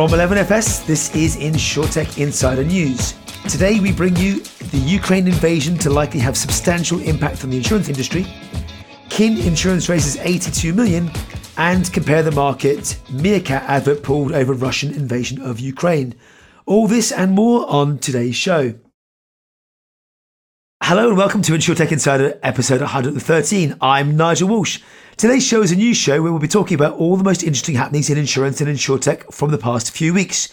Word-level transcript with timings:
From 0.00 0.12
11FS, 0.12 0.86
this 0.86 1.14
is 1.14 1.36
InsurTech 1.36 2.16
Insider 2.16 2.64
News. 2.64 3.12
Today 3.50 3.80
we 3.80 3.92
bring 3.92 4.16
you 4.16 4.40
the 4.70 4.78
Ukraine 4.78 5.26
invasion 5.26 5.76
to 5.76 5.90
likely 5.90 6.20
have 6.20 6.38
substantial 6.38 7.00
impact 7.00 7.44
on 7.44 7.50
the 7.50 7.58
insurance 7.58 7.90
industry, 7.90 8.26
Kin 9.10 9.36
Insurance 9.36 9.90
raises 9.90 10.16
82 10.16 10.72
million, 10.72 11.10
and 11.58 11.92
compare 11.92 12.22
the 12.22 12.30
market, 12.30 12.98
Meerkat 13.10 13.62
advert 13.64 14.02
pulled 14.02 14.32
over 14.32 14.54
Russian 14.54 14.94
invasion 14.94 15.42
of 15.42 15.60
Ukraine. 15.60 16.14
All 16.64 16.86
this 16.88 17.12
and 17.12 17.32
more 17.32 17.70
on 17.70 17.98
today's 17.98 18.36
show. 18.36 18.72
Hello 20.82 21.10
and 21.10 21.18
welcome 21.18 21.42
to 21.42 21.52
InsurTech 21.52 21.92
Insider 21.92 22.40
episode 22.42 22.80
113. 22.80 23.76
I'm 23.82 24.16
Nigel 24.16 24.48
Walsh. 24.48 24.80
Today's 25.20 25.46
show 25.46 25.60
is 25.60 25.70
a 25.70 25.76
news 25.76 25.98
show 25.98 26.22
where 26.22 26.32
we'll 26.32 26.40
be 26.40 26.48
talking 26.48 26.74
about 26.74 26.96
all 26.96 27.14
the 27.14 27.22
most 27.22 27.42
interesting 27.42 27.74
happenings 27.74 28.08
in 28.08 28.16
insurance 28.16 28.62
and 28.62 28.70
InsurTech 28.70 29.34
from 29.34 29.50
the 29.50 29.58
past 29.58 29.90
few 29.90 30.14
weeks. 30.14 30.48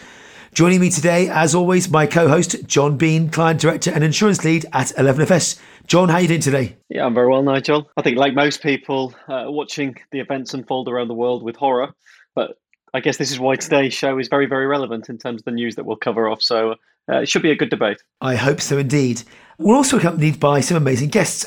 Joining 0.53 0.81
me 0.81 0.89
today, 0.89 1.29
as 1.29 1.55
always, 1.55 1.89
my 1.89 2.05
co-host 2.05 2.67
John 2.67 2.97
Bean, 2.97 3.29
client 3.29 3.61
director 3.61 3.91
and 3.91 4.03
insurance 4.03 4.43
lead 4.43 4.65
at 4.73 4.87
11FS. 4.87 5.57
John, 5.87 6.09
how 6.09 6.15
are 6.15 6.21
you 6.21 6.27
doing 6.27 6.41
today? 6.41 6.75
Yeah, 6.89 7.05
I'm 7.05 7.13
very 7.13 7.29
well, 7.29 7.43
Nigel. 7.43 7.89
I 7.95 8.01
think, 8.01 8.17
like 8.17 8.33
most 8.33 8.61
people, 8.61 9.15
uh, 9.29 9.45
watching 9.47 9.95
the 10.11 10.19
events 10.19 10.53
unfold 10.53 10.89
around 10.89 11.07
the 11.07 11.13
world 11.13 11.43
with 11.43 11.55
horror, 11.55 11.93
but 12.35 12.59
I 12.93 12.99
guess 12.99 13.15
this 13.15 13.31
is 13.31 13.39
why 13.39 13.55
today's 13.55 13.93
show 13.93 14.19
is 14.19 14.27
very, 14.27 14.47
very 14.47 14.67
relevant 14.67 15.07
in 15.07 15.17
terms 15.17 15.39
of 15.39 15.45
the 15.45 15.51
news 15.51 15.77
that 15.77 15.85
we'll 15.85 15.95
cover 15.95 16.27
off. 16.27 16.41
So 16.41 16.71
uh, 17.09 17.21
it 17.21 17.29
should 17.29 17.41
be 17.41 17.51
a 17.51 17.55
good 17.55 17.69
debate. 17.69 18.03
I 18.19 18.35
hope 18.35 18.59
so 18.59 18.77
indeed. 18.77 19.23
We're 19.59 19.77
also 19.77 19.97
accompanied 19.97 20.41
by 20.41 20.59
some 20.59 20.75
amazing 20.75 21.07
guests. 21.07 21.45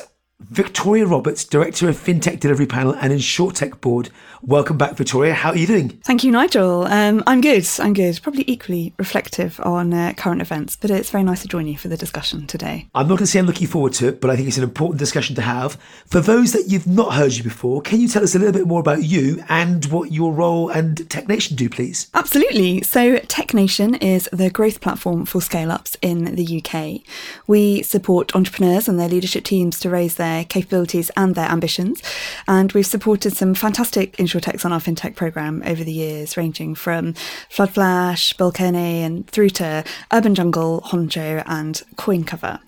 Victoria 0.49 1.05
Roberts, 1.05 1.45
Director 1.45 1.87
of 1.87 1.97
FinTech 1.97 2.39
Delivery 2.39 2.65
Panel 2.65 2.93
and 2.93 3.13
InsurTech 3.13 3.79
Board. 3.81 4.09
Welcome 4.41 4.75
back, 4.75 4.95
Victoria. 4.95 5.35
How 5.35 5.51
are 5.51 5.57
you 5.57 5.67
doing? 5.67 5.89
Thank 6.03 6.23
you, 6.23 6.31
Nigel. 6.31 6.85
Um, 6.85 7.23
I'm 7.27 7.41
good. 7.41 7.67
I'm 7.77 7.93
good. 7.93 8.19
Probably 8.23 8.43
equally 8.47 8.91
reflective 8.97 9.59
on 9.59 9.93
uh, 9.93 10.13
current 10.17 10.41
events, 10.41 10.75
but 10.75 10.89
it's 10.89 11.11
very 11.11 11.23
nice 11.23 11.43
to 11.43 11.47
join 11.47 11.67
you 11.67 11.77
for 11.77 11.89
the 11.89 11.97
discussion 11.97 12.47
today. 12.47 12.87
I'm 12.95 13.07
not 13.07 13.17
going 13.17 13.25
to 13.25 13.27
say 13.27 13.37
I'm 13.37 13.45
looking 13.45 13.67
forward 13.67 13.93
to 13.93 14.07
it, 14.07 14.19
but 14.19 14.31
I 14.31 14.35
think 14.35 14.47
it's 14.47 14.57
an 14.57 14.63
important 14.63 14.99
discussion 14.99 15.35
to 15.35 15.41
have. 15.43 15.75
For 16.07 16.21
those 16.21 16.53
that 16.53 16.67
you've 16.67 16.87
not 16.87 17.13
heard 17.13 17.33
you 17.33 17.43
before, 17.43 17.81
can 17.81 18.01
you 18.01 18.07
tell 18.07 18.23
us 18.23 18.33
a 18.33 18.39
little 18.39 18.53
bit 18.53 18.65
more 18.65 18.79
about 18.79 19.03
you 19.03 19.43
and 19.47 19.85
what 19.85 20.11
your 20.11 20.33
role 20.33 20.69
and 20.69 20.97
TechNation 20.97 21.55
do, 21.55 21.69
please? 21.69 22.09
Absolutely. 22.15 22.81
So, 22.81 23.17
TechNation 23.19 24.01
is 24.01 24.27
the 24.33 24.49
growth 24.49 24.81
platform 24.81 25.25
for 25.25 25.39
scale 25.39 25.71
ups 25.71 25.97
in 26.01 26.35
the 26.35 26.63
UK. 26.63 27.01
We 27.45 27.83
support 27.83 28.35
entrepreneurs 28.35 28.87
and 28.87 28.99
their 28.99 29.09
leadership 29.09 29.43
teams 29.43 29.79
to 29.81 29.89
raise 29.89 30.15
their 30.15 30.30
their 30.31 30.45
capabilities 30.45 31.11
and 31.17 31.35
their 31.35 31.49
ambitions. 31.49 32.01
And 32.47 32.71
we've 32.73 32.85
supported 32.85 33.35
some 33.35 33.53
fantastic 33.53 34.15
insurtechs 34.17 34.65
on 34.65 34.73
our 34.73 34.79
fintech 34.79 35.15
program 35.15 35.61
over 35.65 35.83
the 35.83 35.91
years, 35.91 36.37
ranging 36.37 36.75
from 36.75 37.13
Floodflash, 37.49 38.35
Bilkerne, 38.35 39.05
and 39.05 39.27
through 39.27 39.49
to 39.51 39.83
Urban 40.11 40.35
Jungle, 40.35 40.81
Honcho, 40.85 41.43
and 41.45 41.81
CoinCover. 41.95 42.59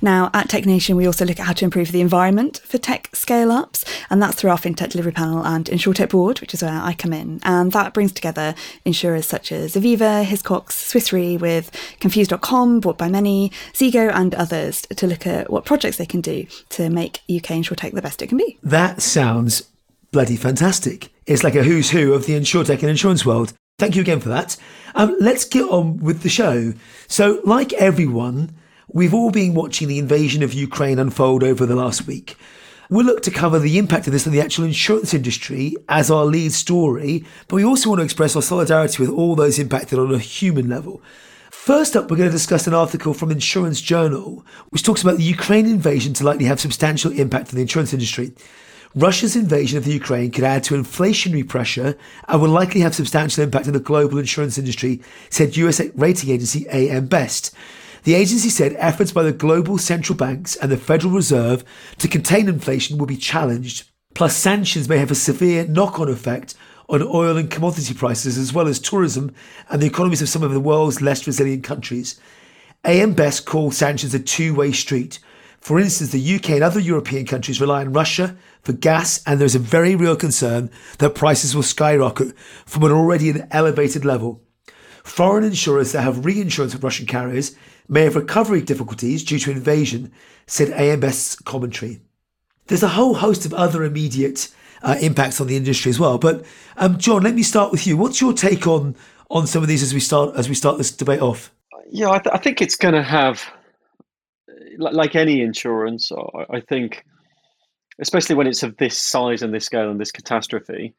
Now, 0.00 0.30
at 0.34 0.48
TechNation, 0.48 0.96
we 0.96 1.06
also 1.06 1.24
look 1.24 1.40
at 1.40 1.46
how 1.46 1.52
to 1.52 1.64
improve 1.64 1.92
the 1.92 2.00
environment 2.00 2.60
for 2.64 2.78
tech 2.78 3.08
scale 3.14 3.52
ups, 3.52 3.84
and 4.10 4.22
that's 4.22 4.36
through 4.36 4.50
our 4.50 4.58
FinTech 4.58 4.90
Delivery 4.90 5.12
Panel 5.12 5.44
and 5.44 5.66
InsurTech 5.66 6.10
Board, 6.10 6.40
which 6.40 6.54
is 6.54 6.62
where 6.62 6.72
I 6.72 6.92
come 6.92 7.12
in. 7.12 7.40
And 7.42 7.72
that 7.72 7.94
brings 7.94 8.12
together 8.12 8.54
insurers 8.84 9.26
such 9.26 9.52
as 9.52 9.74
Aviva, 9.74 10.24
Hiscox, 10.24 10.72
Swiss 10.72 11.12
Re, 11.12 11.36
with 11.36 11.70
Confused.com, 12.00 12.80
bought 12.80 12.98
by 12.98 13.08
many, 13.08 13.50
Zego, 13.72 14.12
and 14.12 14.34
others 14.34 14.82
to 14.82 15.06
look 15.06 15.26
at 15.26 15.50
what 15.50 15.64
projects 15.64 15.96
they 15.96 16.06
can 16.06 16.20
do 16.20 16.46
to 16.70 16.90
make 16.90 17.18
UK 17.30 17.56
InsurTech 17.56 17.92
the 17.92 18.02
best 18.02 18.22
it 18.22 18.28
can 18.28 18.38
be. 18.38 18.58
That 18.62 19.02
sounds 19.02 19.62
bloody 20.10 20.36
fantastic. 20.36 21.10
It's 21.26 21.42
like 21.42 21.54
a 21.54 21.62
who's 21.62 21.90
who 21.90 22.12
of 22.12 22.26
the 22.26 22.34
InsurTech 22.34 22.80
and 22.80 22.90
insurance 22.90 23.24
world. 23.24 23.54
Thank 23.78 23.96
you 23.96 24.02
again 24.02 24.20
for 24.20 24.28
that. 24.28 24.56
Um, 24.94 25.16
let's 25.18 25.44
get 25.44 25.68
on 25.68 25.98
with 25.98 26.22
the 26.22 26.28
show. 26.28 26.74
So, 27.08 27.40
like 27.44 27.72
everyone, 27.72 28.54
We've 28.94 29.14
all 29.14 29.30
been 29.30 29.54
watching 29.54 29.88
the 29.88 29.98
invasion 29.98 30.42
of 30.42 30.52
Ukraine 30.52 30.98
unfold 30.98 31.42
over 31.42 31.64
the 31.64 31.74
last 31.74 32.06
week. 32.06 32.36
We'll 32.90 33.06
look 33.06 33.22
to 33.22 33.30
cover 33.30 33.58
the 33.58 33.78
impact 33.78 34.06
of 34.06 34.12
this 34.12 34.26
on 34.26 34.34
the 34.34 34.40
actual 34.42 34.66
insurance 34.66 35.14
industry 35.14 35.74
as 35.88 36.10
our 36.10 36.26
lead 36.26 36.52
story, 36.52 37.24
but 37.48 37.56
we 37.56 37.64
also 37.64 37.88
want 37.88 38.00
to 38.00 38.04
express 38.04 38.36
our 38.36 38.42
solidarity 38.42 39.02
with 39.02 39.08
all 39.08 39.34
those 39.34 39.58
impacted 39.58 39.98
on 39.98 40.14
a 40.14 40.18
human 40.18 40.68
level. 40.68 41.00
First 41.50 41.96
up, 41.96 42.10
we're 42.10 42.18
going 42.18 42.28
to 42.28 42.36
discuss 42.36 42.66
an 42.66 42.74
article 42.74 43.14
from 43.14 43.30
Insurance 43.30 43.80
Journal, 43.80 44.44
which 44.68 44.82
talks 44.82 45.00
about 45.00 45.16
the 45.16 45.22
Ukraine 45.22 45.64
invasion 45.64 46.12
to 46.12 46.24
likely 46.24 46.44
have 46.44 46.60
substantial 46.60 47.12
impact 47.12 47.48
on 47.48 47.54
the 47.54 47.62
insurance 47.62 47.94
industry. 47.94 48.34
Russia's 48.94 49.36
invasion 49.36 49.78
of 49.78 49.84
the 49.84 49.94
Ukraine 49.94 50.30
could 50.30 50.44
add 50.44 50.64
to 50.64 50.74
inflationary 50.74 51.48
pressure 51.48 51.96
and 52.28 52.42
will 52.42 52.50
likely 52.50 52.82
have 52.82 52.94
substantial 52.94 53.42
impact 53.42 53.68
on 53.68 53.72
the 53.72 53.80
global 53.80 54.18
insurance 54.18 54.58
industry, 54.58 55.00
said 55.30 55.56
US 55.56 55.80
rating 55.94 56.28
agency 56.28 56.66
AM 56.68 57.06
Best. 57.06 57.54
The 58.04 58.14
agency 58.14 58.48
said 58.48 58.74
efforts 58.78 59.12
by 59.12 59.22
the 59.22 59.32
global 59.32 59.78
central 59.78 60.16
banks 60.16 60.56
and 60.56 60.72
the 60.72 60.76
Federal 60.76 61.12
Reserve 61.12 61.64
to 61.98 62.08
contain 62.08 62.48
inflation 62.48 62.98
will 62.98 63.06
be 63.06 63.16
challenged. 63.16 63.88
Plus, 64.14 64.36
sanctions 64.36 64.88
may 64.88 64.98
have 64.98 65.10
a 65.10 65.16
severe 65.16 65.66
knock 65.66 66.00
on 66.00 66.08
effect 66.08 66.54
on 66.88 67.02
oil 67.02 67.36
and 67.36 67.50
commodity 67.50 67.94
prices, 67.94 68.36
as 68.36 68.52
well 68.52 68.66
as 68.66 68.80
tourism 68.80 69.32
and 69.70 69.80
the 69.80 69.86
economies 69.86 70.20
of 70.20 70.28
some 70.28 70.42
of 70.42 70.52
the 70.52 70.60
world's 70.60 71.00
less 71.00 71.26
resilient 71.26 71.62
countries. 71.62 72.20
AM 72.84 73.14
Best 73.14 73.46
called 73.46 73.72
sanctions 73.72 74.12
a 74.12 74.18
two 74.18 74.52
way 74.52 74.72
street. 74.72 75.20
For 75.60 75.78
instance, 75.78 76.10
the 76.10 76.34
UK 76.34 76.50
and 76.50 76.64
other 76.64 76.80
European 76.80 77.24
countries 77.24 77.60
rely 77.60 77.82
on 77.82 77.92
Russia 77.92 78.36
for 78.62 78.72
gas, 78.72 79.22
and 79.26 79.40
there's 79.40 79.54
a 79.54 79.60
very 79.60 79.94
real 79.94 80.16
concern 80.16 80.70
that 80.98 81.14
prices 81.14 81.54
will 81.54 81.62
skyrocket 81.62 82.36
from 82.66 82.82
an 82.82 82.90
already 82.90 83.32
elevated 83.52 84.04
level. 84.04 84.42
Foreign 85.04 85.44
insurers 85.44 85.92
that 85.92 86.02
have 86.02 86.24
reinsurance 86.24 86.74
with 86.74 86.82
Russian 86.82 87.06
carriers 87.06 87.54
may 87.88 88.04
have 88.04 88.16
recovery 88.16 88.62
difficulties 88.62 89.24
due 89.24 89.38
to 89.40 89.50
invasion, 89.50 90.12
said 90.46 90.70
AM 90.70 91.00
Best's 91.00 91.36
commentary. 91.36 92.00
There's 92.66 92.82
a 92.82 92.88
whole 92.88 93.14
host 93.14 93.44
of 93.44 93.52
other 93.54 93.84
immediate 93.84 94.48
uh, 94.82 94.96
impacts 95.00 95.40
on 95.40 95.46
the 95.46 95.56
industry 95.56 95.90
as 95.90 95.98
well. 95.98 96.18
But 96.18 96.44
um, 96.76 96.98
John, 96.98 97.22
let 97.22 97.34
me 97.34 97.42
start 97.42 97.72
with 97.72 97.86
you. 97.86 97.96
What's 97.96 98.20
your 98.20 98.32
take 98.32 98.66
on 98.66 98.96
on 99.30 99.46
some 99.46 99.62
of 99.62 99.68
these 99.68 99.82
as 99.82 99.94
we 99.94 100.00
start 100.00 100.36
as 100.36 100.48
we 100.48 100.54
start 100.54 100.78
this 100.78 100.90
debate 100.90 101.20
off? 101.20 101.52
Yeah, 101.90 102.10
I, 102.10 102.18
th- 102.18 102.34
I 102.34 102.38
think 102.38 102.62
it's 102.62 102.76
going 102.76 102.94
to 102.94 103.02
have, 103.02 103.42
like 104.78 105.14
any 105.14 105.42
insurance, 105.42 106.10
I 106.50 106.60
think, 106.60 107.04
especially 107.98 108.34
when 108.34 108.46
it's 108.46 108.62
of 108.62 108.78
this 108.78 108.96
size 108.96 109.42
and 109.42 109.52
this 109.52 109.66
scale 109.66 109.90
and 109.90 110.00
this 110.00 110.10
catastrophe, 110.10 110.94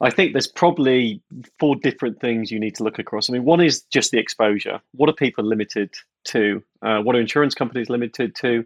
I 0.00 0.10
think 0.10 0.32
there's 0.32 0.46
probably 0.46 1.20
four 1.58 1.74
different 1.76 2.20
things 2.20 2.50
you 2.50 2.60
need 2.60 2.76
to 2.76 2.84
look 2.84 2.98
across. 2.98 3.28
I 3.28 3.32
mean, 3.32 3.44
one 3.44 3.60
is 3.60 3.82
just 3.90 4.12
the 4.12 4.18
exposure. 4.18 4.80
What 4.92 5.08
are 5.08 5.14
people 5.14 5.44
limited 5.44 5.92
to? 6.24 6.62
Uh, 6.82 7.00
what 7.00 7.16
are 7.16 7.20
insurance 7.20 7.54
companies 7.54 7.90
limited 7.90 8.34
to? 8.36 8.64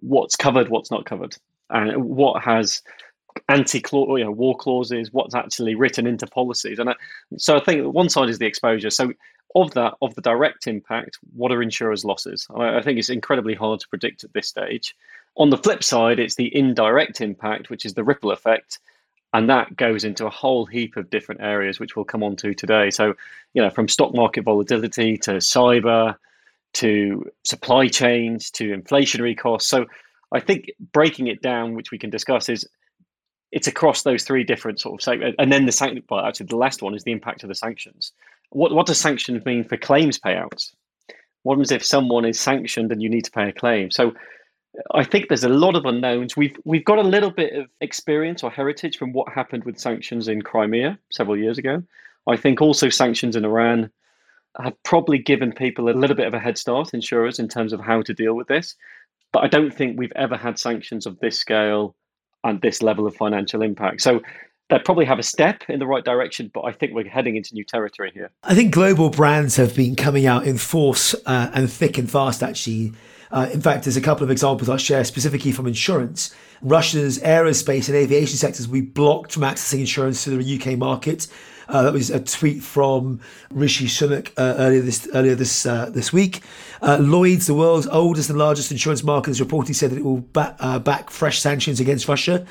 What's 0.00 0.34
covered? 0.34 0.68
What's 0.68 0.90
not 0.90 1.04
covered? 1.04 1.36
And 1.70 2.04
what 2.04 2.42
has 2.42 2.82
anti 3.48 3.78
you 3.92 4.24
know, 4.24 4.32
war 4.32 4.56
clauses? 4.56 5.12
What's 5.12 5.34
actually 5.34 5.76
written 5.76 6.06
into 6.06 6.26
policies? 6.26 6.80
And 6.80 6.90
I, 6.90 6.94
so 7.36 7.56
I 7.56 7.60
think 7.60 7.94
one 7.94 8.08
side 8.08 8.28
is 8.28 8.38
the 8.38 8.46
exposure. 8.46 8.90
So 8.90 9.12
of 9.54 9.72
that, 9.74 9.94
of 10.02 10.14
the 10.16 10.22
direct 10.22 10.66
impact, 10.66 11.18
what 11.34 11.52
are 11.52 11.62
insurers' 11.62 12.04
losses? 12.04 12.46
I, 12.54 12.78
I 12.78 12.82
think 12.82 12.98
it's 12.98 13.10
incredibly 13.10 13.54
hard 13.54 13.78
to 13.80 13.88
predict 13.88 14.24
at 14.24 14.32
this 14.32 14.48
stage. 14.48 14.96
On 15.36 15.50
the 15.50 15.56
flip 15.56 15.84
side, 15.84 16.18
it's 16.18 16.34
the 16.34 16.54
indirect 16.54 17.20
impact, 17.20 17.70
which 17.70 17.86
is 17.86 17.94
the 17.94 18.02
ripple 18.02 18.32
effect 18.32 18.80
and 19.34 19.48
that 19.50 19.76
goes 19.76 20.04
into 20.04 20.26
a 20.26 20.30
whole 20.30 20.64
heap 20.66 20.96
of 20.96 21.10
different 21.10 21.40
areas 21.40 21.78
which 21.78 21.96
we'll 21.96 22.04
come 22.04 22.22
on 22.22 22.36
to 22.36 22.54
today. 22.54 22.90
So 22.90 23.14
you 23.54 23.62
know 23.62 23.70
from 23.70 23.88
stock 23.88 24.14
market 24.14 24.44
volatility 24.44 25.16
to 25.18 25.32
cyber 25.32 26.16
to 26.74 27.30
supply 27.44 27.88
chains 27.88 28.50
to 28.52 28.76
inflationary 28.76 29.36
costs. 29.36 29.68
So 29.68 29.86
i 30.30 30.40
think 30.40 30.70
breaking 30.92 31.26
it 31.28 31.40
down 31.40 31.74
which 31.74 31.90
we 31.90 31.98
can 31.98 32.10
discuss 32.10 32.50
is 32.50 32.68
it's 33.50 33.66
across 33.66 34.02
those 34.02 34.24
three 34.24 34.44
different 34.44 34.78
sort 34.78 35.00
of 35.00 35.02
segments 35.02 35.36
and 35.38 35.50
then 35.50 35.64
the 35.64 35.72
sanction 35.72 36.04
well 36.10 36.24
actually 36.24 36.46
the 36.46 36.56
last 36.56 36.82
one 36.82 36.94
is 36.94 37.04
the 37.04 37.12
impact 37.12 37.42
of 37.42 37.48
the 37.48 37.54
sanctions. 37.54 38.12
What 38.50 38.72
what 38.72 38.86
does 38.86 38.98
sanctions 38.98 39.44
mean 39.44 39.64
for 39.64 39.76
claims 39.76 40.18
payouts? 40.18 40.74
What 41.42 41.54
happens 41.54 41.70
if 41.70 41.84
someone 41.84 42.24
is 42.24 42.40
sanctioned 42.40 42.92
and 42.92 43.02
you 43.02 43.08
need 43.08 43.24
to 43.24 43.30
pay 43.30 43.48
a 43.48 43.52
claim? 43.52 43.90
So 43.90 44.12
I 44.94 45.04
think 45.04 45.28
there's 45.28 45.44
a 45.44 45.48
lot 45.48 45.76
of 45.76 45.84
unknowns. 45.84 46.36
We've 46.36 46.56
we've 46.64 46.84
got 46.84 46.98
a 46.98 47.02
little 47.02 47.30
bit 47.30 47.52
of 47.54 47.68
experience 47.80 48.42
or 48.42 48.50
heritage 48.50 48.96
from 48.96 49.12
what 49.12 49.32
happened 49.32 49.64
with 49.64 49.78
sanctions 49.78 50.28
in 50.28 50.42
Crimea 50.42 50.98
several 51.10 51.36
years 51.36 51.58
ago. 51.58 51.82
I 52.26 52.36
think 52.36 52.60
also 52.60 52.88
sanctions 52.88 53.36
in 53.36 53.44
Iran 53.44 53.90
have 54.60 54.74
probably 54.84 55.18
given 55.18 55.52
people 55.52 55.88
a 55.88 55.92
little 55.92 56.16
bit 56.16 56.26
of 56.26 56.34
a 56.34 56.38
head 56.38 56.58
start, 56.58 56.92
insurers, 56.94 57.38
in 57.38 57.48
terms 57.48 57.72
of 57.72 57.80
how 57.80 58.02
to 58.02 58.14
deal 58.14 58.34
with 58.34 58.48
this. 58.48 58.74
But 59.32 59.44
I 59.44 59.48
don't 59.48 59.74
think 59.74 59.98
we've 59.98 60.12
ever 60.16 60.36
had 60.36 60.58
sanctions 60.58 61.06
of 61.06 61.18
this 61.20 61.38
scale 61.38 61.94
and 62.44 62.60
this 62.60 62.82
level 62.82 63.06
of 63.06 63.14
financial 63.14 63.62
impact. 63.62 64.00
So 64.00 64.20
they 64.70 64.78
probably 64.78 65.04
have 65.06 65.18
a 65.18 65.22
step 65.22 65.62
in 65.68 65.78
the 65.78 65.86
right 65.86 66.04
direction, 66.04 66.50
but 66.52 66.62
I 66.62 66.72
think 66.72 66.92
we're 66.92 67.08
heading 67.08 67.36
into 67.36 67.54
new 67.54 67.64
territory 67.64 68.10
here. 68.12 68.30
I 68.42 68.54
think 68.54 68.72
global 68.72 69.10
brands 69.10 69.56
have 69.56 69.74
been 69.74 69.96
coming 69.96 70.26
out 70.26 70.46
in 70.46 70.58
force 70.58 71.14
uh, 71.26 71.50
and 71.54 71.70
thick 71.70 71.98
and 71.98 72.10
fast, 72.10 72.42
actually, 72.42 72.92
uh, 73.30 73.48
in 73.52 73.60
fact, 73.60 73.84
there's 73.84 73.96
a 73.96 74.00
couple 74.00 74.24
of 74.24 74.30
examples 74.30 74.68
I'll 74.68 74.78
share 74.78 75.04
specifically 75.04 75.52
from 75.52 75.66
insurance. 75.66 76.34
Russia's 76.62 77.18
aerospace 77.20 77.88
and 77.88 77.96
aviation 77.96 78.36
sectors 78.36 78.66
be 78.66 78.80
blocked 78.80 79.32
from 79.32 79.42
accessing 79.42 79.80
insurance 79.80 80.24
to 80.24 80.30
the 80.30 80.60
UK 80.60 80.78
market. 80.78 81.28
Uh, 81.68 81.82
that 81.82 81.92
was 81.92 82.08
a 82.08 82.20
tweet 82.20 82.62
from 82.62 83.20
Rishi 83.50 83.86
Sunak 83.86 84.30
uh, 84.38 84.54
earlier 84.58 84.80
this 84.80 85.06
earlier 85.14 85.34
this 85.34 85.66
uh, 85.66 85.90
this 85.90 86.12
week. 86.12 86.42
Uh, 86.80 86.96
Lloyd's, 86.98 87.46
the 87.46 87.54
world's 87.54 87.86
oldest 87.88 88.30
and 88.30 88.38
largest 88.38 88.72
insurance 88.72 89.04
market, 89.04 89.30
has 89.30 89.40
reportedly 89.40 89.74
said 89.74 89.90
that 89.90 89.98
it 89.98 90.04
will 90.04 90.24
uh, 90.34 90.78
back 90.78 91.10
fresh 91.10 91.40
sanctions 91.40 91.78
against 91.78 92.08
Russia. 92.08 92.46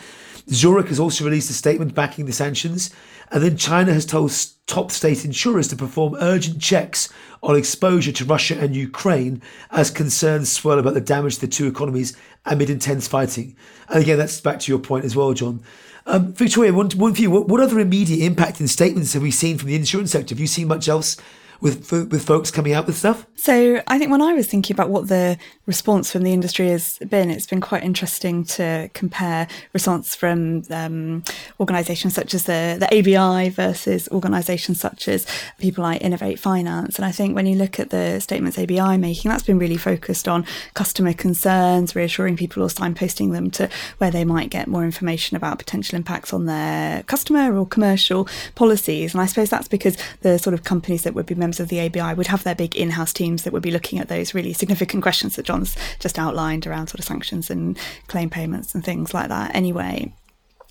Zurich 0.50 0.88
has 0.88 1.00
also 1.00 1.26
released 1.26 1.50
a 1.50 1.54
statement 1.54 1.94
backing 1.94 2.26
the 2.26 2.34
sanctions. 2.34 2.94
And 3.32 3.44
then 3.44 3.58
China 3.58 3.94
has 3.94 4.06
told 4.06 4.34
top 4.68 4.92
state 4.92 5.26
insurers 5.26 5.68
to 5.70 5.76
perform 5.76 6.16
urgent 6.20 6.62
checks 6.62 7.10
on 7.44 7.56
exposure 7.56 8.12
to 8.14 8.26
Russia 8.26 8.58
and 8.58 8.76
Ukraine 8.76 9.42
as 9.72 9.92
concerns 9.92 10.52
swirl 10.52 10.80
about 10.80 10.94
the 10.94 11.02
damage 11.02 11.36
to 11.36 11.42
the 11.42 11.48
two 11.48 11.68
economies 11.68 12.16
amid 12.46 12.70
intense 12.70 13.08
fighting. 13.08 13.56
And 13.90 14.02
again, 14.02 14.18
that's 14.18 14.40
back 14.40 14.60
to 14.62 14.72
your 14.72 14.80
point 14.80 15.06
as 15.06 15.16
well, 15.16 15.34
John. 15.34 15.62
Um, 16.06 16.32
Victoria, 16.34 16.72
one, 16.72 16.90
one 16.92 17.14
for 17.14 17.22
you. 17.22 17.30
What, 17.30 17.50
what 17.50 17.60
other 17.60 17.80
immediate 17.80 18.26
impact 18.26 18.62
and 18.62 18.70
statements 18.70 19.12
have 19.14 19.22
we 19.22 19.32
seen 19.32 19.58
from 19.58 19.68
the 19.68 19.76
insurance 19.76 20.12
sector? 20.12 20.34
Have 20.34 20.40
you 20.40 20.48
seen 20.48 20.70
much 20.70 20.88
else 20.88 21.18
with 21.60 21.92
with 21.92 22.26
folks 22.26 22.50
coming 22.50 22.72
out 22.72 22.88
with 22.88 22.98
stuff? 22.98 23.26
So 23.40 23.82
I 23.86 24.00
think 24.00 24.10
when 24.10 24.22
I 24.22 24.34
was 24.34 24.48
thinking 24.48 24.76
about 24.76 24.90
what 24.90 25.10
the 25.10 25.38
response 25.68 26.12
from 26.12 26.24
the 26.24 26.34
industry 26.34 26.70
has 26.70 26.98
been, 27.08 27.30
it's 27.30 27.46
been 27.46 27.62
quite 27.62 27.84
interesting 27.84 28.44
to 28.46 28.90
compare 28.96 29.48
response 29.74 30.16
from 30.16 30.64
um, 30.72 31.24
organisations 31.60 32.16
such 32.16 32.34
as 32.34 32.46
the 32.46 32.78
the 32.80 32.88
ABI 32.88 33.50
versus 33.50 34.10
organisations 34.12 34.80
such 34.80 35.08
as 35.08 35.28
people 35.60 35.84
like 35.84 36.02
Innovate 36.02 36.40
Finance. 36.40 36.98
And 36.98 37.06
I 37.06 37.12
think 37.12 37.36
when 37.36 37.46
you 37.46 37.56
look 37.56 37.80
at 37.80 37.92
the 37.92 38.20
statements 38.20 38.58
ABI 38.58 38.98
making, 38.98 39.30
that's 39.30 39.44
been 39.44 39.60
really 39.60 39.78
focused 39.78 40.28
on 40.28 40.44
customer 40.74 41.14
concerns, 41.14 41.96
reassuring 41.96 42.38
people 42.38 42.64
or 42.64 42.70
signposting 42.70 43.34
them 43.34 43.52
to 43.52 43.70
where 44.00 44.10
they 44.10 44.26
might 44.26 44.50
get 44.50 44.68
more 44.68 44.84
information 44.84 45.38
about 45.38 45.60
potential 45.60 45.96
impacts 45.96 46.34
on 46.34 46.46
their 46.46 47.04
customer 47.04 47.56
or 47.56 47.68
commercial 47.68 48.28
policies. 48.56 49.14
And 49.14 49.22
I 49.22 49.28
suppose 49.28 49.52
that's 49.52 49.68
because 49.68 49.96
the 50.22 50.40
sort 50.40 50.56
of 50.56 50.64
companies 50.64 51.04
that 51.04 51.14
would 51.14 51.28
be 51.28 51.36
members 51.36 51.60
of 51.60 51.68
the 51.68 51.80
ABI 51.82 52.16
would 52.16 52.28
have 52.28 52.44
their 52.44 52.56
big 52.56 52.76
in-house 52.76 53.14
teams 53.28 53.44
that 53.44 53.54
would 53.54 53.64
be 53.64 53.72
looking 53.72 54.00
at 54.00 54.08
those 54.08 54.34
really 54.34 54.54
significant 54.54 55.04
questions 55.04 55.36
that 55.36 55.46
John's 55.46 55.76
just 56.00 56.18
outlined 56.18 56.66
around 56.66 56.88
sort 56.88 57.00
of 57.00 57.06
sanctions 57.06 57.50
and 57.50 57.78
claim 58.08 58.30
payments 58.30 58.74
and 58.74 58.84
things 58.84 59.14
like 59.14 59.28
that 59.28 59.54
anyway. 59.54 60.14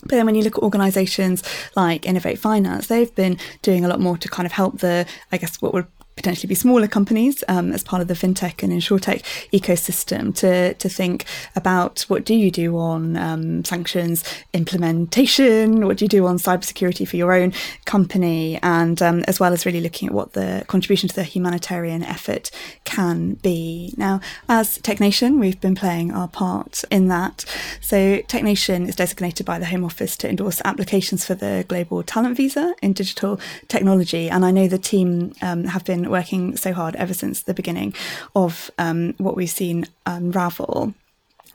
But 0.02 0.10
then 0.10 0.26
when 0.26 0.34
you 0.34 0.42
look 0.42 0.56
at 0.56 0.62
organisations 0.62 1.42
like 1.74 2.06
Innovate 2.06 2.38
Finance, 2.38 2.86
they've 2.86 3.14
been 3.14 3.38
doing 3.62 3.84
a 3.84 3.88
lot 3.88 4.00
more 4.00 4.16
to 4.18 4.28
kind 4.28 4.46
of 4.46 4.52
help 4.52 4.78
the, 4.78 5.06
I 5.32 5.36
guess, 5.36 5.60
what 5.60 5.74
would 5.74 5.86
potentially 6.16 6.48
be 6.48 6.54
smaller 6.54 6.88
companies 6.88 7.44
um, 7.46 7.72
as 7.72 7.84
part 7.84 8.00
of 8.00 8.08
the 8.08 8.14
fintech 8.14 8.62
and 8.62 8.72
insurtech 8.72 9.22
ecosystem 9.52 10.34
to 10.34 10.72
to 10.74 10.88
think 10.88 11.26
about 11.54 12.00
what 12.08 12.24
do 12.24 12.34
you 12.34 12.50
do 12.50 12.78
on 12.78 13.16
um, 13.18 13.62
sanctions 13.64 14.24
implementation, 14.54 15.86
what 15.86 15.98
do 15.98 16.06
you 16.06 16.08
do 16.08 16.26
on 16.26 16.38
cybersecurity 16.38 17.06
for 17.06 17.16
your 17.16 17.34
own 17.34 17.52
company, 17.84 18.58
and 18.62 19.02
um, 19.02 19.24
as 19.24 19.38
well 19.38 19.52
as 19.52 19.66
really 19.66 19.80
looking 19.80 20.08
at 20.08 20.14
what 20.14 20.32
the 20.32 20.64
contribution 20.68 21.06
to 21.06 21.14
the 21.14 21.22
humanitarian 21.22 22.02
effort 22.02 22.50
can 22.84 23.34
be. 23.34 23.92
Now, 23.98 24.20
as 24.48 24.78
TechNation, 24.78 25.38
we've 25.38 25.60
been 25.60 25.74
playing 25.74 26.12
our 26.12 26.28
part 26.28 26.82
in 26.90 27.08
that. 27.08 27.44
So, 27.82 28.18
TechNation 28.22 28.88
is 28.88 28.96
designated 28.96 29.44
by 29.44 29.58
the 29.58 29.66
Home 29.66 29.84
Office 29.84 30.16
to 30.18 30.28
endorse 30.28 30.62
applications 30.64 31.26
for 31.26 31.34
the 31.34 31.66
Global 31.68 32.02
Talent 32.02 32.38
Visa 32.38 32.74
in 32.80 32.94
digital 32.94 33.38
technology, 33.68 34.30
and 34.30 34.46
I 34.46 34.50
know 34.50 34.66
the 34.66 34.78
team 34.78 35.34
um, 35.42 35.64
have 35.64 35.84
been 35.84 36.05
working 36.10 36.56
so 36.56 36.72
hard 36.72 36.96
ever 36.96 37.14
since 37.14 37.42
the 37.42 37.54
beginning 37.54 37.94
of 38.34 38.70
um, 38.78 39.14
what 39.18 39.36
we've 39.36 39.50
seen 39.50 39.86
unravel 40.04 40.94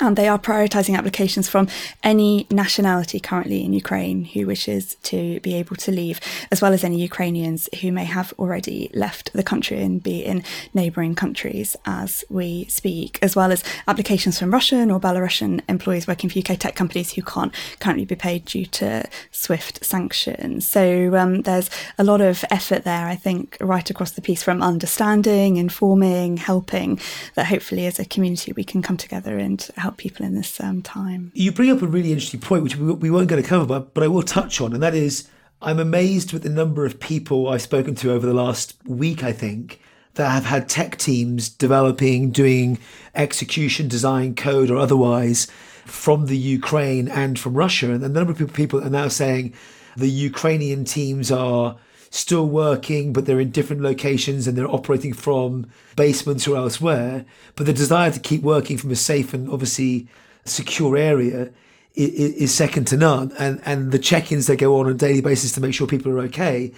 and 0.01 0.15
they 0.15 0.27
are 0.27 0.39
prioritising 0.39 0.97
applications 0.97 1.47
from 1.47 1.67
any 2.03 2.47
nationality 2.49 3.19
currently 3.19 3.63
in 3.63 3.71
Ukraine 3.71 4.25
who 4.25 4.47
wishes 4.47 4.95
to 5.03 5.39
be 5.41 5.53
able 5.55 5.75
to 5.77 5.91
leave, 5.91 6.19
as 6.51 6.61
well 6.61 6.73
as 6.73 6.83
any 6.83 6.99
Ukrainians 6.99 7.69
who 7.81 7.91
may 7.91 8.05
have 8.05 8.33
already 8.39 8.89
left 8.93 9.31
the 9.33 9.43
country 9.43 9.81
and 9.81 10.01
be 10.01 10.25
in 10.25 10.43
neighbouring 10.73 11.13
countries 11.13 11.75
as 11.85 12.23
we 12.29 12.65
speak, 12.65 13.19
as 13.21 13.35
well 13.35 13.51
as 13.51 13.63
applications 13.87 14.39
from 14.39 14.51
Russian 14.51 14.89
or 14.89 14.99
Belarusian 14.99 15.61
employees 15.69 16.07
working 16.07 16.29
for 16.29 16.39
UK 16.39 16.57
tech 16.57 16.75
companies 16.75 17.13
who 17.13 17.21
can't 17.21 17.53
currently 17.79 18.05
be 18.05 18.15
paid 18.15 18.45
due 18.45 18.65
to 18.65 19.07
SWIFT 19.31 19.85
sanctions. 19.85 20.67
So 20.67 21.15
um, 21.15 21.43
there's 21.43 21.69
a 21.99 22.03
lot 22.03 22.21
of 22.21 22.43
effort 22.49 22.83
there, 22.83 23.05
I 23.05 23.15
think, 23.15 23.55
right 23.61 23.87
across 23.87 24.11
the 24.11 24.21
piece 24.21 24.41
from 24.41 24.63
understanding, 24.63 25.57
informing, 25.57 26.37
helping, 26.37 26.99
that 27.35 27.45
hopefully 27.45 27.85
as 27.85 27.99
a 27.99 28.05
community 28.05 28.51
we 28.51 28.63
can 28.63 28.81
come 28.81 28.97
together 28.97 29.37
and 29.37 29.61
help 29.77 29.90
help 29.91 29.97
people 29.97 30.25
in 30.25 30.35
this 30.35 30.59
um, 30.61 30.81
time. 30.81 31.31
You 31.35 31.51
bring 31.51 31.69
up 31.69 31.81
a 31.81 31.87
really 31.87 32.11
interesting 32.11 32.39
point, 32.39 32.63
which 32.63 32.77
we, 32.77 32.93
we 32.93 33.11
weren't 33.11 33.27
going 33.27 33.41
to 33.41 33.47
cover, 33.47 33.65
but, 33.65 33.93
but 33.93 34.03
I 34.03 34.07
will 34.07 34.23
touch 34.23 34.61
on, 34.61 34.73
and 34.73 34.81
that 34.81 34.95
is 34.95 35.27
I'm 35.61 35.79
amazed 35.79 36.33
with 36.33 36.43
the 36.43 36.49
number 36.49 36.85
of 36.85 36.99
people 36.99 37.49
I've 37.49 37.61
spoken 37.61 37.93
to 37.95 38.11
over 38.11 38.25
the 38.25 38.33
last 38.33 38.75
week, 38.85 39.23
I 39.23 39.33
think, 39.33 39.81
that 40.15 40.29
have 40.29 40.45
had 40.45 40.69
tech 40.69 40.97
teams 40.97 41.49
developing, 41.49 42.31
doing 42.31 42.79
execution, 43.13 43.87
design, 43.87 44.33
code, 44.35 44.71
or 44.71 44.77
otherwise 44.77 45.47
from 45.85 46.27
the 46.27 46.37
Ukraine 46.37 47.07
and 47.07 47.37
from 47.37 47.53
Russia. 47.53 47.91
And 47.91 48.01
the 48.01 48.09
number 48.09 48.31
of 48.31 48.53
people 48.53 48.83
are 48.83 48.89
now 48.89 49.09
saying 49.09 49.53
the 49.97 50.09
Ukrainian 50.09 50.85
teams 50.85 51.31
are 51.31 51.75
still 52.11 52.45
working, 52.45 53.13
but 53.13 53.25
they're 53.25 53.39
in 53.39 53.49
different 53.49 53.81
locations 53.81 54.45
and 54.45 54.57
they're 54.57 54.69
operating 54.69 55.13
from 55.13 55.65
basements 55.95 56.47
or 56.47 56.57
elsewhere. 56.57 57.25
But 57.55 57.65
the 57.65 57.73
desire 57.73 58.11
to 58.11 58.19
keep 58.19 58.43
working 58.43 58.77
from 58.77 58.91
a 58.91 58.95
safe 58.95 59.33
and 59.33 59.49
obviously 59.49 60.07
secure 60.45 60.97
area 60.97 61.51
is, 61.95 62.33
is 62.33 62.53
second 62.53 62.85
to 62.87 62.97
none. 62.97 63.31
And 63.39 63.61
and 63.65 63.91
the 63.91 63.99
check-ins 63.99 64.47
that 64.47 64.57
go 64.57 64.77
on 64.77 64.87
on 64.87 64.91
a 64.91 64.95
daily 64.95 65.21
basis 65.21 65.53
to 65.53 65.61
make 65.61 65.73
sure 65.73 65.87
people 65.87 66.11
are 66.11 66.19
okay, 66.19 66.73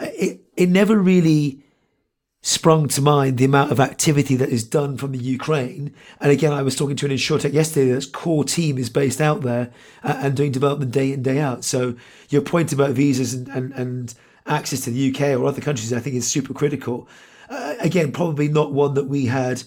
it 0.00 0.40
it 0.56 0.70
never 0.70 0.98
really 0.98 1.62
sprung 2.40 2.88
to 2.88 3.02
mind 3.02 3.36
the 3.36 3.44
amount 3.44 3.72
of 3.72 3.80
activity 3.80 4.36
that 4.36 4.48
is 4.48 4.64
done 4.64 4.96
from 4.96 5.12
the 5.12 5.18
Ukraine. 5.18 5.92
And 6.20 6.30
again, 6.30 6.52
I 6.52 6.62
was 6.62 6.76
talking 6.76 6.96
to 6.96 7.06
an 7.06 7.12
insurtech 7.12 7.52
yesterday 7.52 7.90
that's 7.90 8.06
core 8.06 8.44
team 8.44 8.78
is 8.78 8.88
based 8.88 9.20
out 9.20 9.42
there 9.42 9.70
uh, 10.02 10.18
and 10.22 10.36
doing 10.36 10.52
development 10.52 10.92
day 10.92 11.12
in, 11.12 11.22
day 11.22 11.40
out. 11.40 11.64
So 11.64 11.96
your 12.30 12.40
point 12.40 12.72
about 12.72 12.92
visas 12.92 13.34
and, 13.34 13.48
and, 13.48 13.72
and 13.72 14.14
access 14.48 14.80
to 14.80 14.90
the 14.90 15.10
UK 15.10 15.38
or 15.38 15.46
other 15.46 15.60
countries, 15.60 15.92
I 15.92 16.00
think 16.00 16.16
is 16.16 16.26
super 16.26 16.54
critical. 16.54 17.08
Uh, 17.48 17.74
again, 17.80 18.12
probably 18.12 18.48
not 18.48 18.72
one 18.72 18.94
that 18.94 19.04
we 19.04 19.26
had 19.26 19.62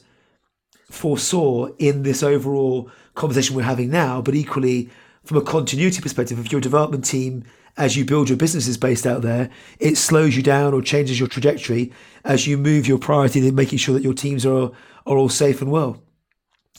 foresaw 0.90 1.68
in 1.78 2.04
this 2.04 2.22
overall 2.22 2.90
conversation 3.16 3.56
we're 3.56 3.64
having 3.64 3.90
now, 3.90 4.22
but 4.22 4.36
equally 4.36 4.90
from 5.24 5.38
a 5.38 5.42
continuity 5.42 6.02
perspective, 6.02 6.40
if 6.40 6.52
your 6.52 6.62
development 6.62 7.06
team, 7.06 7.44
as 7.78 7.96
you 7.96 8.04
build 8.04 8.30
your 8.30 8.38
businesses 8.38 8.78
based 8.78 9.06
out 9.06 9.22
there, 9.22 9.50
it 9.80 9.98
slows 9.98 10.36
you 10.36 10.44
down 10.44 10.74
or 10.74 10.82
changes 10.82 11.20
your 11.20 11.30
trajectory 11.30 11.92
as 12.24 12.48
you 12.48 12.58
move 12.58 12.88
your 12.88 12.98
priority 12.98 13.40
to 13.42 13.52
making 13.52 13.78
sure 13.78 13.94
that 13.94 14.04
your 14.04 14.14
teams 14.14 14.46
are 14.46 14.72
are 15.08 15.18
all 15.18 15.30
safe 15.30 15.62
and 15.62 15.72
well. 15.72 16.02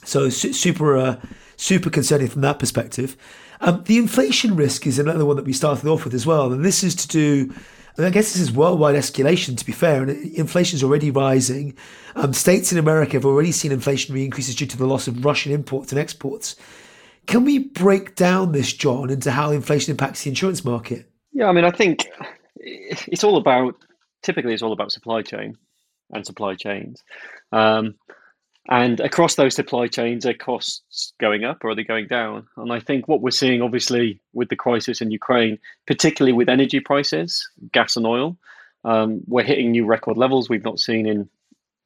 So 0.05 0.29
super 0.29 0.97
uh, 0.97 1.21
super 1.57 1.91
concerning 1.91 2.29
from 2.29 2.43
that 2.43 2.59
perspective. 2.59 3.17
Um, 3.61 3.85
the 3.85 3.97
inflation 3.99 4.57
risk 4.57 4.87
is 4.87 4.99
another 4.99 5.25
one 5.25 5.37
that 5.37 5.45
we 5.45 5.53
started 5.53 5.87
off 5.87 6.05
with 6.05 6.15
as 6.15 6.27
well, 6.27 6.53
and 6.53 6.65
this 6.65 6.83
is 6.83 6.95
to 6.97 7.09
do 7.09 7.55
I 7.99 8.11
guess 8.11 8.33
this 8.33 8.41
is 8.41 8.53
worldwide 8.53 8.95
escalation, 8.95 9.57
to 9.59 9.67
be 9.67 9.73
fair, 9.73 10.03
and 10.03 10.11
inflation 10.35 10.77
is 10.77 10.83
already 10.83 11.11
rising. 11.11 11.77
Um, 12.15 12.33
states 12.33 12.73
in 12.73 12.79
America 12.79 13.13
have 13.13 13.27
already 13.27 13.53
seen 13.53 13.71
inflationary 13.71 14.25
increases 14.25 14.55
due 14.55 14.67
to 14.67 14.79
the 14.79 14.87
loss 14.87 15.09
of 15.09 15.25
Russian 15.25 15.53
imports 15.53 15.93
and 15.93 15.99
exports. 15.99 16.57
Can 17.27 17.45
we 17.45 17.59
break 17.59 18.15
down 18.15 18.53
this, 18.53 18.73
John, 18.73 19.11
into 19.11 19.31
how 19.31 19.51
inflation 19.51 19.93
impacts 19.93 20.25
the 20.25 20.31
insurance 20.31 20.65
market? 20.65 21.11
Yeah, 21.33 21.47
I 21.47 21.53
mean, 21.53 21.65
I 21.65 21.71
think 21.71 22.09
it's 22.57 23.25
all 23.25 23.37
about, 23.37 23.75
typically, 24.23 24.55
it's 24.55 24.63
all 24.63 24.73
about 24.73 24.93
supply 24.93 25.23
chain 25.23 25.57
and 26.11 26.27
supply 26.27 26.55
chains. 26.55 27.03
Um, 27.53 27.95
and 28.69 29.01
across 29.01 29.35
those 29.35 29.55
supply 29.55 29.89
chains, 29.89 30.25
are 30.25 30.35
costs 30.35 31.13
going 31.21 31.45
up 31.45 31.65
or 31.65 31.71
are 31.71 31.75
they 31.75 31.83
going 31.83 32.07
down? 32.07 32.47
And 32.57 32.73
I 32.73 32.79
think 32.79 33.09
what 33.09 33.21
we're 33.21 33.31
seeing, 33.31 33.61
obviously, 33.61 34.21
with 34.35 34.51
the 34.51 34.57
crisis 34.57 35.01
in 35.01 35.11
Ukraine, 35.11 35.59
particularly 35.87 36.33
with 36.33 36.49
energy 36.49 36.79
prices, 36.79 37.49
gas 37.73 37.97
and 37.97 38.07
oil, 38.07 38.37
um, 38.85 39.21
we're 39.27 39.43
hitting 39.43 39.73
new 39.73 39.85
record 39.85 40.17
levels 40.17 40.49
we've 40.49 40.65
not 40.65 40.79
seen 40.79 41.07
in 41.07 41.29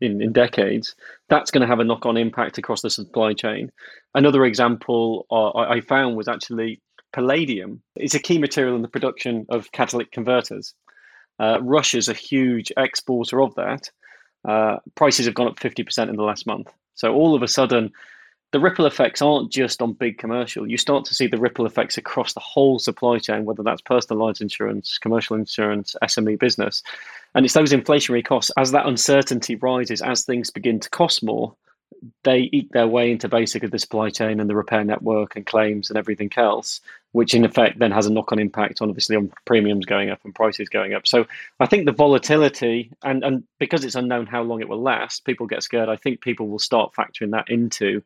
in, 0.02 0.20
in 0.20 0.32
decades. 0.32 0.94
That's 1.30 1.50
going 1.50 1.62
to 1.62 1.66
have 1.66 1.80
a 1.80 1.84
knock 1.84 2.04
on 2.04 2.18
impact 2.18 2.58
across 2.58 2.82
the 2.82 2.90
supply 2.90 3.32
chain. 3.32 3.72
Another 4.14 4.44
example 4.44 5.26
uh, 5.30 5.52
I, 5.56 5.80
found 5.80 6.16
was 6.16 6.28
actually 6.28 6.82
palladium. 7.14 7.80
It's 7.96 8.14
a 8.14 8.18
key 8.18 8.38
material 8.38 8.76
in 8.76 8.82
the 8.82 8.88
production 8.88 9.46
of 9.48 9.72
catalytic 9.72 10.12
converters. 10.12 10.74
Uh, 11.38 11.60
Russia's 11.62 12.08
a 12.08 12.12
huge 12.12 12.70
exporter 12.76 13.40
of 13.40 13.54
that 13.54 13.90
uh, 14.46 14.78
prices 14.94 15.26
have 15.26 15.34
gone 15.34 15.48
up 15.48 15.58
50% 15.58 16.08
in 16.08 16.16
the 16.16 16.22
last 16.22 16.46
month. 16.46 16.68
So 16.94 17.12
all 17.12 17.34
of 17.34 17.42
a 17.42 17.48
sudden, 17.48 17.92
the 18.52 18.60
ripple 18.60 18.86
effects 18.86 19.20
aren't 19.20 19.50
just 19.50 19.82
on 19.82 19.92
big 19.92 20.18
commercial. 20.18 20.66
You 20.66 20.78
start 20.78 21.04
to 21.06 21.14
see 21.14 21.26
the 21.26 21.38
ripple 21.38 21.66
effects 21.66 21.98
across 21.98 22.32
the 22.32 22.40
whole 22.40 22.78
supply 22.78 23.18
chain, 23.18 23.44
whether 23.44 23.62
that's 23.62 23.82
personal 23.82 24.24
lines 24.24 24.40
insurance, 24.40 24.98
commercial 24.98 25.36
insurance, 25.36 25.96
SME 26.02 26.38
business. 26.38 26.82
And 27.34 27.44
it's 27.44 27.54
those 27.54 27.72
inflationary 27.72 28.24
costs. 28.24 28.52
As 28.56 28.70
that 28.70 28.86
uncertainty 28.86 29.56
rises, 29.56 30.00
as 30.00 30.24
things 30.24 30.50
begin 30.50 30.80
to 30.80 30.88
cost 30.90 31.22
more, 31.22 31.54
they 32.24 32.48
eat 32.52 32.70
their 32.72 32.86
way 32.86 33.10
into 33.10 33.28
basically 33.28 33.68
the 33.68 33.78
supply 33.78 34.10
chain 34.10 34.40
and 34.40 34.48
the 34.48 34.56
repair 34.56 34.84
network 34.84 35.36
and 35.36 35.46
claims 35.46 35.90
and 35.90 35.98
everything 35.98 36.30
else, 36.36 36.80
which 37.12 37.34
in 37.34 37.44
effect 37.44 37.78
then 37.78 37.90
has 37.90 38.06
a 38.06 38.12
knock 38.12 38.32
on 38.32 38.38
impact 38.38 38.82
on 38.82 38.88
obviously 38.88 39.16
on 39.16 39.32
premiums 39.44 39.86
going 39.86 40.10
up 40.10 40.20
and 40.24 40.34
prices 40.34 40.68
going 40.68 40.94
up. 40.94 41.06
So 41.06 41.26
I 41.60 41.66
think 41.66 41.86
the 41.86 41.92
volatility 41.92 42.90
and, 43.02 43.24
and 43.24 43.44
because 43.58 43.84
it's 43.84 43.94
unknown 43.94 44.26
how 44.26 44.42
long 44.42 44.60
it 44.60 44.68
will 44.68 44.82
last, 44.82 45.24
people 45.24 45.46
get 45.46 45.62
scared. 45.62 45.88
I 45.88 45.96
think 45.96 46.20
people 46.20 46.48
will 46.48 46.58
start 46.58 46.94
factoring 46.94 47.32
that 47.32 47.48
into 47.50 48.02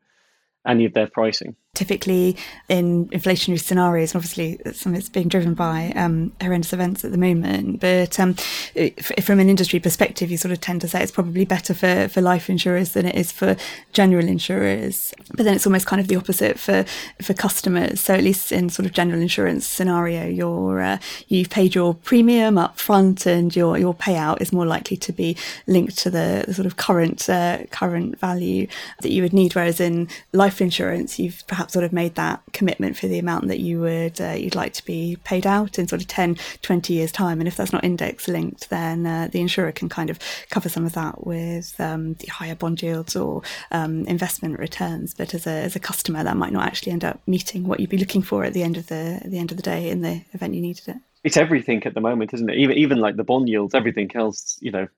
any 0.66 0.84
of 0.84 0.92
their 0.92 1.06
pricing 1.06 1.56
typically 1.74 2.36
in 2.68 3.08
inflationary 3.08 3.60
scenarios. 3.60 4.14
Obviously, 4.14 4.60
some 4.72 4.92
of 4.92 4.98
it's 4.98 5.08
being 5.08 5.28
driven 5.28 5.54
by 5.54 5.92
um, 5.94 6.32
horrendous 6.40 6.72
events 6.72 7.04
at 7.04 7.12
the 7.12 7.18
moment. 7.18 7.80
But 7.80 8.18
um, 8.18 8.34
if 8.74 9.24
from 9.24 9.38
an 9.38 9.48
industry 9.48 9.78
perspective, 9.78 10.30
you 10.30 10.36
sort 10.36 10.52
of 10.52 10.60
tend 10.60 10.80
to 10.80 10.88
say 10.88 11.02
it's 11.02 11.12
probably 11.12 11.44
better 11.44 11.72
for, 11.72 12.08
for 12.08 12.20
life 12.20 12.50
insurers 12.50 12.92
than 12.92 13.06
it 13.06 13.14
is 13.14 13.30
for 13.30 13.56
general 13.92 14.26
insurers. 14.26 15.14
But 15.36 15.44
then 15.44 15.54
it's 15.54 15.66
almost 15.66 15.86
kind 15.86 16.00
of 16.00 16.08
the 16.08 16.16
opposite 16.16 16.58
for 16.58 16.84
for 17.22 17.34
customers. 17.34 18.00
So 18.00 18.14
at 18.14 18.24
least 18.24 18.52
in 18.52 18.68
sort 18.68 18.86
of 18.86 18.92
general 18.92 19.20
insurance 19.20 19.66
scenario, 19.66 20.26
you're 20.26 20.80
uh, 20.82 20.98
you've 21.28 21.50
paid 21.50 21.74
your 21.74 21.94
premium 21.94 22.58
up 22.58 22.78
front, 22.78 23.26
and 23.26 23.54
your 23.54 23.78
your 23.78 23.94
payout 23.94 24.42
is 24.42 24.52
more 24.52 24.66
likely 24.66 24.96
to 24.98 25.12
be 25.12 25.36
linked 25.66 25.96
to 25.98 26.10
the, 26.10 26.44
the 26.46 26.54
sort 26.54 26.66
of 26.66 26.76
current 26.76 27.28
uh, 27.30 27.58
current 27.70 28.18
value 28.18 28.66
that 29.02 29.12
you 29.12 29.22
would 29.22 29.32
need. 29.32 29.54
Whereas 29.54 29.80
in 29.80 30.08
life 30.32 30.60
insurance, 30.60 31.18
you've 31.18 31.44
perhaps 31.46 31.59
perhaps 31.60 31.74
sort 31.74 31.84
of 31.84 31.92
made 31.92 32.14
that 32.14 32.40
commitment 32.54 32.96
for 32.96 33.06
the 33.06 33.18
amount 33.18 33.48
that 33.48 33.60
you 33.60 33.78
would 33.78 34.18
uh, 34.18 34.30
you'd 34.30 34.54
like 34.54 34.72
to 34.72 34.82
be 34.86 35.18
paid 35.24 35.46
out 35.46 35.78
in 35.78 35.86
sort 35.86 36.00
of 36.00 36.08
10 36.08 36.38
20 36.62 36.94
years 36.94 37.12
time? 37.12 37.38
And 37.38 37.46
if 37.46 37.54
that's 37.54 37.70
not 37.70 37.84
index 37.84 38.28
linked 38.28 38.70
then 38.70 39.04
uh, 39.04 39.28
the 39.30 39.42
insurer 39.42 39.70
can 39.70 39.90
kind 39.90 40.08
of 40.08 40.18
cover 40.48 40.70
some 40.70 40.86
of 40.86 40.94
that 40.94 41.26
with 41.26 41.78
um, 41.78 42.14
the 42.14 42.28
higher 42.28 42.54
bond 42.54 42.80
yields 42.80 43.14
or 43.14 43.42
um, 43.72 44.06
investment 44.06 44.58
returns. 44.58 45.12
But 45.12 45.34
as 45.34 45.46
a, 45.46 45.50
as 45.50 45.76
a 45.76 45.80
customer 45.80 46.24
that 46.24 46.38
might 46.38 46.54
not 46.54 46.66
actually 46.66 46.92
end 46.92 47.04
up 47.04 47.20
meeting 47.26 47.64
what 47.64 47.78
you'd 47.78 47.90
be 47.90 47.98
looking 47.98 48.22
for 48.22 48.42
at 48.44 48.54
the 48.54 48.62
end 48.62 48.78
of 48.78 48.86
the 48.86 49.20
at 49.22 49.30
the 49.30 49.38
end 49.38 49.50
of 49.50 49.58
the 49.58 49.62
day 49.62 49.90
in 49.90 50.00
the 50.00 50.22
event 50.32 50.54
you 50.54 50.62
needed 50.62 50.88
it. 50.88 50.96
It's 51.24 51.36
everything 51.36 51.84
at 51.84 51.92
the 51.92 52.00
moment 52.00 52.32
isn't 52.32 52.48
it? 52.48 52.56
Even 52.56 52.78
even 52.78 52.98
like 53.00 53.16
the 53.16 53.24
bond 53.24 53.50
yields 53.50 53.74
everything 53.74 54.10
else 54.14 54.56
you 54.62 54.70
know 54.70 54.88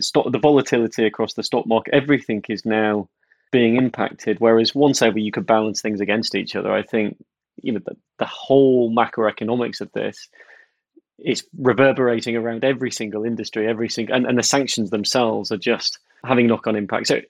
stock 0.00 0.30
the 0.30 0.38
volatility 0.38 1.06
across 1.06 1.32
the 1.32 1.42
stock 1.42 1.66
market 1.66 1.94
everything 1.94 2.44
is 2.50 2.66
now 2.66 3.08
being 3.50 3.76
impacted. 3.76 4.38
Whereas 4.40 4.74
once 4.74 5.02
ever 5.02 5.18
you 5.18 5.32
could 5.32 5.46
balance 5.46 5.80
things 5.80 6.00
against 6.00 6.34
each 6.34 6.56
other, 6.56 6.72
I 6.72 6.82
think 6.82 7.16
you 7.62 7.72
know 7.72 7.80
the, 7.84 7.96
the 8.18 8.26
whole 8.26 8.94
macroeconomics 8.94 9.80
of 9.80 9.92
this 9.92 10.28
is 11.18 11.46
reverberating 11.58 12.36
around 12.36 12.64
every 12.64 12.90
single 12.90 13.24
industry, 13.24 13.68
every 13.68 13.88
single, 13.88 14.14
and, 14.14 14.26
and 14.26 14.38
the 14.38 14.42
sanctions 14.42 14.90
themselves 14.90 15.52
are 15.52 15.58
just 15.58 15.98
having 16.24 16.46
knock-on 16.46 16.76
impact. 16.76 17.08
So 17.08 17.20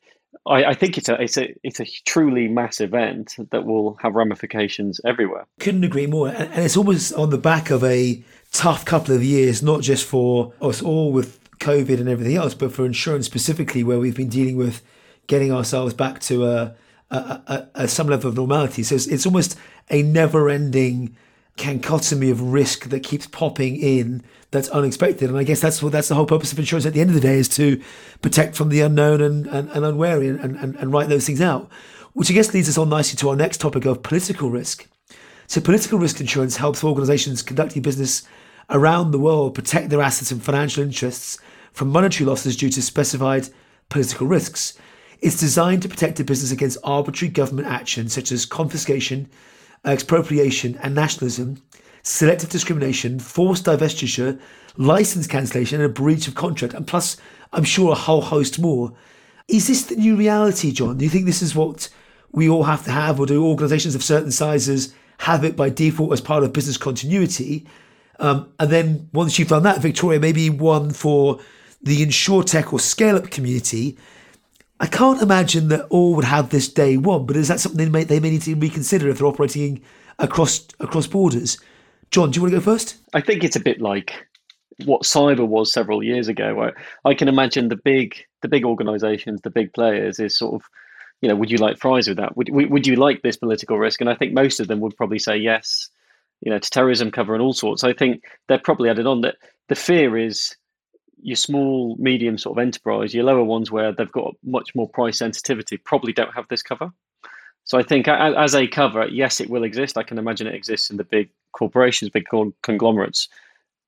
I, 0.47 0.65
I, 0.67 0.75
think 0.75 0.97
it's 0.97 1.09
a 1.09 1.21
it's 1.21 1.37
a 1.37 1.55
it's 1.63 1.81
a 1.81 1.87
truly 2.07 2.49
mass 2.49 2.81
event 2.81 3.35
that 3.51 3.65
will 3.65 3.97
have 4.01 4.15
ramifications 4.15 5.01
everywhere. 5.05 5.47
Couldn't 5.59 5.85
agree 5.85 6.07
more, 6.07 6.29
and, 6.29 6.53
and 6.53 6.65
it's 6.65 6.77
almost 6.77 7.13
on 7.15 7.31
the 7.31 7.39
back 7.39 7.71
of 7.71 7.83
a 7.83 8.23
tough 8.53 8.85
couple 8.85 9.15
of 9.15 9.23
years, 9.23 9.63
not 9.63 9.83
just 9.83 10.07
for 10.07 10.53
us 10.61 10.83
all 10.83 11.13
with 11.13 11.39
COVID 11.59 12.01
and 12.01 12.09
everything 12.09 12.37
else, 12.37 12.55
but 12.55 12.73
for 12.73 12.87
insurance 12.87 13.27
specifically, 13.27 13.83
where 13.83 13.99
we've 13.99 14.17
been 14.17 14.29
dealing 14.29 14.57
with 14.57 14.83
getting 15.31 15.53
ourselves 15.53 15.95
back 15.95 16.19
to 16.19 16.45
a, 16.45 16.75
a, 17.11 17.17
a, 17.17 17.69
a 17.85 17.89
some 17.89 18.09
level 18.09 18.29
of 18.29 18.37
normality. 18.37 18.83
So 18.83 18.97
it's, 18.97 19.07
it's 19.07 19.27
almost 19.27 19.57
a 19.89 20.03
never-ending 20.03 21.17
cacophony 21.57 22.31
of 22.31 22.41
risk 22.43 22.89
that 22.89 23.05
keeps 23.05 23.27
popping 23.29 23.77
in 23.77 24.25
that's 24.51 24.69
unexpected. 24.71 25.31
And 25.31 25.39
I 25.39 25.45
guess 25.45 25.61
that's 25.61 25.81
what 25.83 25.93
that's 25.93 26.09
the 26.09 26.17
whole 26.17 26.27
purpose 26.27 26.53
of 26.53 26.59
insurance 26.59 26.85
at 26.85 26.95
the 26.95 27.01
end 27.01 27.11
of 27.11 27.15
the 27.15 27.21
day 27.21 27.39
is 27.39 27.49
to 27.51 27.81
protect 28.23 28.57
from 28.57 28.71
the 28.71 28.81
unknown 28.81 29.21
and, 29.21 29.47
and, 29.47 29.71
and 29.71 29.85
unwary 29.85 30.29
and, 30.29 30.41
and, 30.41 30.75
and 30.75 30.93
write 30.93 31.09
those 31.09 31.27
things 31.27 31.41
out. 31.41 31.71
Which 32.13 32.29
I 32.29 32.35
guess 32.35 32.53
leads 32.53 32.69
us 32.69 32.77
on 32.79 32.89
nicely 32.89 33.17
to 33.19 33.29
our 33.29 33.37
next 33.37 33.61
topic 33.61 33.85
of 33.85 34.03
political 34.03 34.51
risk. 34.51 34.89
So 35.47 35.61
political 35.61 36.01
risk 36.01 36.21
insurance 36.21 36.57
helps 36.57 36.83
organizations 36.83 37.43
conducting 37.43 37.83
business 37.83 38.25
around 38.69 39.13
the 39.13 39.21
world 39.21 39.55
protect 39.55 39.91
their 39.91 40.03
assets 40.03 40.33
and 40.33 40.43
financial 40.43 40.83
interests 40.83 41.39
from 41.73 41.89
monetary 41.89 42.27
losses 42.27 42.57
due 42.57 42.71
to 42.71 42.83
specified 42.83 43.49
political 43.91 44.27
risks. 44.27 44.75
It's 45.21 45.39
designed 45.39 45.83
to 45.83 45.89
protect 45.89 46.21
a 46.21 46.25
business 46.25 46.51
against 46.51 46.79
arbitrary 46.83 47.31
government 47.31 47.69
action 47.69 48.09
such 48.09 48.33
as 48.33 48.47
confiscation, 48.47 49.29
expropriation, 49.85 50.79
and 50.83 50.95
nationalism, 50.95 51.63
selective 52.03 52.49
discrimination, 52.49 53.19
forced 53.19 53.67
divestiture, 53.67 54.41
license 54.77 55.27
cancellation, 55.27 55.81
and 55.81 55.91
a 55.91 55.93
breach 55.93 56.27
of 56.27 56.35
contract, 56.35 56.75
and 56.75 56.87
plus, 56.87 57.19
I'm 57.53 57.65
sure, 57.65 57.93
a 57.93 57.97
whole 57.97 58.23
host 58.23 58.59
more. 58.59 58.93
Is 59.49 59.67
this 59.67 59.85
the 59.85 59.97
new 59.97 60.17
reality, 60.17 60.73
John? 60.73 60.97
Do 60.97 61.05
you 61.05 61.11
think 61.11 61.27
this 61.27 61.43
is 61.43 61.55
what 61.55 61.89
we 62.33 62.49
all 62.49 62.65
have 62.65 62.85
to 62.85 62.91
have, 62.91 63.21
or 63.21 63.27
do 63.27 63.45
organisations 63.45 63.95
of 63.95 64.03
certain 64.03 64.31
sizes 64.31 64.95
have 65.19 65.45
it 65.45 65.57
by 65.57 65.69
default 65.69 66.13
as 66.13 66.21
part 66.23 66.45
of 66.45 66.53
business 66.53 66.79
continuity? 66.79 67.67
Um, 68.21 68.53
and 68.59 68.71
then 68.71 69.11
once 69.13 69.39
you've 69.39 69.49
done 69.49 69.65
that, 69.65 69.83
Victoria, 69.83 70.21
maybe 70.21 70.49
one 70.49 70.93
for 70.93 71.41
the 71.83 72.05
insurtech 72.05 72.73
or 72.73 72.79
scale 72.79 73.17
up 73.17 73.31
community 73.31 73.99
I 74.81 74.87
can't 74.87 75.21
imagine 75.21 75.69
that 75.69 75.87
all 75.91 76.15
would 76.15 76.25
have 76.25 76.49
this 76.49 76.67
day 76.67 76.97
one, 76.97 77.27
but 77.27 77.37
is 77.37 77.49
that 77.49 77.61
something 77.61 77.85
they 77.85 77.91
may, 77.91 78.05
they 78.05 78.19
may 78.19 78.31
need 78.31 78.43
to 78.43 78.55
reconsider 78.55 79.09
if 79.09 79.19
they're 79.19 79.27
operating 79.27 79.83
across 80.19 80.67
across 80.81 81.07
borders? 81.07 81.59
John, 82.11 82.31
do 82.31 82.37
you 82.37 82.43
want 82.43 82.55
to 82.55 82.59
go 82.59 82.65
first? 82.65 82.97
I 83.13 83.21
think 83.21 83.45
it's 83.45 83.57
a 83.57 83.61
bit 83.61 83.81
like 83.83 84.27
what 84.87 85.03
cyber 85.03 85.47
was 85.47 85.71
several 85.71 86.03
years 86.03 86.29
ago. 86.29 86.63
I, 86.63 87.09
I 87.11 87.15
can 87.15 87.29
imagine 87.29 87.69
the 87.69 87.77
big 87.77 88.17
the 88.41 88.49
big 88.49 88.65
organisations, 88.65 89.43
the 89.43 89.51
big 89.51 89.73
players, 89.75 90.19
is 90.19 90.37
sort 90.37 90.55
of, 90.55 90.67
you 91.21 91.29
know, 91.29 91.37
would 91.37 91.51
you 91.51 91.59
like 91.59 91.79
fries 91.79 92.09
with 92.09 92.17
that? 92.17 92.35
Would 92.39 92.49
would 92.51 92.87
you 92.87 92.97
like 92.97 93.21
this 93.21 93.37
political 93.37 93.79
risk? 93.79 94.01
And 94.01 94.09
I 94.09 94.15
think 94.15 94.33
most 94.33 94.61
of 94.61 94.69
them 94.69 94.81
would 94.81 94.97
probably 94.97 95.19
say 95.19 95.37
yes. 95.37 95.91
You 96.41 96.51
know, 96.51 96.59
to 96.59 96.71
terrorism 96.71 97.11
cover 97.11 97.35
and 97.35 97.43
all 97.43 97.53
sorts. 97.53 97.85
I 97.85 97.93
think 97.93 98.25
they're 98.49 98.59
probably 98.59 98.89
added 98.89 99.07
on 99.07 99.21
that. 99.21 99.37
The 99.69 99.75
fear 99.75 100.17
is 100.17 100.57
your 101.23 101.37
small, 101.37 101.97
medium 101.99 102.39
sort 102.39 102.59
of 102.59 102.63
enterprise, 102.63 103.15
your 103.15 103.25
lower 103.25 103.45
ones 103.45 103.71
where 103.71 103.93
they've 103.93 104.11
got 104.13 104.35
much 104.45 104.75
more 104.75 104.89
price 104.89 105.19
sensitivity, 105.19 105.77
probably 105.77 106.13
don't 106.13 106.35
have 106.35 106.49
this 106.49 106.63
cover. 106.63 106.93
So 107.65 107.79
I 107.79 107.83
think 107.83 108.09
as 108.09 108.55
a 108.55 108.67
cover, 108.67 109.07
yes, 109.07 109.41
it 109.41 109.51
will 109.51 109.65
exist. 109.65 109.97
I 109.97 110.03
can 110.03 110.19
imagine 110.19 110.47
it 110.47 110.55
exists 110.55 110.91
in 110.91 110.97
the 110.97 111.05
big 111.05 111.31
corporations, 111.53 112.11
big 112.11 112.27
conglomerates. 112.63 113.29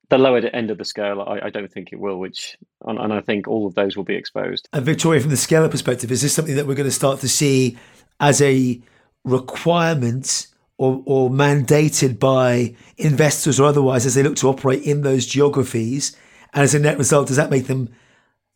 The 0.09 0.19
lower 0.19 0.39
end 0.39 0.71
of 0.71 0.79
the 0.79 0.85
scale, 0.85 1.23
I, 1.23 1.47
I 1.47 1.51
don't 1.51 1.73
think 1.73 1.93
it 1.93 1.99
will. 1.99 2.19
Which, 2.19 2.57
and, 2.87 2.99
and, 2.99 3.13
I 3.13 3.21
think 3.21 3.49
all 3.49 3.67
of 3.67 3.75
those 3.75 3.97
will 3.97 4.05
be 4.05 4.15
exposed. 4.15 4.69
And 4.73 4.85
Victoria, 4.85 5.21
from 5.21 5.31
the 5.31 5.37
scaler 5.37 5.69
perspective, 5.69 6.13
is 6.13 6.23
this 6.23 6.35
something 6.35 6.55
that 6.57 6.67
we're 6.67 6.75
going 6.75 6.89
to 6.89 6.93
start 6.93 7.21
to 7.21 7.29
see 7.29 7.79
as 8.21 8.43
a 8.43 8.81
requirement 9.25 10.49
or, 10.77 11.03
or 11.07 11.31
mandated 11.31 12.19
by 12.19 12.77
investors 12.99 13.59
or 13.59 13.65
otherwise 13.65 14.05
as 14.05 14.15
they 14.15 14.23
look 14.23 14.37
to 14.37 14.49
operate 14.49 14.83
in 14.83 15.01
those 15.01 15.25
geographies? 15.25 16.15
And 16.53 16.63
as 16.63 16.75
a 16.75 16.79
net 16.79 16.99
result, 16.99 17.29
does 17.29 17.37
that 17.37 17.51
make 17.51 17.67
them 17.67 17.89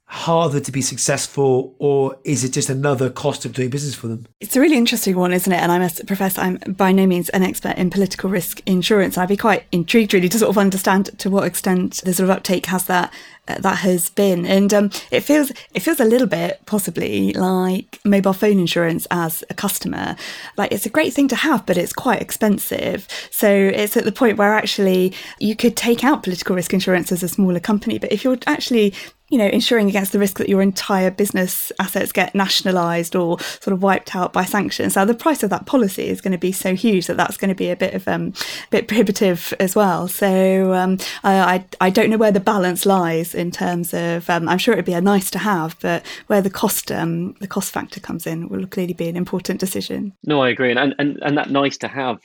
harder 0.09 0.61
to 0.61 0.71
be 0.71 0.81
successful 0.81 1.75
or 1.79 2.17
is 2.23 2.45
it 2.45 2.51
just 2.51 2.71
another 2.71 3.11
cost 3.11 3.45
of 3.45 3.53
doing 3.53 3.71
business 3.71 3.95
for 3.95 4.07
them? 4.07 4.27
It's 4.41 4.55
a 4.55 4.61
really 4.61 4.77
interesting 4.77 5.17
one, 5.17 5.33
isn't 5.33 5.53
it? 5.53 5.57
And 5.57 5.73
I 5.73 5.79
must 5.79 6.07
profess 6.07 6.39
I'm 6.39 6.59
by 6.69 6.93
no 6.93 7.07
means 7.07 7.29
an 7.31 7.43
expert 7.43 7.77
in 7.77 7.91
political 7.91 8.31
risk 8.31 8.61
insurance. 8.67 9.19
I'd 9.19 9.29
be 9.29 9.37
quite 9.37 9.65
intrigued 9.73 10.15
really 10.15 10.29
to 10.29 10.39
sort 10.39 10.51
of 10.51 10.59
understand 10.59 11.19
to 11.19 11.29
what 11.29 11.45
extent 11.45 12.03
the 12.05 12.15
sort 12.15 12.31
of 12.31 12.37
uptake 12.37 12.67
has 12.67 12.85
that 12.85 13.13
uh, 13.49 13.59
that 13.61 13.79
has 13.79 14.11
been 14.11 14.45
and 14.45 14.75
um, 14.75 14.91
it 15.13 15.21
feels 15.21 15.53
it 15.73 15.79
feels 15.79 16.01
a 16.01 16.05
little 16.05 16.27
bit 16.27 16.61
possibly 16.67 17.33
like 17.35 18.01
mobile 18.05 18.33
phone 18.33 18.59
insurance 18.59 19.07
as 19.13 19.45
a 19.49 19.55
customer 19.55 20.17
like 20.57 20.73
it's 20.73 20.85
a 20.85 20.91
great 20.91 21.13
thing 21.13 21.29
to 21.29 21.37
have 21.37 21.65
but 21.65 21.77
it's 21.77 21.93
quite 21.93 22.21
expensive 22.21 23.07
so 23.31 23.49
it's 23.49 23.97
at 23.97 24.05
the 24.05 24.11
point 24.11 24.37
where 24.37 24.53
actually 24.53 25.13
you 25.39 25.55
could 25.55 25.77
take 25.77 26.03
out 26.03 26.25
political 26.25 26.57
risk 26.57 26.75
insurance 26.75 27.13
as 27.13 27.23
a 27.23 27.29
smaller 27.29 27.61
company 27.61 28.01
but 28.01 28.11
if 28.11 28.25
you're 28.25 28.39
actually 28.49 28.93
you 29.29 29.39
know, 29.39 29.47
insuring 29.47 29.89
against 29.89 30.13
the 30.13 30.19
risk 30.19 30.39
that 30.39 30.49
your 30.49 30.63
entire 30.63 31.11
business 31.11 31.73
assets 31.81 32.13
get 32.13 32.35
nationalised 32.35 33.17
or 33.17 33.41
sort 33.41 33.73
of 33.73 33.83
wiped 33.83 34.15
out 34.15 34.33
by 34.33 34.45
sanctions. 34.45 34.95
Now, 34.95 35.05
the 35.05 35.15
price 35.15 35.43
of 35.43 35.51
that 35.51 35.67
policy 35.67 36.07
is 36.07 36.21
going 36.21 36.33
to 36.33 36.39
be 36.39 36.53
so 36.53 36.75
huge 36.77 37.09
that 37.09 37.17
that's 37.17 37.37
going 37.37 37.49
to 37.49 37.55
be 37.55 37.71
a 37.71 37.77
bit 37.77 37.95
of 37.95 38.07
um, 38.07 38.33
a 38.69 38.71
bit 38.71 38.87
prohibitive 38.87 39.53
as 39.59 39.75
well. 39.75 40.07
So 40.07 40.73
um, 40.75 40.99
I, 41.25 41.65
I 41.81 41.91
don't 41.91 42.09
know 42.09 42.17
where 42.17 42.31
the 42.31 42.41
balance 42.41 42.87
lies 42.87 43.35
in 43.35 43.51
terms 43.51 43.93
of. 43.93 44.31
Um, 44.31 44.49
I'm 44.49 44.59
sure 44.59 44.75
it'd 44.75 44.85
be 44.85 44.93
a 44.93 45.01
nice 45.01 45.31
to 45.33 45.39
have, 45.39 45.77
but 45.81 46.07
where 46.29 46.41
the 46.41 46.51
cost 46.51 46.93
um, 46.93 47.33
the 47.35 47.49
cost 47.49 47.73
factor 47.73 47.99
comes 47.99 48.27
in 48.27 48.49
will 48.49 48.67
clearly 48.67 48.95
be 48.95 49.09
an 49.09 49.17
important 49.17 49.59
decision. 49.59 50.13
No, 50.25 50.41
I 50.41 50.51
agree, 50.51 50.71
and 50.71 50.95
and 50.99 51.19
and 51.23 51.37
that 51.37 51.51
nice 51.51 51.77
to 51.79 51.89
have 51.89 52.21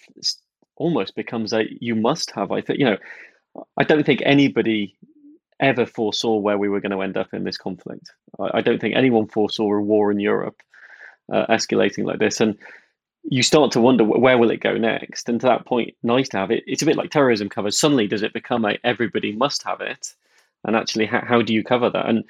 almost 0.76 1.16
becomes 1.16 1.52
a 1.52 1.66
you 1.80 1.96
must 1.96 2.30
have. 2.32 2.52
I 2.52 2.62
think 2.62 2.78
you 2.78 2.86
know. 2.86 2.98
I 3.78 3.84
don't 3.84 4.06
think 4.06 4.22
anybody 4.24 4.96
ever 5.62 5.86
foresaw 5.86 6.36
where 6.38 6.58
we 6.58 6.70
were 6.70 6.82
going 6.82 6.92
to 6.92 7.02
end 7.02 7.18
up 7.18 7.34
in 7.34 7.44
this 7.44 7.58
conflict. 7.58 8.12
I, 8.40 8.58
I 8.58 8.62
don't 8.62 8.82
think 8.82 8.96
anyone 8.96 9.28
foresaw 9.28 9.72
a 9.72 9.82
war 9.82 10.12
in 10.12 10.20
Europe 10.20 10.62
uh, 11.32 11.46
escalating 11.48 12.06
like 12.06 12.20
this. 12.20 12.42
And 12.42 12.58
you 13.24 13.44
start 13.44 13.72
to 13.72 13.82
wonder 13.82 14.04
where 14.04 14.38
will 14.38 14.52
it 14.52 14.62
go 14.62 14.78
next. 14.78 15.30
And 15.30 15.40
to 15.42 15.48
that 15.48 15.66
point, 15.66 15.96
nice 16.02 16.28
to 16.30 16.38
have 16.38 16.52
it. 16.52 16.64
It's 16.66 16.82
a 16.82 16.86
bit 16.86 16.98
like 16.98 17.12
terrorism 17.12 17.50
cover. 17.50 17.72
Suddenly, 17.72 18.08
does 18.08 18.24
it 18.24 18.34
become 18.34 18.66
a 18.66 18.78
everybody 18.84 19.32
must 19.32 19.64
have 19.64 19.80
it? 19.80 20.14
And 20.64 20.76
actually, 20.76 21.06
how, 21.06 21.24
how 21.24 21.42
do 21.42 21.54
you 21.54 21.64
cover 21.64 21.90
that? 21.90 22.10
And 22.10 22.24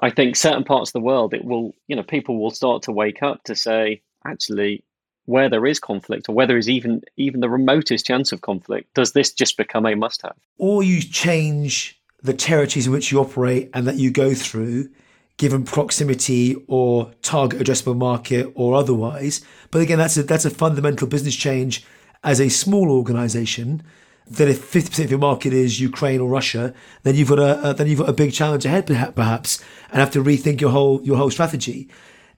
I 0.00 0.10
think 0.10 0.36
certain 0.36 0.64
parts 0.64 0.90
of 0.90 0.94
the 0.94 1.00
world, 1.00 1.34
it 1.34 1.44
will, 1.44 1.74
you 1.88 1.96
know, 1.96 2.02
people 2.02 2.38
will 2.38 2.50
start 2.50 2.82
to 2.82 2.92
wake 2.92 3.22
up 3.22 3.44
to 3.44 3.54
say, 3.54 4.02
actually, 4.26 4.84
where 5.26 5.48
there 5.48 5.66
is 5.66 5.78
conflict 5.78 6.28
or 6.28 6.34
where 6.34 6.46
there 6.46 6.58
is 6.58 6.68
even 6.68 7.02
even 7.16 7.40
the 7.40 7.48
remotest 7.48 8.06
chance 8.06 8.32
of 8.32 8.40
conflict, 8.40 8.92
does 8.94 9.12
this 9.12 9.32
just 9.32 9.56
become 9.56 9.86
a 9.86 9.94
must-have? 9.94 10.36
Or 10.58 10.82
you 10.82 11.00
change 11.00 12.00
the 12.22 12.34
territories 12.34 12.86
in 12.86 12.92
which 12.92 13.10
you 13.10 13.20
operate 13.20 13.70
and 13.74 13.86
that 13.86 13.96
you 13.96 14.10
go 14.10 14.34
through, 14.34 14.88
given 15.36 15.64
proximity 15.64 16.56
or 16.68 17.12
target 17.22 17.60
addressable 17.60 17.96
market 17.96 18.52
or 18.54 18.74
otherwise. 18.74 19.40
But 19.70 19.82
again, 19.82 19.98
that's 19.98 20.16
a 20.16 20.22
that's 20.22 20.44
a 20.44 20.50
fundamental 20.50 21.08
business 21.08 21.34
change 21.34 21.84
as 22.22 22.40
a 22.40 22.48
small 22.48 22.90
organization. 22.90 23.82
That 24.30 24.48
if 24.48 24.62
fifty 24.62 24.90
percent 24.90 25.06
of 25.06 25.10
your 25.10 25.20
market 25.20 25.52
is 25.52 25.80
Ukraine 25.80 26.20
or 26.20 26.28
Russia, 26.28 26.72
then 27.02 27.16
you've 27.16 27.28
got 27.28 27.40
a, 27.40 27.70
a 27.70 27.74
then 27.74 27.88
you've 27.88 27.98
got 27.98 28.08
a 28.08 28.12
big 28.12 28.32
challenge 28.32 28.64
ahead, 28.64 28.86
perhaps, 28.86 29.62
and 29.90 29.98
have 29.98 30.12
to 30.12 30.22
rethink 30.22 30.60
your 30.60 30.70
whole 30.70 31.02
your 31.02 31.16
whole 31.16 31.30
strategy. 31.30 31.88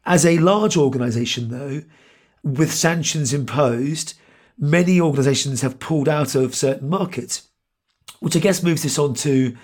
As 0.06 0.24
a 0.24 0.38
large 0.38 0.76
organization, 0.78 1.50
though, 1.50 1.82
with 2.42 2.72
sanctions 2.72 3.34
imposed, 3.34 4.14
many 4.58 5.00
organizations 5.00 5.60
have 5.60 5.78
pulled 5.78 6.08
out 6.08 6.34
of 6.34 6.54
certain 6.54 6.88
markets, 6.88 7.48
which 8.20 8.36
I 8.36 8.40
guess 8.40 8.62
moves 8.62 8.84
us 8.86 8.98
on 8.98 9.14
to, 9.14 9.54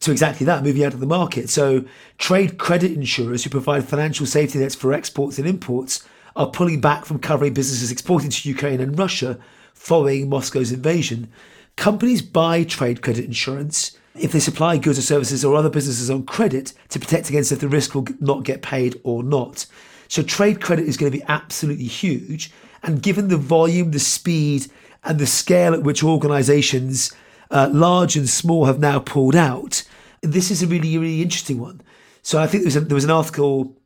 to 0.00 0.12
exactly 0.12 0.44
that, 0.46 0.62
moving 0.62 0.84
out 0.84 0.94
of 0.94 1.00
the 1.00 1.06
market. 1.06 1.48
So, 1.48 1.84
trade 2.18 2.58
credit 2.58 2.92
insurers 2.92 3.44
who 3.44 3.50
provide 3.50 3.84
financial 3.84 4.26
safety 4.26 4.58
nets 4.58 4.74
for 4.74 4.92
exports 4.92 5.38
and 5.38 5.46
imports 5.46 6.06
are 6.34 6.50
pulling 6.50 6.80
back 6.80 7.04
from 7.04 7.18
covering 7.18 7.54
businesses 7.54 7.90
exporting 7.90 8.30
to 8.30 8.48
Ukraine 8.48 8.80
and 8.80 8.98
Russia 8.98 9.38
following 9.74 10.28
Moscow's 10.28 10.72
invasion. 10.72 11.30
Companies 11.76 12.22
buy 12.22 12.64
trade 12.64 13.02
credit 13.02 13.24
insurance 13.24 13.96
if 14.14 14.32
they 14.32 14.40
supply 14.40 14.78
goods 14.78 14.98
or 14.98 15.02
services 15.02 15.44
or 15.44 15.56
other 15.56 15.70
businesses 15.70 16.10
on 16.10 16.24
credit 16.24 16.72
to 16.88 16.98
protect 16.98 17.28
against 17.28 17.52
if 17.52 17.60
the 17.60 17.68
risk 17.68 17.94
will 17.94 18.06
not 18.20 18.44
get 18.44 18.62
paid 18.62 18.98
or 19.02 19.22
not. 19.22 19.66
So 20.08 20.22
trade 20.22 20.60
credit 20.60 20.86
is 20.86 20.96
going 20.96 21.10
to 21.10 21.18
be 21.18 21.24
absolutely 21.28 21.86
huge. 21.86 22.50
And 22.82 23.02
given 23.02 23.28
the 23.28 23.36
volume, 23.36 23.90
the 23.90 23.98
speed, 23.98 24.70
and 25.04 25.18
the 25.18 25.26
scale 25.26 25.74
at 25.74 25.82
which 25.82 26.02
organizations, 26.02 27.14
uh, 27.50 27.70
large 27.72 28.16
and 28.16 28.28
small, 28.28 28.66
have 28.66 28.78
now 28.78 28.98
pulled 28.98 29.36
out, 29.36 29.82
this 30.22 30.50
is 30.50 30.62
a 30.62 30.66
really, 30.66 30.96
really 30.98 31.22
interesting 31.22 31.60
one. 31.60 31.80
So 32.22 32.40
I 32.40 32.46
think 32.46 32.62
there 32.62 32.68
was, 32.68 32.76
a, 32.76 32.80
there 32.80 32.94
was 32.94 33.04
an 33.04 33.10
article 33.10 33.76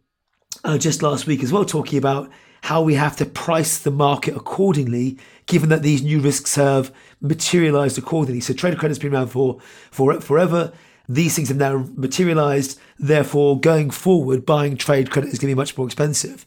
uh, 0.64 0.78
just 0.78 1.02
last 1.02 1.26
week 1.26 1.42
as 1.42 1.52
well 1.52 1.64
talking 1.64 1.98
about 1.98 2.30
how 2.62 2.82
we 2.82 2.94
have 2.94 3.16
to 3.16 3.24
price 3.24 3.78
the 3.78 3.90
market 3.90 4.36
accordingly, 4.36 5.18
given 5.46 5.68
that 5.70 5.82
these 5.82 6.02
new 6.02 6.20
risks 6.20 6.56
have 6.56 6.94
materialized 7.20 7.98
accordingly. 7.98 8.40
So 8.40 8.52
trade 8.52 8.78
credit's 8.78 8.98
been 8.98 9.14
around 9.14 9.28
for, 9.28 9.58
for 9.90 10.20
forever. 10.20 10.72
These 11.08 11.34
things 11.34 11.48
have 11.48 11.56
now 11.56 11.88
materialized. 11.94 12.78
Therefore, 12.98 13.58
going 13.58 13.90
forward, 13.90 14.46
buying 14.46 14.76
trade 14.76 15.10
credit 15.10 15.32
is 15.32 15.38
going 15.38 15.50
to 15.50 15.56
be 15.56 15.60
much 15.60 15.76
more 15.76 15.86
expensive. 15.86 16.44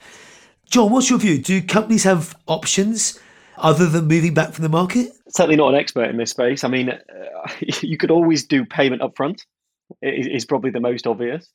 John, 0.69 0.91
what's 0.91 1.09
your 1.09 1.19
view? 1.19 1.37
Do 1.39 1.61
companies 1.61 2.03
have 2.03 2.35
options 2.47 3.19
other 3.57 3.87
than 3.87 4.07
moving 4.07 4.33
back 4.33 4.53
from 4.53 4.63
the 4.63 4.69
market? 4.69 5.11
Certainly 5.29 5.57
not 5.57 5.73
an 5.73 5.79
expert 5.79 6.09
in 6.09 6.17
this 6.17 6.31
space. 6.31 6.63
I 6.63 6.67
mean, 6.67 6.89
uh, 6.89 6.99
you 7.81 7.97
could 7.97 8.11
always 8.11 8.45
do 8.45 8.65
payment 8.65 9.01
upfront. 9.01 9.45
Is 10.01 10.45
probably 10.45 10.71
the 10.71 10.79
most 10.79 11.05
obvious. 11.05 11.51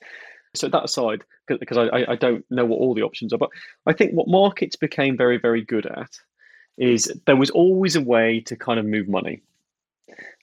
So 0.55 0.69
that 0.69 0.85
aside, 0.85 1.25
because 1.47 1.77
I, 1.77 2.05
I 2.09 2.15
don't 2.15 2.45
know 2.51 2.65
what 2.65 2.79
all 2.79 2.95
the 2.95 3.03
options 3.03 3.33
are, 3.33 3.39
but 3.39 3.51
I 3.87 3.93
think 3.93 4.13
what 4.13 4.29
markets 4.29 4.77
became 4.77 5.17
very, 5.17 5.39
very 5.39 5.63
good 5.63 5.87
at 5.87 6.11
is 6.79 7.13
there 7.27 7.37
was 7.37 7.51
always 7.51 7.97
a 7.97 8.01
way 8.01 8.41
to 8.47 8.57
kind 8.57 8.79
of 8.79 8.87
move 8.87 9.09
money. 9.09 9.43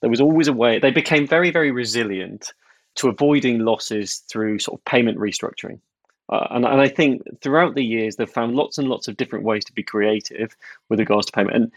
There 0.01 0.09
was 0.09 0.21
always 0.21 0.47
a 0.47 0.53
way. 0.53 0.79
They 0.79 0.91
became 0.91 1.25
very, 1.25 1.51
very 1.51 1.71
resilient 1.71 2.53
to 2.95 3.09
avoiding 3.09 3.59
losses 3.59 4.17
through 4.29 4.59
sort 4.59 4.79
of 4.79 4.85
payment 4.85 5.17
restructuring. 5.17 5.79
Uh, 6.31 6.47
and, 6.51 6.65
and 6.65 6.81
I 6.81 6.87
think 6.87 7.21
throughout 7.41 7.75
the 7.75 7.83
years, 7.83 8.15
they've 8.15 8.29
found 8.29 8.55
lots 8.55 8.77
and 8.77 8.87
lots 8.87 9.07
of 9.07 9.17
different 9.17 9.45
ways 9.45 9.63
to 9.65 9.73
be 9.73 9.83
creative 9.83 10.55
with 10.89 10.99
regards 10.99 11.27
to 11.27 11.31
payment. 11.31 11.55
And, 11.55 11.71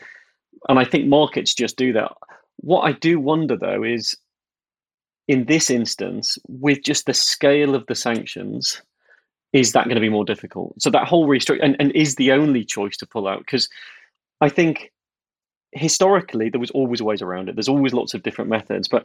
and 0.68 0.78
I 0.78 0.84
think 0.84 1.06
markets 1.06 1.54
just 1.54 1.76
do 1.76 1.92
that. 1.92 2.12
What 2.56 2.82
I 2.82 2.92
do 2.92 3.20
wonder, 3.20 3.56
though, 3.56 3.82
is 3.82 4.16
in 5.28 5.44
this 5.44 5.70
instance, 5.70 6.38
with 6.48 6.82
just 6.82 7.06
the 7.06 7.14
scale 7.14 7.74
of 7.74 7.86
the 7.86 7.94
sanctions, 7.94 8.80
is 9.52 9.72
that 9.72 9.84
going 9.84 9.94
to 9.94 10.00
be 10.00 10.08
more 10.08 10.24
difficult? 10.24 10.80
So 10.80 10.90
that 10.90 11.06
whole 11.06 11.28
restructure, 11.28 11.62
and, 11.62 11.76
and 11.78 11.92
is 11.92 12.14
the 12.16 12.32
only 12.32 12.64
choice 12.64 12.96
to 12.98 13.06
pull 13.06 13.28
out? 13.28 13.40
Because 13.40 13.68
I 14.40 14.48
think 14.48 14.90
historically 15.72 16.48
there 16.48 16.60
was 16.60 16.70
always 16.70 17.02
ways 17.02 17.20
around 17.20 17.48
it. 17.48 17.56
There's 17.56 17.68
always 17.68 17.92
lots 17.92 18.14
of 18.14 18.22
different 18.22 18.50
methods, 18.50 18.88
but 18.88 19.04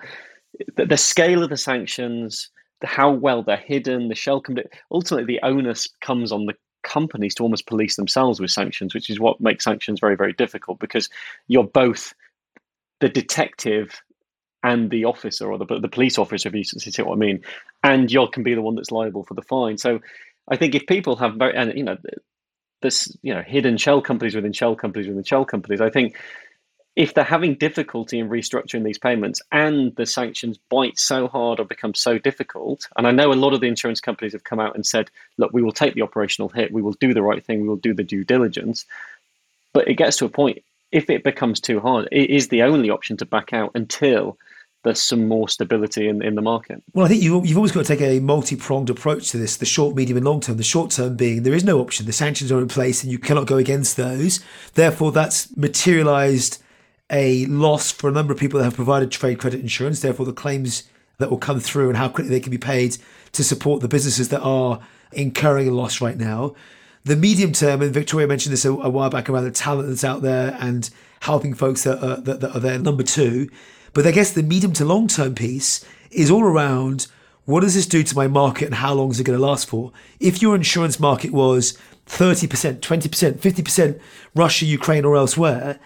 the, 0.78 0.86
the 0.86 0.98
scale 0.98 1.44
of 1.44 1.50
the 1.50 1.58
sanctions, 1.58 2.50
how 2.84 3.12
well 3.12 3.44
they're 3.44 3.58
hidden, 3.58 4.10
the 4.10 4.16
shell 4.16 4.42
company, 4.42 4.68
ultimately 4.92 5.26
the 5.26 5.46
onus 5.46 5.88
comes 6.02 6.32
on 6.32 6.46
the 6.46 6.54
companies 6.84 7.34
to 7.36 7.44
almost 7.44 7.66
police 7.66 7.96
themselves 7.96 8.40
with 8.40 8.52
sanctions, 8.52 8.94
which 8.94 9.10
is 9.10 9.20
what 9.20 9.40
makes 9.42 9.64
sanctions 9.64 10.00
very, 10.00 10.16
very 10.16 10.34
difficult 10.34 10.80
because 10.80 11.10
you're 11.48 11.64
both 11.64 12.14
the 13.00 13.10
detective 13.10 14.02
and 14.64 14.90
the 14.90 15.06
officer 15.06 15.52
or 15.52 15.58
the, 15.58 15.66
the 15.80 15.90
police 15.90 16.18
officer, 16.18 16.50
if 16.50 16.56
you 16.56 16.64
see 16.64 17.02
what 17.02 17.14
I 17.14 17.18
mean, 17.18 17.42
and 17.84 18.12
you 18.12 18.28
can 18.32 18.44
be 18.44 18.54
the 18.54 18.62
one 18.62 18.76
that's 18.76 18.92
liable 18.92 19.24
for 19.24 19.34
the 19.34 19.42
fine. 19.42 19.78
So 19.78 20.00
I 20.50 20.56
think 20.56 20.74
if 20.76 20.86
people 20.88 21.16
have 21.18 21.36
very, 21.36 21.56
and 21.56 21.78
you 21.78 21.84
know, 21.84 21.98
this, 22.82 23.16
you 23.22 23.34
know, 23.34 23.42
hidden 23.42 23.78
shell 23.78 24.02
companies 24.02 24.36
within 24.36 24.54
shell 24.54 24.76
companies 24.76 25.08
within 25.08 25.24
shell 25.24 25.46
companies, 25.46 25.82
I 25.82 25.90
think 25.90 26.18
if 26.96 27.14
they're 27.14 27.24
having 27.24 27.56
difficulty 27.56 28.20
in 28.20 28.30
restructuring 28.30 28.84
these 28.84 29.00
payments 29.00 29.42
and 29.52 29.96
the 29.96 30.06
sanctions 30.06 30.60
bite 30.70 31.00
so 31.00 31.28
hard 31.28 31.60
or 31.60 31.66
become 31.66 31.96
so 31.96 32.18
difficult, 32.20 32.88
and 32.98 33.08
I 33.08 33.12
know 33.12 33.32
a 33.32 33.36
lot 33.36 33.54
of 33.54 33.62
the 33.62 33.68
insurance 33.68 34.00
companies 34.00 34.34
have 34.34 34.44
come 34.44 34.60
out 34.60 34.76
and 34.76 34.86
said, 34.86 35.10
look, 35.38 35.52
we 35.54 35.64
will 35.64 35.72
take 35.72 35.96
the 35.96 36.04
operational 36.04 36.50
hit, 36.50 36.72
we 36.72 36.82
will 36.82 36.94
do 36.94 37.14
the 37.14 37.24
right 37.24 37.44
thing, 37.44 37.62
we 37.62 37.68
will 37.68 37.78
do 37.78 37.94
the 37.94 38.04
due 38.04 38.24
diligence. 38.24 38.86
But 39.74 39.88
it 39.88 39.96
gets 39.96 40.18
to 40.18 40.26
a 40.26 40.30
point, 40.30 40.64
if 40.92 41.10
it 41.10 41.24
becomes 41.24 41.60
too 41.60 41.80
hard, 41.80 42.08
it 42.12 42.30
is 42.30 42.50
the 42.50 42.62
only 42.62 42.92
option 42.92 43.18
to 43.18 43.26
back 43.26 43.54
out 43.54 43.72
until 43.74 44.38
there's 44.84 45.02
some 45.02 45.28
more 45.28 45.50
stability 45.50 46.08
in, 46.08 46.22
in 46.22 46.36
the 46.36 46.42
market. 46.42 46.84
Well, 46.94 47.06
I 47.06 47.10
think 47.10 47.24
you, 47.24 47.42
you've 47.44 47.58
always 47.58 47.72
got 47.72 47.86
to 47.86 47.88
take 47.88 48.02
a 48.02 48.20
multi 48.20 48.56
pronged 48.56 48.90
approach 48.92 49.32
to 49.32 49.38
this 49.38 49.58
the 49.58 49.66
short, 49.66 49.96
medium, 49.96 50.18
and 50.18 50.26
long 50.26 50.42
term. 50.42 50.58
The 50.58 50.64
short 50.64 50.92
term 50.92 51.16
being 51.16 51.44
there 51.44 51.54
is 51.54 51.64
no 51.64 51.80
option. 51.80 52.06
The 52.06 52.14
sanctions 52.14 52.52
are 52.52 52.60
in 52.60 52.68
place 52.68 53.02
and 53.02 53.12
you 53.12 53.18
cannot 53.18 53.48
go 53.48 53.58
against 53.58 53.98
those. 53.98 54.42
Therefore, 54.74 55.12
that's 55.12 55.56
materialized 55.56 56.62
a 57.12 57.46
loss 57.48 57.92
for 57.92 58.10
a 58.10 58.12
number 58.12 58.34
of 58.34 58.40
people 58.40 58.60
that 58.60 58.66
have 58.66 58.76
provided 58.76 59.12
trade 59.12 59.40
credit 59.40 59.60
insurance. 59.60 60.00
Therefore, 60.00 60.26
the 60.26 60.34
claims 60.34 60.84
that 61.18 61.30
will 61.30 61.38
come 61.38 61.60
through 61.60 61.90
and 61.90 61.98
how 61.98 62.10
quickly 62.10 62.30
they 62.30 62.40
can 62.40 62.52
be 62.52 62.58
paid 62.58 62.98
to 63.34 63.44
support 63.44 63.82
the 63.82 63.88
businesses 63.88 64.30
that 64.30 64.42
are 64.42 64.80
incurring 65.12 65.68
a 65.68 65.72
loss 65.72 66.02
right 66.02 66.18
now. 66.18 66.56
The 67.06 67.16
medium 67.16 67.52
term, 67.52 67.82
and 67.82 67.94
Victoria 67.94 68.28
mentioned 68.28 68.54
this 68.54 68.66
a, 68.66 68.72
a 68.72 68.90
while 68.90 69.10
back 69.10 69.30
around 69.30 69.44
the 69.44 69.52
talent 69.52 69.90
that's 69.90 70.04
out 70.04 70.22
there 70.22 70.58
and 70.60 70.90
helping 71.22 71.54
folks 71.54 71.84
that 71.84 72.04
are, 72.04 72.18
that, 72.22 72.40
that 72.40 72.56
are 72.56 72.60
there. 72.60 72.80
Number 72.80 73.04
two, 73.04 73.50
but 73.94 74.08
I 74.08 74.12
guess 74.12 74.32
the 74.32 74.44
medium 74.44 74.74
to 74.74 74.86
long 74.86 75.08
term 75.08 75.36
piece 75.36 75.86
is 76.12 76.32
all 76.32 76.44
around 76.44 77.08
what 77.46 77.60
does 77.60 77.76
this 77.76 77.86
do 77.86 78.04
to 78.04 78.16
my 78.16 78.28
market 78.28 78.66
and 78.66 78.76
how 78.76 78.94
long 78.94 79.12
is 79.12 79.20
it 79.20 79.26
going 79.26 79.38
to 79.38 79.46
last 79.46 79.68
for? 79.68 79.92
If 80.20 80.42
your 80.42 80.56
insurance 80.56 81.00
market 81.00 81.32
was 81.32 81.78
30%, 82.08 82.80
20%, 82.80 83.34
50% 83.34 84.00
Russia, 84.34 84.66
Ukraine, 84.66 85.04
or 85.04 85.18
elsewhere, 85.18 85.80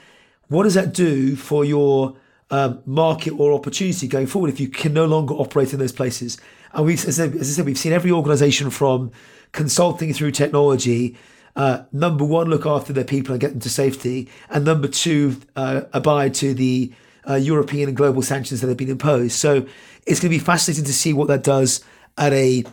what 0.49 0.63
does 0.63 0.75
that 0.75 0.93
do 0.93 1.35
for 1.35 1.65
your 1.65 2.15
um, 2.49 2.81
market 2.85 3.31
or 3.31 3.53
opportunity 3.53 4.07
going 4.07 4.27
forward 4.27 4.49
if 4.49 4.59
you 4.59 4.69
can 4.69 4.93
no 4.93 5.05
longer 5.05 5.33
operate 5.33 5.73
in 5.73 5.79
those 5.79 5.91
places? 5.91 6.37
And 6.73 6.85
we've, 6.85 7.05
as 7.05 7.19
I 7.19 7.29
said, 7.29 7.65
we've 7.65 7.77
seen 7.77 7.93
every 7.93 8.11
organization 8.11 8.69
from 8.69 9.11
consulting 9.51 10.13
through 10.13 10.31
technology. 10.31 11.17
Uh, 11.55 11.83
number 11.91 12.23
one, 12.23 12.47
look 12.49 12.65
after 12.65 12.93
their 12.93 13.03
people 13.03 13.33
and 13.33 13.41
get 13.41 13.51
them 13.51 13.59
to 13.59 13.69
safety, 13.69 14.29
and 14.49 14.63
number 14.63 14.87
two, 14.87 15.41
uh, 15.55 15.81
abide 15.93 16.33
to 16.35 16.53
the 16.53 16.93
uh, 17.27 17.35
European 17.35 17.89
and 17.89 17.97
global 17.97 18.21
sanctions 18.21 18.61
that 18.61 18.67
have 18.67 18.77
been 18.77 18.89
imposed. 18.89 19.33
So 19.33 19.65
it's 20.05 20.19
going 20.19 20.31
to 20.31 20.37
be 20.37 20.39
fascinating 20.39 20.85
to 20.85 20.93
see 20.93 21.13
what 21.13 21.27
that 21.27 21.43
does 21.43 21.83
at 22.17 22.31
a 22.33 22.63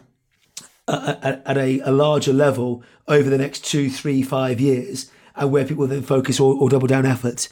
at, 0.87 1.43
at 1.47 1.57
a, 1.57 1.81
a, 1.81 1.91
larger 1.91 2.33
level 2.33 2.83
over 3.09 3.31
the 3.31 3.39
next 3.39 3.65
two, 3.65 3.89
three, 3.89 4.23
five 4.23 4.61
years, 4.61 5.11
and 5.37 5.51
where 5.51 5.65
people 5.65 5.87
then 5.87 6.03
focus 6.03 6.41
or, 6.41 6.55
or 6.55 6.69
double 6.69 6.87
down 6.87 7.07
efforts. 7.07 7.49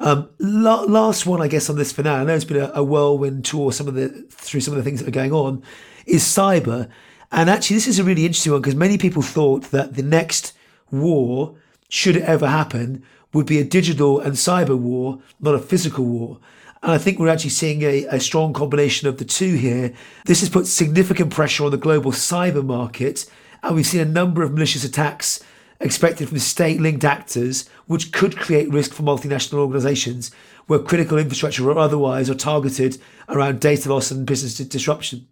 Um, 0.00 0.28
la- 0.38 0.82
last 0.82 1.26
one, 1.26 1.40
I 1.40 1.48
guess, 1.48 1.70
on 1.70 1.76
this 1.76 1.92
for 1.92 2.02
now. 2.02 2.16
I 2.16 2.24
know 2.24 2.34
it's 2.34 2.44
been 2.44 2.62
a, 2.62 2.70
a, 2.74 2.84
whirlwind 2.84 3.44
tour. 3.44 3.72
Some 3.72 3.88
of 3.88 3.94
the 3.94 4.08
through 4.30 4.60
some 4.60 4.72
of 4.72 4.78
the 4.78 4.84
things 4.84 5.00
that 5.00 5.08
are 5.08 5.12
going 5.12 5.32
on 5.32 5.62
is 6.04 6.22
cyber, 6.22 6.88
and 7.32 7.50
actually, 7.50 7.76
this 7.76 7.88
is 7.88 7.98
a 7.98 8.04
really 8.04 8.26
interesting 8.26 8.52
one 8.52 8.60
because 8.60 8.74
many 8.74 8.98
people 8.98 9.22
thought 9.22 9.70
that 9.70 9.94
the 9.94 10.02
next 10.02 10.52
war, 10.90 11.54
should 11.88 12.16
it 12.16 12.22
ever 12.22 12.46
happen, 12.46 13.02
would 13.32 13.46
be 13.46 13.58
a 13.58 13.64
digital 13.64 14.20
and 14.20 14.34
cyber 14.34 14.78
war, 14.78 15.20
not 15.40 15.54
a 15.54 15.58
physical 15.58 16.04
war. 16.04 16.38
And 16.82 16.92
I 16.92 16.98
think 16.98 17.18
we're 17.18 17.28
actually 17.28 17.50
seeing 17.50 17.82
a, 17.82 18.04
a 18.06 18.20
strong 18.20 18.52
combination 18.52 19.08
of 19.08 19.18
the 19.18 19.24
two 19.24 19.54
here. 19.54 19.92
This 20.26 20.40
has 20.40 20.48
put 20.48 20.66
significant 20.66 21.32
pressure 21.32 21.64
on 21.64 21.70
the 21.70 21.76
global 21.76 22.12
cyber 22.12 22.64
market, 22.64 23.28
and 23.62 23.74
we've 23.74 23.86
seen 23.86 24.02
a 24.02 24.04
number 24.04 24.42
of 24.42 24.52
malicious 24.52 24.84
attacks 24.84 25.42
expected 25.80 26.28
from 26.28 26.38
state 26.38 26.80
linked 26.80 27.04
actors, 27.04 27.68
which 27.86 28.12
could 28.12 28.36
create 28.36 28.70
risk 28.70 28.92
for 28.92 29.02
multinational 29.02 29.58
organizations 29.58 30.30
where 30.66 30.78
critical 30.78 31.18
infrastructure 31.18 31.68
or 31.68 31.78
otherwise 31.78 32.28
are 32.28 32.34
targeted 32.34 32.98
around 33.28 33.60
data 33.60 33.92
loss 33.92 34.10
and 34.10 34.26
business 34.26 34.56
disruption. 34.56 35.26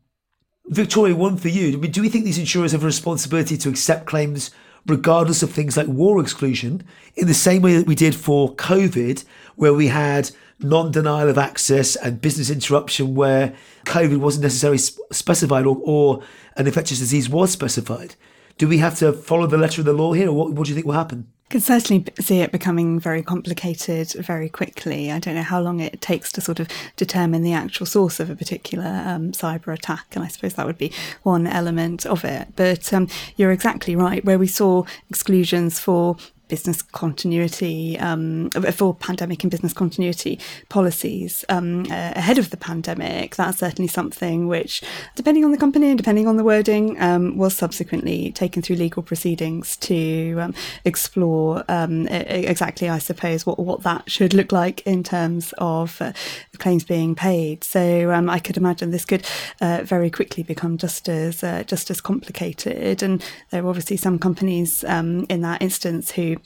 Victoria, 0.67 1.15
one 1.15 1.37
for 1.37 1.49
you. 1.49 1.75
I 1.75 1.77
mean, 1.77 1.91
do 1.91 2.01
we 2.01 2.09
think 2.09 2.25
these 2.25 2.39
insurers 2.39 2.73
have 2.73 2.83
a 2.83 2.87
responsibility 2.87 3.57
to 3.59 3.69
accept 3.69 4.07
claims 4.07 4.51
regardless 4.87 5.43
of 5.43 5.51
things 5.51 5.77
like 5.77 5.87
war 5.87 6.21
exclusion 6.21 6.83
in 7.17 7.27
the 7.27 7.35
same 7.35 7.63
way 7.63 7.77
that 7.77 7.87
we 7.87 7.95
did 7.95 8.15
for 8.15 8.55
COVID, 8.55 9.25
where 9.57 9.75
we 9.75 9.89
had 9.89 10.31
non 10.61 10.91
denial 10.91 11.29
of 11.29 11.39
access 11.39 11.97
and 11.97 12.21
business 12.21 12.51
interruption 12.51 13.15
where 13.15 13.55
COVID 13.87 14.19
wasn't 14.19 14.45
necessarily 14.45 14.79
specified 14.79 15.67
or, 15.67 15.79
or 15.83 16.23
an 16.57 16.67
infectious 16.67 16.99
disease 16.99 17.29
was 17.29 17.51
specified? 17.51 18.15
Do 18.59 18.69
we 18.69 18.79
have 18.79 18.97
to 18.99 19.12
follow 19.12 19.47
the 19.47 19.59
letter 19.59 19.81
of 19.81 19.87
the 19.87 19.93
law 19.93 20.12
here, 20.12 20.29
or 20.29 20.33
what, 20.33 20.53
what 20.53 20.67
do 20.67 20.71
you 20.71 20.75
think 20.75 20.87
will 20.87 20.95
happen? 20.95 21.27
I 21.47 21.51
can 21.51 21.61
certainly 21.61 22.07
see 22.21 22.40
it 22.40 22.53
becoming 22.53 22.99
very 22.99 23.23
complicated 23.23 24.12
very 24.12 24.49
quickly. 24.49 25.12
I 25.12 25.19
don't 25.19 25.35
know 25.35 25.43
how 25.43 25.61
long 25.61 25.81
it 25.81 26.01
takes 26.01 26.33
to 26.33 26.40
sort 26.40 26.59
of 26.59 26.69
determine 26.97 27.43
the 27.43 27.53
actual 27.53 27.87
source 27.87 28.19
of 28.19 28.31
a 28.31 28.37
particular 28.37 29.03
um, 29.07 29.33
cyber 29.33 29.73
attack, 29.73 30.07
and 30.14 30.25
I 30.25 30.29
suppose 30.29 30.55
that 30.55 30.67
would 30.67 30.79
be 30.79 30.93
one 31.23 31.47
element 31.47 32.07
of 32.07 32.25
it. 32.25 32.49
But 32.57 32.93
um, 32.93 33.09
you're 33.37 33.53
exactly 33.53 33.95
right. 33.95 34.25
Where 34.25 34.38
we 34.38 34.47
saw 34.47 34.85
exclusions 35.11 35.79
for 35.79 36.17
business 36.49 36.83
continuity 36.83 37.99
um, 37.99 38.51
for 38.51 38.95
pandemic 38.95 39.43
and 39.45 39.51
business 39.51 39.73
continuity 39.73 40.39
policies 40.69 41.45
um, 41.49 41.87
ahead 41.91 42.39
of 42.39 42.51
the 42.51 42.57
pandemic. 42.57 43.37
That's 43.37 43.59
certainly 43.59 43.89
something 43.89 44.47
which, 44.47 44.83
depending 45.15 45.45
on 45.45 45.53
the 45.53 45.59
company 45.59 45.89
and 45.89 45.99
depending 45.99 46.27
on 46.27 46.37
the 46.37 46.45
wording, 46.45 47.01
um, 47.01 47.37
was 47.37 47.57
subsequently 47.57 48.33
taken 48.33 48.63
through 48.63 48.77
legal 48.77 49.03
proceedings 49.03 49.77
to 49.79 50.39
um, 50.41 50.55
explore 50.85 51.65
um, 51.69 52.07
exactly, 52.09 52.89
I 52.89 52.99
suppose, 52.99 53.47
what 53.47 53.59
what 53.59 53.83
that 53.83 54.11
should 54.11 54.35
look 54.35 54.53
like 54.53 54.81
in 54.87 55.03
terms 55.03 55.55
of 55.59 56.01
uh, 56.01 56.13
claims 56.59 56.85
being 56.85 57.14
paid. 57.14 57.64
So 57.64 58.12
um, 58.12 58.31
I 58.31 58.38
could 58.38 58.57
imagine 58.57 58.90
this 58.90 59.05
could 59.05 59.27
uh, 59.61 59.81
very 59.85 60.11
quickly 60.11 60.43
become 60.43 60.79
just 60.79 61.09
as 61.09 61.43
uh, 61.43 61.64
just 61.64 61.90
as 61.90 62.01
complicated. 62.01 63.03
And 63.03 63.25
there 63.51 63.64
are 63.64 63.69
obviously 63.69 63.97
some 63.97 64.19
companies 64.19 64.85
in 64.85 65.40
that 65.43 65.62
instance 65.62 66.12
who 66.12 66.37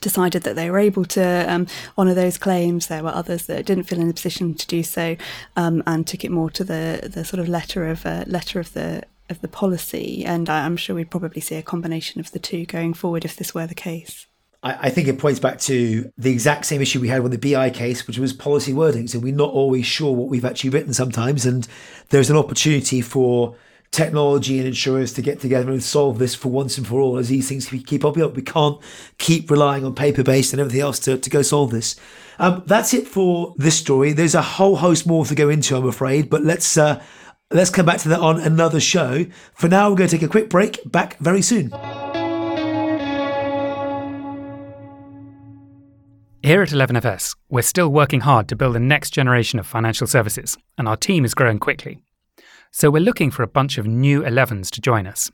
decided 0.00 0.42
that 0.42 0.56
they 0.56 0.70
were 0.70 0.78
able 0.78 1.04
to 1.04 1.44
um, 1.48 1.66
honour 1.98 2.14
those 2.14 2.38
claims. 2.38 2.86
There 2.86 3.02
were 3.02 3.14
others 3.14 3.46
that 3.46 3.66
didn't 3.66 3.84
feel 3.84 4.00
in 4.00 4.08
a 4.10 4.14
position 4.14 4.54
to 4.54 4.66
do 4.66 4.82
so, 4.82 5.16
um, 5.56 5.82
and 5.86 6.06
took 6.06 6.24
it 6.24 6.30
more 6.30 6.50
to 6.50 6.64
the 6.64 7.10
the 7.12 7.24
sort 7.24 7.40
of 7.40 7.48
letter 7.48 7.86
of 7.88 8.06
uh, 8.06 8.24
letter 8.26 8.60
of 8.60 8.72
the 8.72 9.02
of 9.28 9.40
the 9.40 9.48
policy. 9.48 10.24
And 10.24 10.48
I'm 10.48 10.76
sure 10.76 10.96
we'd 10.96 11.10
probably 11.10 11.40
see 11.40 11.56
a 11.56 11.62
combination 11.62 12.20
of 12.20 12.32
the 12.32 12.38
two 12.38 12.66
going 12.66 12.94
forward 12.94 13.24
if 13.24 13.36
this 13.36 13.54
were 13.54 13.66
the 13.66 13.74
case. 13.74 14.26
I, 14.64 14.90
think 14.90 15.08
it 15.08 15.18
points 15.18 15.40
back 15.40 15.58
to 15.60 16.10
the 16.16 16.30
exact 16.30 16.66
same 16.66 16.80
issue 16.80 17.00
we 17.00 17.08
had 17.08 17.22
with 17.22 17.32
the 17.32 17.52
BI 17.52 17.70
case, 17.70 18.06
which 18.06 18.18
was 18.18 18.32
policy 18.32 18.72
wording. 18.72 19.08
So 19.08 19.18
we're 19.18 19.34
not 19.34 19.50
always 19.50 19.86
sure 19.86 20.14
what 20.14 20.28
we've 20.28 20.44
actually 20.44 20.70
written 20.70 20.94
sometimes. 20.94 21.44
And 21.44 21.66
there's 22.10 22.30
an 22.30 22.36
opportunity 22.36 23.00
for 23.00 23.56
technology 23.90 24.58
and 24.58 24.66
insurers 24.66 25.12
to 25.14 25.22
get 25.22 25.40
together 25.40 25.70
and 25.70 25.82
solve 25.82 26.18
this 26.18 26.34
for 26.34 26.48
once 26.48 26.78
and 26.78 26.86
for 26.86 27.00
all 27.00 27.18
as 27.18 27.28
these 27.28 27.48
things 27.48 27.68
keep 27.68 28.04
up. 28.04 28.16
We 28.16 28.42
can't 28.42 28.80
keep 29.18 29.50
relying 29.50 29.84
on 29.84 29.96
paper 29.96 30.22
based 30.22 30.52
and 30.52 30.60
everything 30.60 30.80
else 30.80 31.00
to, 31.00 31.18
to 31.18 31.30
go 31.30 31.42
solve 31.42 31.72
this. 31.72 31.96
Um, 32.38 32.62
that's 32.66 32.94
it 32.94 33.08
for 33.08 33.54
this 33.58 33.76
story. 33.76 34.12
There's 34.12 34.34
a 34.34 34.42
whole 34.42 34.76
host 34.76 35.06
more 35.06 35.24
to 35.26 35.34
go 35.34 35.48
into, 35.48 35.76
I'm 35.76 35.86
afraid, 35.86 36.30
but 36.30 36.42
let's 36.42 36.76
uh, 36.76 37.02
let's 37.50 37.70
come 37.70 37.84
back 37.84 37.98
to 37.98 38.08
that 38.10 38.20
on 38.20 38.40
another 38.40 38.80
show. 38.80 39.26
For 39.54 39.68
now, 39.68 39.90
we're 39.90 39.96
going 39.96 40.08
to 40.08 40.16
take 40.16 40.26
a 40.26 40.30
quick 40.30 40.48
break. 40.48 40.80
Back 40.90 41.18
very 41.18 41.42
soon. 41.42 41.72
Here 46.44 46.60
at 46.60 46.70
11FS, 46.70 47.36
we're 47.50 47.62
still 47.62 47.88
working 47.88 48.22
hard 48.22 48.48
to 48.48 48.56
build 48.56 48.74
the 48.74 48.80
next 48.80 49.10
generation 49.10 49.60
of 49.60 49.66
financial 49.66 50.08
services, 50.08 50.58
and 50.76 50.88
our 50.88 50.96
team 50.96 51.24
is 51.24 51.34
growing 51.34 51.60
quickly. 51.60 52.02
So 52.72 52.90
we're 52.90 52.98
looking 52.98 53.30
for 53.30 53.44
a 53.44 53.54
bunch 53.58 53.78
of 53.78 53.86
new 53.86 54.22
11s 54.22 54.68
to 54.70 54.80
join 54.80 55.06
us. 55.06 55.30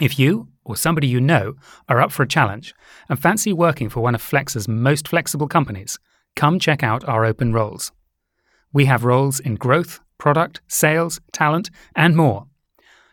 If 0.00 0.18
you 0.18 0.48
or 0.64 0.74
somebody 0.74 1.06
you 1.06 1.20
know 1.20 1.54
are 1.88 2.00
up 2.00 2.10
for 2.10 2.24
a 2.24 2.28
challenge 2.28 2.74
and 3.08 3.16
fancy 3.16 3.52
working 3.52 3.88
for 3.88 4.00
one 4.00 4.16
of 4.16 4.20
Flexa's 4.20 4.66
most 4.66 5.06
flexible 5.06 5.46
companies, 5.46 6.00
come 6.34 6.58
check 6.58 6.82
out 6.82 7.08
our 7.08 7.24
open 7.24 7.52
roles. 7.52 7.92
We 8.72 8.86
have 8.86 9.04
roles 9.04 9.38
in 9.38 9.54
growth, 9.54 10.00
product, 10.18 10.62
sales, 10.66 11.20
talent, 11.32 11.70
and 11.94 12.16
more. 12.16 12.48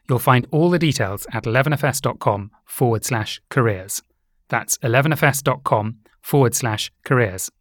You'll 0.09 0.17
find 0.17 0.47
all 0.49 0.71
the 0.71 0.79
details 0.79 1.27
at 1.31 1.43
11fs.com 1.43 2.49
forward 2.65 3.05
slash 3.05 3.41
careers. 3.49 4.01
That's 4.49 4.79
11fs.com 4.79 5.97
forward 6.25 6.55
slash 6.55 6.91
careers. 7.03 7.51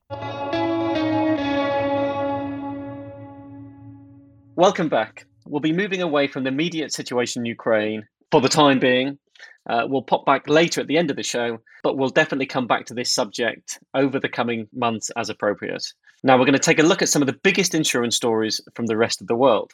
Welcome 4.57 4.89
back. 4.89 5.27
We'll 5.47 5.61
be 5.61 5.73
moving 5.73 6.01
away 6.01 6.27
from 6.29 6.45
the 6.45 6.49
immediate 6.49 6.93
situation 6.93 7.43
in 7.43 7.47
Ukraine 7.47 8.07
for 8.31 8.41
the 8.41 8.49
time 8.49 8.79
being. 8.79 9.19
Uh, 9.69 9.85
we'll 9.87 10.03
pop 10.03 10.25
back 10.25 10.49
later 10.49 10.81
at 10.81 10.87
the 10.87 10.97
end 10.97 11.11
of 11.11 11.17
the 11.17 11.23
show, 11.23 11.59
but 11.83 11.99
we'll 11.99 12.09
definitely 12.09 12.47
come 12.47 12.67
back 12.67 12.87
to 12.87 12.95
this 12.95 13.13
subject 13.13 13.79
over 13.93 14.19
the 14.19 14.29
coming 14.29 14.67
months 14.73 15.11
as 15.17 15.29
appropriate. 15.29 15.85
Now, 16.23 16.39
we're 16.39 16.47
going 16.47 16.55
to 16.55 16.59
take 16.59 16.79
a 16.79 16.83
look 16.83 17.03
at 17.03 17.11
some 17.11 17.21
of 17.21 17.27
the 17.27 17.39
biggest 17.43 17.75
insurance 17.75 18.17
stories 18.17 18.63
from 18.75 18.87
the 18.87 18.97
rest 18.97 19.21
of 19.21 19.27
the 19.27 19.37
world. 19.37 19.73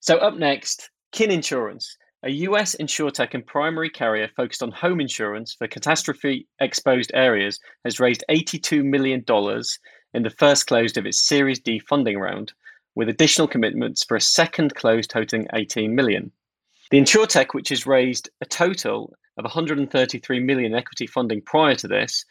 So, 0.00 0.16
up 0.16 0.36
next, 0.36 0.90
Kin 1.12 1.30
Insurance, 1.30 1.96
a 2.22 2.30
US 2.30 2.74
insurtech 2.80 3.34
and 3.34 3.46
primary 3.46 3.90
carrier 3.90 4.28
focused 4.36 4.62
on 4.62 4.72
home 4.72 5.00
insurance 5.00 5.54
for 5.54 5.68
catastrophe 5.68 6.46
exposed 6.60 7.10
areas, 7.14 7.60
has 7.84 8.00
raised 8.00 8.24
$82 8.30 8.84
million 8.84 9.24
in 10.14 10.22
the 10.22 10.30
first 10.30 10.66
close 10.66 10.96
of 10.96 11.06
its 11.06 11.20
Series 11.20 11.60
D 11.60 11.78
funding 11.78 12.18
round 12.18 12.52
with 12.94 13.08
additional 13.08 13.46
commitments 13.46 14.02
for 14.02 14.16
a 14.16 14.20
second 14.20 14.74
close 14.74 15.06
totaling 15.06 15.46
18 15.54 15.94
million. 15.94 16.32
The 16.90 16.98
InsurTech, 16.98 17.52
which 17.52 17.68
has 17.68 17.86
raised 17.86 18.30
a 18.40 18.46
total 18.46 19.12
of 19.36 19.44
$133 19.44 20.44
million 20.44 20.74
equity 20.74 21.06
funding 21.06 21.42
prior 21.42 21.74
to 21.76 21.88
this, 21.88 22.24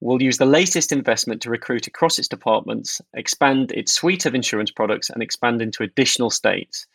will 0.00 0.20
use 0.20 0.36
the 0.36 0.44
latest 0.44 0.92
investment 0.92 1.40
to 1.40 1.50
recruit 1.50 1.86
across 1.86 2.18
its 2.18 2.28
departments, 2.28 3.00
expand 3.14 3.72
its 3.72 3.92
suite 3.92 4.26
of 4.26 4.34
insurance 4.34 4.70
products, 4.70 5.08
and 5.08 5.22
expand 5.22 5.62
into 5.62 5.82
additional 5.82 6.28
states. 6.28 6.86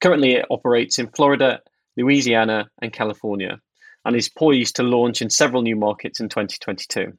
Currently, 0.00 0.34
it 0.34 0.46
operates 0.50 0.98
in 0.98 1.08
Florida, 1.08 1.60
Louisiana, 2.00 2.70
and 2.82 2.92
California, 2.92 3.60
and 4.04 4.16
is 4.16 4.28
poised 4.28 4.76
to 4.76 4.82
launch 4.82 5.22
in 5.22 5.30
several 5.30 5.62
new 5.62 5.76
markets 5.76 6.20
in 6.20 6.28
2022. 6.28 7.12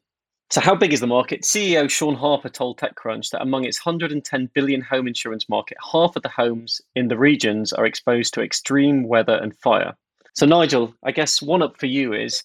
So, 0.52 0.60
how 0.60 0.76
big 0.76 0.91
is 0.91 1.00
the 1.00 1.08
market? 1.08 1.44
CEO 1.44 1.89
Sean 1.89 2.15
Harper 2.15 2.50
told 2.50 2.78
TechCrunch 2.78 3.30
that 3.30 3.41
among 3.41 3.63
its 3.63 3.86
110 3.86 4.50
billion 4.54 4.82
home 4.82 5.08
insurance 5.08 5.48
market, 5.48 5.78
half 5.94 6.15
of 6.17 6.24
the 6.24 6.30
homes 6.30 6.82
in 6.94 7.08
the 7.08 7.17
regions 7.17 7.72
are 7.72 7.86
exposed 7.86 8.34
to 8.34 8.41
extreme 8.41 9.08
weather 9.08 9.36
and 9.36 9.56
fire. 9.60 9.96
So, 10.34 10.46
Nigel, 10.46 10.94
I 11.06 11.12
guess 11.12 11.41
one 11.41 11.62
up 11.62 11.80
for 11.80 11.86
you 11.86 12.13
is 12.13 12.44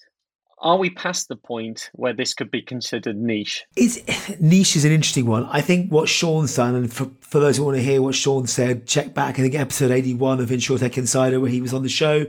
are 0.58 0.78
we 0.78 0.90
past 0.90 1.28
the 1.28 1.36
point 1.36 1.90
where 1.92 2.12
this 2.12 2.32
could 2.32 2.50
be 2.50 2.62
considered 2.62 3.16
niche? 3.16 3.64
It's, 3.76 4.00
niche 4.40 4.76
is 4.76 4.84
an 4.84 4.92
interesting 4.92 5.26
one. 5.26 5.46
I 5.50 5.60
think 5.60 5.92
what 5.92 6.08
Sean's 6.08 6.54
done, 6.54 6.74
and 6.74 6.92
for, 6.92 7.10
for 7.20 7.40
those 7.40 7.58
who 7.58 7.64
want 7.64 7.76
to 7.76 7.82
hear 7.82 8.00
what 8.00 8.14
Sean 8.14 8.46
said, 8.46 8.86
check 8.86 9.12
back, 9.12 9.38
I 9.38 9.42
think, 9.42 9.54
episode 9.54 9.90
81 9.90 10.40
of 10.40 10.48
InsurTech 10.48 10.96
Insider, 10.96 11.40
where 11.40 11.50
he 11.50 11.60
was 11.60 11.74
on 11.74 11.82
the 11.82 11.88
show. 11.88 12.26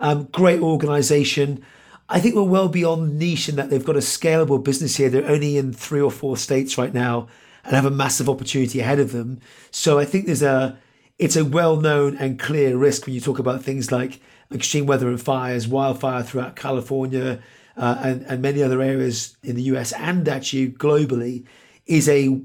Um, 0.00 0.24
great 0.32 0.60
organization. 0.60 1.64
I 2.08 2.20
think 2.20 2.34
we're 2.34 2.42
well 2.42 2.68
beyond 2.68 3.18
niche 3.18 3.48
in 3.48 3.56
that 3.56 3.70
they've 3.70 3.84
got 3.84 3.96
a 3.96 4.00
scalable 4.00 4.62
business 4.62 4.96
here. 4.96 5.08
They're 5.08 5.28
only 5.28 5.56
in 5.56 5.72
three 5.72 6.00
or 6.00 6.10
four 6.10 6.36
states 6.36 6.78
right 6.78 6.94
now 6.94 7.28
and 7.64 7.74
have 7.74 7.86
a 7.86 7.90
massive 7.90 8.28
opportunity 8.28 8.80
ahead 8.80 9.00
of 9.00 9.12
them. 9.12 9.40
So 9.70 9.98
I 9.98 10.04
think 10.04 10.26
there's 10.26 10.42
a 10.42 10.78
it's 11.18 11.36
a 11.36 11.44
well-known 11.44 12.16
and 12.16 12.40
clear 12.40 12.76
risk 12.76 13.06
when 13.06 13.14
you 13.14 13.20
talk 13.20 13.38
about 13.38 13.62
things 13.62 13.92
like 13.92 14.20
extreme 14.52 14.84
weather 14.84 15.08
and 15.08 15.20
fires, 15.20 15.68
wildfire 15.68 16.24
throughout 16.24 16.56
California 16.56 17.40
uh, 17.76 17.98
and, 18.02 18.22
and 18.22 18.42
many 18.42 18.62
other 18.62 18.80
areas 18.80 19.36
in 19.42 19.56
the 19.56 19.62
US 19.62 19.92
and 19.92 20.28
actually 20.28 20.68
globally 20.68 21.44
is 21.86 22.08
a 22.08 22.40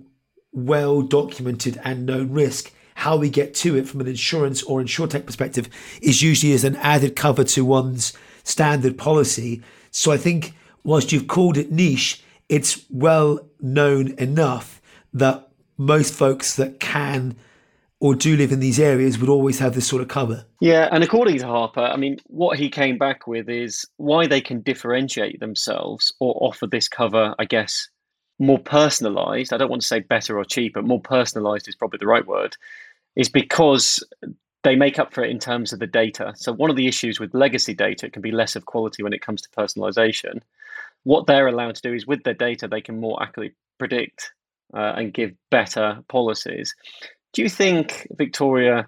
well 0.52 1.02
documented 1.02 1.80
and 1.84 2.06
known 2.06 2.32
risk. 2.32 2.72
How 2.96 3.16
we 3.16 3.30
get 3.30 3.54
to 3.56 3.78
it 3.78 3.88
from 3.88 4.02
an 4.02 4.08
insurance 4.08 4.62
or 4.64 4.82
insurtech 4.82 5.26
perspective 5.26 5.70
is 6.02 6.22
usually 6.22 6.54
as 6.54 6.64
an 6.64 6.76
added 6.78 7.16
cover 7.16 7.44
to 7.46 7.64
one's 7.64 8.14
standard 8.44 8.98
policy. 8.98 9.62
So 9.92 10.12
I 10.12 10.18
think 10.18 10.54
whilst 10.84 11.12
you've 11.12 11.28
called 11.28 11.58
it 11.58 11.72
niche, 11.72 12.22
it's 12.50 12.86
well 12.90 13.40
known 13.62 14.14
enough 14.18 14.82
that 15.14 15.48
most 15.78 16.14
folks 16.14 16.56
that 16.56 16.80
can 16.80 17.36
or 18.02 18.16
do 18.16 18.38
live 18.38 18.52
in 18.52 18.60
these 18.60 18.80
areas 18.80 19.20
would 19.20 19.30
always 19.30 19.60
have 19.60 19.76
this 19.76 19.88
sort 19.88 20.02
of 20.02 20.08
cover. 20.08 20.46
Yeah, 20.62 20.88
and 20.92 21.04
according 21.04 21.38
to 21.40 21.48
Harper, 21.48 21.82
I 21.82 21.98
mean, 21.98 22.18
what 22.28 22.58
he 22.58 22.70
came 22.70 22.98
back 22.98 23.28
with 23.28 23.50
is 23.50 23.86
why 23.98 24.26
they 24.26 24.42
can 24.42 24.62
differentiate 24.62 25.40
themselves 25.40 26.14
or 26.20 26.34
offer 26.40 26.66
this 26.66 26.88
cover, 26.88 27.36
I 27.40 27.46
guess, 27.46 27.90
more 28.40 28.60
personalized. 28.60 29.52
I 29.52 29.58
don't 29.58 29.70
want 29.70 29.82
to 29.82 29.88
say 29.88 30.00
better 30.00 30.38
or 30.38 30.46
cheaper, 30.46 30.82
more 30.82 31.02
personalized 31.02 31.68
is 31.68 31.76
probably 31.76 31.98
the 31.98 32.08
right 32.08 32.26
word, 32.26 32.56
is 33.18 33.28
because 33.28 34.02
they 34.64 34.76
make 34.76 34.98
up 34.98 35.14
for 35.14 35.24
it 35.24 35.32
in 35.32 35.40
terms 35.40 35.74
of 35.74 35.80
the 35.80 35.88
data. 35.88 36.34
So 36.36 36.54
one 36.54 36.70
of 36.70 36.78
the 36.78 36.88
issues 36.88 37.20
with 37.20 37.34
legacy 37.34 37.74
data 37.74 38.06
it 38.06 38.14
can 38.14 38.22
be 38.22 38.32
less 38.32 38.56
of 38.56 38.66
quality 38.66 39.04
when 39.04 39.14
it 39.14 39.22
comes 39.22 39.42
to 39.42 39.50
personalization. 39.50 40.42
What 41.04 41.28
they're 41.28 41.48
allowed 41.48 41.76
to 41.76 41.82
do 41.82 41.94
is 41.94 42.08
with 42.08 42.24
their 42.24 42.34
data 42.34 42.68
they 42.68 42.82
can 42.82 43.00
more 43.00 43.22
accurately 43.22 43.56
predict 43.78 44.32
uh, 44.74 44.94
and 44.98 45.14
give 45.14 45.32
better 45.50 46.00
policies. 46.08 46.76
Do 47.34 47.42
you 47.42 47.50
think 47.50 48.08
Victoria 48.18 48.88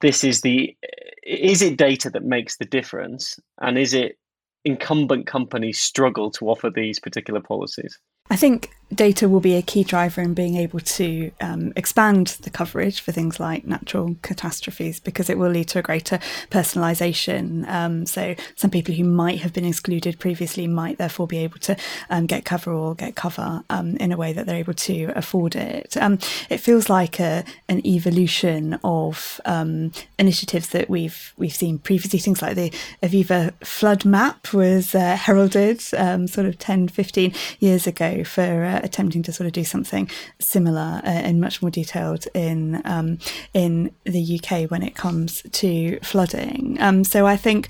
this 0.00 0.24
is 0.24 0.40
the 0.40 0.76
is 1.24 1.62
it 1.62 1.76
data 1.76 2.10
that 2.10 2.24
makes 2.24 2.56
the 2.56 2.64
difference, 2.64 3.38
and 3.60 3.78
is 3.78 3.94
it 3.94 4.18
incumbent 4.64 5.26
companies 5.26 5.80
struggle 5.80 6.30
to 6.32 6.48
offer 6.48 6.70
these 6.70 6.98
particular 6.98 7.40
policies? 7.40 7.98
I 8.30 8.36
think 8.36 8.70
data 8.94 9.28
will 9.28 9.40
be 9.40 9.54
a 9.54 9.62
key 9.62 9.84
driver 9.84 10.22
in 10.22 10.32
being 10.32 10.56
able 10.56 10.80
to 10.80 11.30
um, 11.40 11.72
expand 11.76 12.38
the 12.42 12.50
coverage 12.50 13.00
for 13.00 13.12
things 13.12 13.38
like 13.38 13.66
natural 13.66 14.16
catastrophes 14.22 14.98
because 14.98 15.28
it 15.28 15.36
will 15.36 15.50
lead 15.50 15.68
to 15.68 15.78
a 15.78 15.82
greater 15.82 16.18
personalisation. 16.50 17.68
Um, 17.68 18.06
so, 18.06 18.34
some 18.56 18.70
people 18.70 18.94
who 18.94 19.04
might 19.04 19.40
have 19.40 19.52
been 19.52 19.64
excluded 19.64 20.18
previously 20.18 20.66
might 20.66 20.98
therefore 20.98 21.26
be 21.26 21.38
able 21.38 21.58
to 21.60 21.76
um, 22.08 22.26
get 22.26 22.44
cover 22.44 22.72
or 22.72 22.94
get 22.94 23.14
cover 23.14 23.62
um, 23.68 23.96
in 23.96 24.10
a 24.12 24.16
way 24.16 24.32
that 24.32 24.46
they're 24.46 24.56
able 24.56 24.74
to 24.74 25.12
afford 25.14 25.54
it. 25.54 25.96
Um, 25.96 26.18
it 26.48 26.58
feels 26.58 26.88
like 26.88 27.20
a, 27.20 27.44
an 27.68 27.86
evolution 27.86 28.78
of 28.82 29.40
um, 29.44 29.92
initiatives 30.18 30.70
that 30.70 30.88
we've 30.88 31.34
we've 31.36 31.54
seen 31.54 31.78
previously. 31.78 32.18
Things 32.18 32.40
like 32.40 32.56
the 32.56 32.72
Aviva 33.02 33.52
flood 33.64 34.04
map 34.04 34.52
was 34.54 34.94
uh, 34.94 35.16
heralded 35.16 35.80
sort 35.80 36.46
of 36.46 36.58
10, 36.58 36.88
15 36.88 37.34
years 37.60 37.86
ago 37.86 38.17
for. 38.24 38.64
Uh, 38.64 38.80
attempting 38.82 39.22
to 39.22 39.32
sort 39.32 39.46
of 39.46 39.52
do 39.52 39.64
something 39.64 40.10
similar 40.38 41.00
uh, 41.04 41.08
and 41.26 41.40
much 41.40 41.62
more 41.62 41.70
detailed 41.70 42.26
in 42.34 42.82
um, 42.84 43.18
in 43.54 43.92
the 44.04 44.40
UK 44.40 44.70
when 44.70 44.82
it 44.82 44.94
comes 44.94 45.42
to 45.52 45.98
flooding. 46.00 46.76
Um, 46.80 47.04
so 47.04 47.26
I 47.26 47.36
think 47.36 47.68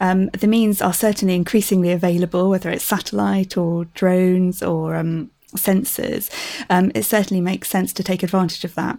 um, 0.00 0.26
the 0.30 0.46
means 0.46 0.82
are 0.82 0.92
certainly 0.92 1.34
increasingly 1.34 1.92
available, 1.92 2.50
whether 2.50 2.70
it's 2.70 2.84
satellite 2.84 3.56
or 3.56 3.84
drones 3.86 4.62
or 4.62 4.96
um, 4.96 5.30
sensors. 5.56 6.30
Um, 6.70 6.90
it 6.94 7.04
certainly 7.04 7.40
makes 7.40 7.68
sense 7.68 7.92
to 7.94 8.02
take 8.02 8.22
advantage 8.22 8.64
of 8.64 8.74
that 8.74 8.98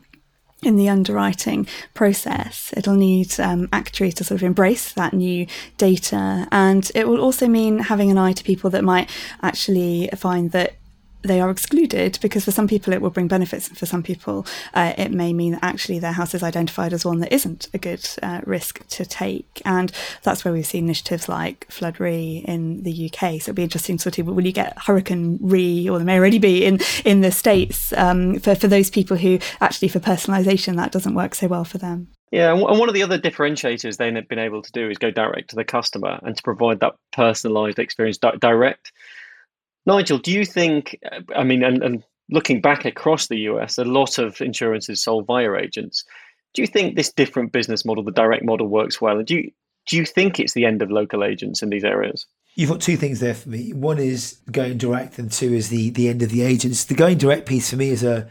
in 0.64 0.78
the 0.78 0.90
underwriting 0.90 1.68
process. 1.94 2.74
It'll 2.76 2.96
need 2.96 3.40
um, 3.40 3.70
actuaries 3.72 4.16
to 4.16 4.24
sort 4.24 4.42
of 4.42 4.46
embrace 4.46 4.92
that 4.94 5.14
new 5.14 5.48
data, 5.78 6.48
and 6.52 6.90
it 6.96 7.08
will 7.08 7.22
also 7.22 7.48
mean 7.48 7.80
having 7.80 8.10
an 8.10 8.18
eye 8.18 8.34
to 8.34 8.44
people 8.44 8.70
that 8.72 8.84
might 8.84 9.10
actually 9.42 10.10
find 10.16 10.52
that 10.52 10.76
they 11.28 11.42
are 11.42 11.50
excluded 11.50 12.18
because 12.22 12.46
for 12.46 12.52
some 12.52 12.68
people 12.68 12.94
it 12.94 13.02
will 13.02 13.10
bring 13.10 13.28
benefits 13.28 13.68
and 13.68 13.78
for 13.78 13.86
some 13.86 14.04
people 14.04 14.46
uh, 14.74 14.94
it 14.98 15.12
may 15.12 15.34
mean 15.34 15.54
that 15.54 15.64
actually 15.64 16.00
their 16.00 16.14
house 16.14 16.34
is 16.34 16.44
identified 16.44 16.94
as 16.94 17.06
one 17.06 17.20
that 17.20 17.34
isn't 17.34 17.68
a 17.74 17.78
good 17.78 18.08
uh, 18.24 18.42
risk 18.46 18.86
to 18.88 19.06
take. 19.06 19.62
And 19.66 19.92
that's 20.24 20.44
where 20.44 20.54
we've 20.54 20.66
seen 20.66 20.86
initiatives 20.86 21.28
like 21.30 21.70
flood 21.70 22.00
re 22.00 22.44
in 22.48 22.84
the 22.84 23.12
uk 23.12 23.20
so 23.20 23.26
it'd 23.36 23.56
be 23.56 23.64
interesting 23.64 23.98
to 23.98 24.04
sort 24.04 24.20
of 24.20 24.28
will 24.28 24.46
you 24.46 24.52
get 24.52 24.78
hurricane 24.78 25.38
re 25.42 25.90
or 25.90 25.98
there 25.98 26.06
may 26.06 26.18
already 26.18 26.40
be 26.40 26.66
in 26.66 26.80
in 27.04 27.22
the 27.22 27.32
states 27.32 27.94
um, 27.94 28.40
for, 28.40 28.56
for 28.56 28.68
those 28.68 28.90
people 28.90 29.18
who 29.18 29.40
actually 29.62 29.88
for 29.88 30.00
personalization 30.00 30.76
that 30.76 30.92
doesn't 30.92 31.16
work 31.16 31.36
so 31.36 31.48
well 31.48 31.66
for 31.66 31.78
them. 31.78 32.08
Yeah, 32.32 32.52
and 32.52 32.62
one 32.62 32.90
of 32.90 32.94
the 32.94 33.04
other 33.04 33.20
differentiators 33.20 33.98
they've 33.98 34.28
been 34.28 34.40
able 34.40 34.62
to 34.62 34.72
do 34.72 34.90
is 34.90 34.98
go 34.98 35.12
direct 35.12 35.52
to 35.52 35.56
the 35.56 35.64
customer 35.64 36.20
and 36.24 36.36
to 36.36 36.44
provide 36.44 36.80
that 36.82 36.96
personalized 37.14 37.80
experience 37.80 38.18
direct. 38.18 38.92
Nigel, 39.86 40.18
do 40.18 40.32
you 40.32 40.46
think, 40.46 41.00
I 41.36 41.44
mean, 41.44 41.64
and, 41.64 41.84
and 41.84 42.04
looking 42.30 42.62
back 42.62 42.86
across 42.86 43.28
the 43.28 43.38
US, 43.40 43.78
a 43.78 43.86
lot 43.86 44.18
of 44.18 44.42
insurance 44.42 44.90
is 44.90 45.04
sold 45.04 45.26
via 45.28 45.54
agents. 45.54 46.04
Do 46.54 46.62
you 46.62 46.68
think 46.68 46.96
this 46.96 47.12
different 47.12 47.52
business 47.52 47.86
model, 47.86 48.04
the 48.04 48.12
direct 48.12 48.44
model, 48.44 48.68
works 48.68 49.00
well? 49.00 49.18
And 49.18 49.28
do 49.28 49.36
you, 49.36 49.52
do 49.88 49.98
you 49.98 50.06
think 50.06 50.40
it's 50.40 50.54
the 50.54 50.66
end 50.66 50.82
of 50.82 50.90
local 50.90 51.24
agents 51.24 51.62
in 51.62 51.70
these 51.70 51.84
areas? 51.84 52.26
You've 52.56 52.70
got 52.70 52.82
two 52.82 52.96
things 52.96 53.20
there 53.20 53.34
for 53.34 53.50
me. 53.50 53.74
One 53.74 54.00
is 54.00 54.38
going 54.50 54.78
direct, 54.78 55.20
and 55.20 55.30
two 55.30 55.54
is 55.54 55.68
the 55.68 55.90
the 55.90 56.08
end 56.08 56.22
of 56.22 56.30
the 56.30 56.42
agents. 56.42 56.86
The 56.86 56.96
going 56.96 57.18
direct 57.18 57.48
piece 57.48 57.70
for 57.70 57.76
me 57.76 57.90
is 57.90 58.02
a 58.02 58.30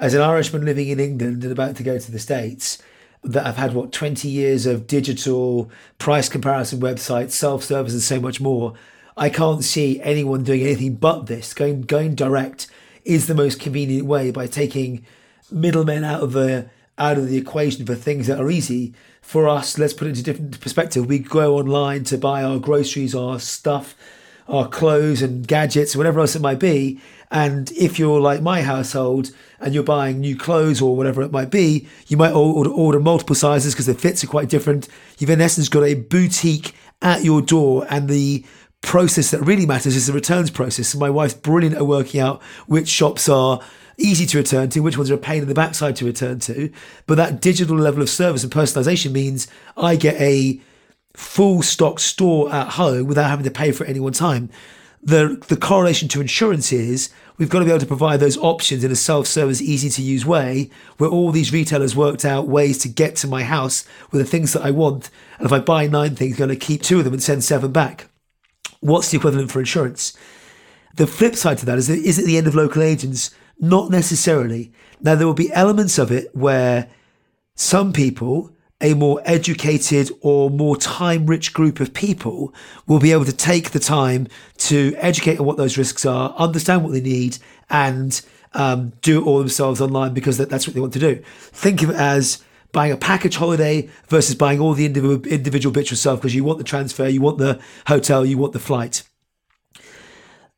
as 0.00 0.14
an 0.14 0.22
Irishman 0.22 0.64
living 0.64 0.88
in 0.88 0.98
England 0.98 1.42
and 1.42 1.52
about 1.52 1.76
to 1.76 1.82
go 1.82 1.98
to 1.98 2.10
the 2.10 2.18
States, 2.18 2.78
that 3.22 3.46
I've 3.46 3.56
had 3.56 3.74
what 3.74 3.92
20 3.92 4.28
years 4.28 4.66
of 4.66 4.86
digital 4.86 5.70
price 5.98 6.28
comparison 6.28 6.80
websites, 6.80 7.32
self-service, 7.32 7.92
and 7.92 8.02
so 8.02 8.20
much 8.20 8.40
more. 8.40 8.74
I 9.16 9.30
can't 9.30 9.64
see 9.64 10.00
anyone 10.02 10.44
doing 10.44 10.60
anything 10.60 10.96
but 10.96 11.26
this. 11.26 11.54
Going 11.54 11.82
going 11.82 12.14
direct 12.14 12.66
is 13.04 13.26
the 13.26 13.34
most 13.34 13.58
convenient 13.58 14.06
way 14.06 14.30
by 14.30 14.46
taking 14.46 15.06
middlemen 15.50 16.04
out 16.04 16.22
of 16.22 16.32
the 16.32 16.68
out 16.98 17.16
of 17.16 17.28
the 17.28 17.38
equation 17.38 17.86
for 17.86 17.94
things 17.94 18.26
that 18.26 18.38
are 18.38 18.50
easy. 18.50 18.94
For 19.22 19.48
us, 19.48 19.78
let's 19.78 19.94
put 19.94 20.06
it 20.06 20.10
into 20.10 20.22
different 20.22 20.60
perspective. 20.60 21.06
We 21.06 21.18
go 21.18 21.56
online 21.56 22.04
to 22.04 22.18
buy 22.18 22.42
our 22.42 22.58
groceries, 22.58 23.14
our 23.14 23.40
stuff, 23.40 23.94
our 24.48 24.68
clothes 24.68 25.22
and 25.22 25.46
gadgets, 25.46 25.96
whatever 25.96 26.20
else 26.20 26.36
it 26.36 26.42
might 26.42 26.60
be. 26.60 27.00
And 27.30 27.72
if 27.72 27.98
you're 27.98 28.20
like 28.20 28.40
my 28.40 28.62
household 28.62 29.30
and 29.58 29.74
you're 29.74 29.82
buying 29.82 30.20
new 30.20 30.36
clothes 30.36 30.80
or 30.80 30.96
whatever 30.96 31.22
it 31.22 31.32
might 31.32 31.50
be, 31.50 31.88
you 32.06 32.16
might 32.16 32.32
order, 32.32 32.70
order 32.70 33.00
multiple 33.00 33.34
sizes 33.34 33.74
because 33.74 33.86
the 33.86 33.94
fits 33.94 34.22
are 34.22 34.28
quite 34.28 34.48
different. 34.48 34.88
You've 35.18 35.30
in 35.30 35.40
essence 35.40 35.68
got 35.68 35.82
a 35.82 35.94
boutique 35.94 36.74
at 37.02 37.24
your 37.24 37.42
door, 37.42 37.86
and 37.90 38.08
the 38.08 38.44
process 38.86 39.32
that 39.32 39.42
really 39.42 39.66
matters 39.66 39.96
is 39.96 40.06
the 40.06 40.12
returns 40.12 40.50
process. 40.50 40.94
And 40.94 41.00
my 41.00 41.10
wife's 41.10 41.34
brilliant 41.34 41.76
at 41.76 41.86
working 41.86 42.20
out 42.20 42.40
which 42.66 42.88
shops 42.88 43.28
are 43.28 43.60
easy 43.98 44.24
to 44.26 44.38
return 44.38 44.70
to, 44.70 44.80
which 44.80 44.96
ones 44.96 45.10
are 45.10 45.14
a 45.14 45.18
pain 45.18 45.42
in 45.42 45.48
the 45.48 45.54
backside 45.54 45.96
to 45.96 46.04
return 46.04 46.38
to. 46.38 46.70
But 47.06 47.16
that 47.16 47.40
digital 47.40 47.76
level 47.76 48.00
of 48.00 48.08
service 48.08 48.44
and 48.44 48.52
personalization 48.52 49.10
means 49.10 49.48
I 49.76 49.96
get 49.96 50.18
a 50.20 50.60
full 51.14 51.62
stock 51.62 51.98
store 51.98 52.52
at 52.52 52.74
home 52.74 53.06
without 53.06 53.28
having 53.28 53.44
to 53.44 53.50
pay 53.50 53.72
for 53.72 53.84
it 53.84 53.90
any 53.90 54.00
one 54.00 54.12
time. 54.12 54.50
The, 55.02 55.42
the 55.48 55.56
correlation 55.56 56.08
to 56.08 56.20
insurance 56.20 56.72
is 56.72 57.10
we've 57.38 57.50
got 57.50 57.60
to 57.60 57.64
be 57.64 57.70
able 57.70 57.80
to 57.80 57.86
provide 57.86 58.20
those 58.20 58.38
options 58.38 58.84
in 58.84 58.90
a 58.90 58.96
self-service, 58.96 59.62
easy 59.62 59.88
to 59.90 60.02
use 60.02 60.24
way 60.24 60.70
where 60.98 61.10
all 61.10 61.32
these 61.32 61.52
retailers 61.52 61.96
worked 61.96 62.24
out 62.24 62.48
ways 62.48 62.78
to 62.78 62.88
get 62.88 63.16
to 63.16 63.28
my 63.28 63.42
house 63.42 63.84
with 64.10 64.20
the 64.20 64.26
things 64.26 64.52
that 64.52 64.62
I 64.62 64.70
want. 64.70 65.10
And 65.38 65.46
if 65.46 65.52
I 65.52 65.58
buy 65.58 65.86
nine 65.86 66.14
things, 66.14 66.34
I'm 66.34 66.46
going 66.46 66.50
to 66.50 66.66
keep 66.66 66.82
two 66.82 66.98
of 66.98 67.04
them 67.04 67.14
and 67.14 67.22
send 67.22 67.42
seven 67.42 67.72
back 67.72 68.08
what's 68.80 69.10
the 69.10 69.18
equivalent 69.18 69.50
for 69.50 69.60
insurance? 69.60 70.16
The 70.96 71.06
flip 71.06 71.36
side 71.36 71.58
to 71.58 71.66
that 71.66 71.78
is, 71.78 71.88
is 71.88 72.18
it 72.18 72.26
the 72.26 72.38
end 72.38 72.46
of 72.46 72.54
local 72.54 72.82
agents? 72.82 73.30
Not 73.58 73.90
necessarily. 73.90 74.72
Now, 75.00 75.14
there 75.14 75.26
will 75.26 75.34
be 75.34 75.52
elements 75.52 75.98
of 75.98 76.10
it 76.10 76.34
where 76.34 76.88
some 77.54 77.92
people, 77.92 78.50
a 78.80 78.94
more 78.94 79.20
educated 79.24 80.10
or 80.20 80.50
more 80.50 80.76
time 80.76 81.26
rich 81.26 81.52
group 81.52 81.80
of 81.80 81.92
people, 81.92 82.54
will 82.86 82.98
be 82.98 83.12
able 83.12 83.24
to 83.24 83.32
take 83.32 83.70
the 83.70 83.78
time 83.78 84.28
to 84.58 84.94
educate 84.96 85.38
on 85.38 85.46
what 85.46 85.56
those 85.56 85.78
risks 85.78 86.06
are, 86.06 86.34
understand 86.38 86.82
what 86.82 86.92
they 86.92 87.00
need, 87.00 87.38
and 87.68 88.22
um, 88.54 88.92
do 89.02 89.20
it 89.20 89.26
all 89.26 89.38
themselves 89.38 89.80
online 89.80 90.14
because 90.14 90.38
that, 90.38 90.48
that's 90.48 90.66
what 90.66 90.74
they 90.74 90.80
want 90.80 90.94
to 90.94 90.98
do. 90.98 91.22
Think 91.38 91.82
of 91.82 91.90
it 91.90 91.96
as 91.96 92.42
buying 92.72 92.92
a 92.92 92.96
package 92.96 93.36
holiday 93.36 93.88
versus 94.08 94.34
buying 94.34 94.60
all 94.60 94.74
the 94.74 94.86
individual, 94.86 95.24
individual 95.26 95.72
bits 95.72 95.90
yourself 95.90 96.20
because 96.20 96.34
you 96.34 96.44
want 96.44 96.58
the 96.58 96.64
transfer, 96.64 97.06
you 97.06 97.20
want 97.20 97.38
the 97.38 97.60
hotel, 97.86 98.24
you 98.24 98.38
want 98.38 98.52
the 98.52 98.58
flight. 98.58 99.02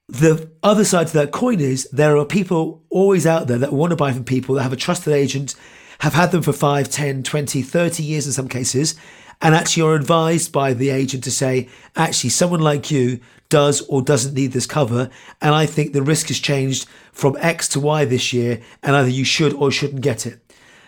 The 0.08 0.50
other 0.62 0.84
side 0.84 1.08
to 1.08 1.12
that 1.14 1.32
coin 1.32 1.60
is 1.60 1.88
there 1.92 2.16
are 2.16 2.24
people 2.24 2.82
always 2.88 3.26
out 3.26 3.46
there 3.46 3.58
that 3.58 3.72
want 3.72 3.90
to 3.90 3.96
buy 3.96 4.12
from 4.12 4.24
people 4.24 4.54
that 4.54 4.62
have 4.62 4.72
a 4.72 4.76
trusted 4.76 5.12
agent, 5.12 5.54
have 6.00 6.14
had 6.14 6.30
them 6.30 6.42
for 6.42 6.52
5, 6.52 6.88
10, 6.88 7.22
20, 7.22 7.62
30 7.62 8.02
years 8.02 8.26
in 8.26 8.32
some 8.32 8.48
cases, 8.48 8.94
and 9.42 9.54
actually 9.54 9.82
are 9.82 9.94
advised 9.94 10.50
by 10.50 10.72
the 10.72 10.90
agent 10.90 11.24
to 11.24 11.30
say, 11.30 11.68
actually, 11.94 12.30
someone 12.30 12.60
like 12.60 12.90
you 12.90 13.20
does 13.50 13.82
or 13.82 14.02
doesn't 14.02 14.34
need 14.34 14.52
this 14.52 14.66
cover. 14.66 15.10
And 15.40 15.54
I 15.54 15.66
think 15.66 15.92
the 15.92 16.02
risk 16.02 16.28
has 16.28 16.38
changed 16.38 16.88
from 17.12 17.36
X 17.38 17.68
to 17.68 17.80
Y 17.80 18.04
this 18.04 18.32
year, 18.32 18.60
and 18.82 18.96
either 18.96 19.10
you 19.10 19.24
should 19.24 19.52
or 19.54 19.70
shouldn't 19.70 20.02
get 20.02 20.26
it. 20.26 20.40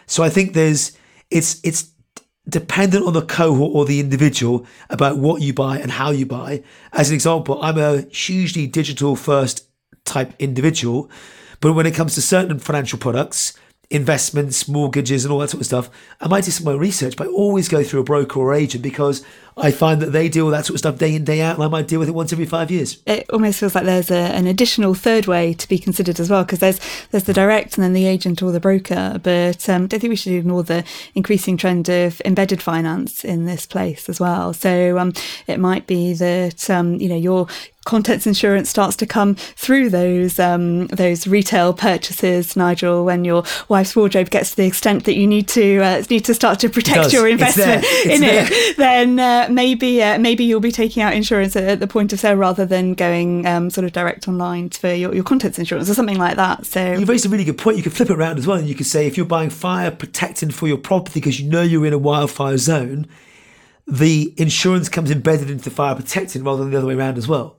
So 0.06 0.22
I 0.22 0.30
think 0.30 0.54
there's 0.54 0.96
it's 1.30 1.60
it's 1.64 1.90
dependent 2.48 3.06
on 3.06 3.12
the 3.12 3.22
cohort 3.22 3.72
or 3.74 3.84
the 3.84 4.00
individual 4.00 4.66
about 4.88 5.18
what 5.18 5.40
you 5.40 5.54
buy 5.54 5.78
and 5.78 5.90
how 5.90 6.10
you 6.10 6.26
buy. 6.26 6.62
As 6.92 7.10
an 7.10 7.14
example, 7.14 7.62
I'm 7.62 7.78
a 7.78 8.02
hugely 8.02 8.66
digital 8.66 9.14
first 9.14 9.68
type 10.04 10.32
individual, 10.38 11.10
but 11.60 11.74
when 11.74 11.86
it 11.86 11.94
comes 11.94 12.14
to 12.14 12.22
certain 12.22 12.58
financial 12.58 12.98
products, 12.98 13.52
investments, 13.90 14.68
mortgages, 14.68 15.24
and 15.24 15.32
all 15.32 15.40
that 15.40 15.50
sort 15.50 15.60
of 15.60 15.66
stuff, 15.66 15.90
I 16.20 16.28
might 16.28 16.44
do 16.44 16.50
some 16.50 16.66
of 16.66 16.74
my 16.74 16.80
research, 16.80 17.16
but 17.16 17.26
I 17.26 17.30
always 17.30 17.68
go 17.68 17.82
through 17.84 18.00
a 18.00 18.04
broker 18.04 18.40
or 18.40 18.54
agent 18.54 18.82
because 18.82 19.24
I 19.60 19.70
find 19.70 20.00
that 20.02 20.12
they 20.12 20.28
deal 20.28 20.46
with 20.46 20.54
that 20.54 20.66
sort 20.66 20.74
of 20.74 20.78
stuff 20.80 20.98
day 20.98 21.14
in, 21.14 21.24
day 21.24 21.40
out, 21.40 21.56
and 21.56 21.64
I 21.64 21.68
might 21.68 21.88
deal 21.88 21.98
with 21.98 22.08
it 22.08 22.14
once 22.14 22.32
every 22.32 22.46
five 22.46 22.70
years. 22.70 23.02
It 23.06 23.28
almost 23.30 23.60
feels 23.60 23.74
like 23.74 23.84
there's 23.84 24.10
a, 24.10 24.14
an 24.14 24.46
additional 24.46 24.94
third 24.94 25.26
way 25.26 25.54
to 25.54 25.68
be 25.68 25.78
considered 25.78 26.20
as 26.20 26.30
well, 26.30 26.44
because 26.44 26.58
there's 26.60 26.80
there's 27.10 27.24
the 27.24 27.32
direct 27.32 27.76
and 27.76 27.84
then 27.84 27.92
the 27.92 28.06
agent 28.06 28.42
or 28.42 28.52
the 28.52 28.60
broker. 28.60 29.20
But 29.22 29.68
um, 29.68 29.84
I 29.84 29.86
don't 29.86 30.00
think 30.00 30.10
we 30.10 30.16
should 30.16 30.32
ignore 30.32 30.62
the 30.62 30.84
increasing 31.14 31.56
trend 31.56 31.88
of 31.88 32.20
embedded 32.24 32.62
finance 32.62 33.24
in 33.24 33.46
this 33.46 33.66
place 33.66 34.08
as 34.08 34.20
well. 34.20 34.52
So 34.52 34.98
um, 34.98 35.12
it 35.46 35.58
might 35.58 35.86
be 35.86 36.14
that 36.14 36.68
um, 36.70 37.00
you 37.00 37.08
know 37.08 37.16
your 37.16 37.46
contents 37.84 38.26
insurance 38.26 38.68
starts 38.68 38.94
to 38.94 39.06
come 39.06 39.34
through 39.34 39.88
those 39.88 40.38
um, 40.38 40.86
those 40.88 41.26
retail 41.26 41.72
purchases, 41.72 42.56
Nigel, 42.56 43.04
when 43.04 43.24
your 43.24 43.42
wife's 43.68 43.96
wardrobe 43.96 44.30
gets 44.30 44.50
to 44.50 44.56
the 44.56 44.66
extent 44.66 45.04
that 45.04 45.14
you 45.14 45.26
need 45.26 45.48
to 45.48 45.80
uh, 45.80 46.02
need 46.10 46.24
to 46.26 46.34
start 46.34 46.60
to 46.60 46.68
protect 46.68 47.12
your 47.12 47.26
investment 47.26 47.84
in 48.06 48.20
there. 48.20 48.46
it, 48.50 48.76
then 48.76 49.18
uh, 49.18 49.48
maybe 49.50 50.02
uh, 50.02 50.18
maybe 50.18 50.44
you'll 50.44 50.60
be 50.60 50.72
taking 50.72 51.02
out 51.02 51.12
insurance 51.12 51.54
at 51.56 51.80
the 51.80 51.86
point 51.86 52.12
of 52.12 52.20
sale 52.20 52.36
rather 52.36 52.64
than 52.64 52.94
going 52.94 53.46
um, 53.46 53.70
sort 53.70 53.84
of 53.84 53.92
direct 53.92 54.28
online 54.28 54.70
for 54.70 54.92
your, 54.92 55.14
your 55.14 55.24
contents 55.24 55.58
insurance 55.58 55.90
or 55.90 55.94
something 55.94 56.18
like 56.18 56.36
that. 56.36 56.66
So 56.66 56.92
you 56.92 57.04
raised 57.04 57.26
a 57.26 57.28
really 57.28 57.44
good 57.44 57.58
point. 57.58 57.76
You 57.76 57.82
could 57.82 57.92
flip 57.92 58.10
it 58.10 58.16
around 58.16 58.38
as 58.38 58.46
well, 58.46 58.58
and 58.58 58.68
you 58.68 58.74
could 58.74 58.86
say 58.86 59.06
if 59.06 59.16
you're 59.16 59.26
buying 59.26 59.50
fire 59.50 59.90
protecting 59.90 60.50
for 60.50 60.68
your 60.68 60.78
property 60.78 61.20
because 61.20 61.40
you 61.40 61.48
know 61.48 61.62
you're 61.62 61.86
in 61.86 61.92
a 61.92 61.98
wildfire 61.98 62.58
zone, 62.58 63.06
the 63.86 64.32
insurance 64.36 64.88
comes 64.88 65.10
embedded 65.10 65.50
into 65.50 65.64
the 65.64 65.70
fire 65.70 65.94
protecting 65.94 66.44
rather 66.44 66.62
than 66.62 66.70
the 66.70 66.78
other 66.78 66.86
way 66.86 66.94
around 66.94 67.18
as 67.18 67.28
well. 67.28 67.58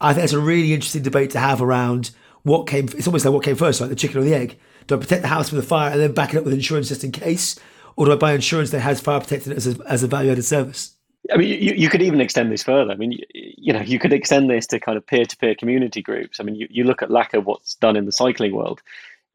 I 0.00 0.12
think 0.12 0.22
that's 0.22 0.32
a 0.32 0.40
really 0.40 0.72
interesting 0.72 1.02
debate 1.02 1.30
to 1.30 1.38
have 1.38 1.60
around 1.60 2.10
what 2.42 2.66
came. 2.66 2.86
It's 2.86 3.06
almost 3.06 3.24
like 3.24 3.34
what 3.34 3.44
came 3.44 3.56
first, 3.56 3.80
like 3.80 3.90
the 3.90 3.96
chicken 3.96 4.18
or 4.18 4.22
the 4.22 4.34
egg. 4.34 4.58
Do 4.86 4.96
I 4.96 4.98
protect 4.98 5.22
the 5.22 5.28
house 5.28 5.48
from 5.48 5.58
the 5.58 5.64
fire 5.64 5.90
and 5.90 6.00
then 6.00 6.12
back 6.12 6.34
it 6.34 6.38
up 6.38 6.44
with 6.44 6.54
insurance 6.54 6.88
just 6.88 7.04
in 7.04 7.12
case, 7.12 7.58
or 7.96 8.06
do 8.06 8.12
I 8.12 8.16
buy 8.16 8.32
insurance 8.32 8.70
that 8.70 8.80
has 8.80 9.00
fire 9.00 9.20
protection 9.20 9.52
as 9.52 9.66
a, 9.66 9.78
as 9.86 10.02
a 10.02 10.06
value 10.06 10.32
added 10.32 10.44
service? 10.44 10.96
I 11.32 11.36
mean, 11.36 11.48
you, 11.48 11.74
you 11.74 11.88
could 11.88 12.02
even 12.02 12.20
extend 12.20 12.50
this 12.50 12.62
further. 12.62 12.92
I 12.92 12.96
mean, 12.96 13.12
you, 13.12 13.24
you 13.34 13.72
know, 13.72 13.80
you 13.80 13.98
could 13.98 14.12
extend 14.12 14.50
this 14.50 14.66
to 14.68 14.80
kind 14.80 14.96
of 14.96 15.06
peer-to-peer 15.06 15.54
community 15.54 16.02
groups. 16.02 16.40
I 16.40 16.42
mean, 16.42 16.54
you, 16.54 16.66
you 16.70 16.84
look 16.84 17.02
at 17.02 17.10
lack 17.10 17.34
of 17.34 17.46
what's 17.46 17.74
done 17.76 17.96
in 17.96 18.06
the 18.06 18.12
cycling 18.12 18.54
world. 18.54 18.80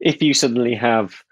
If 0.00 0.22
you 0.22 0.34
suddenly 0.34 0.74
have 0.74 1.22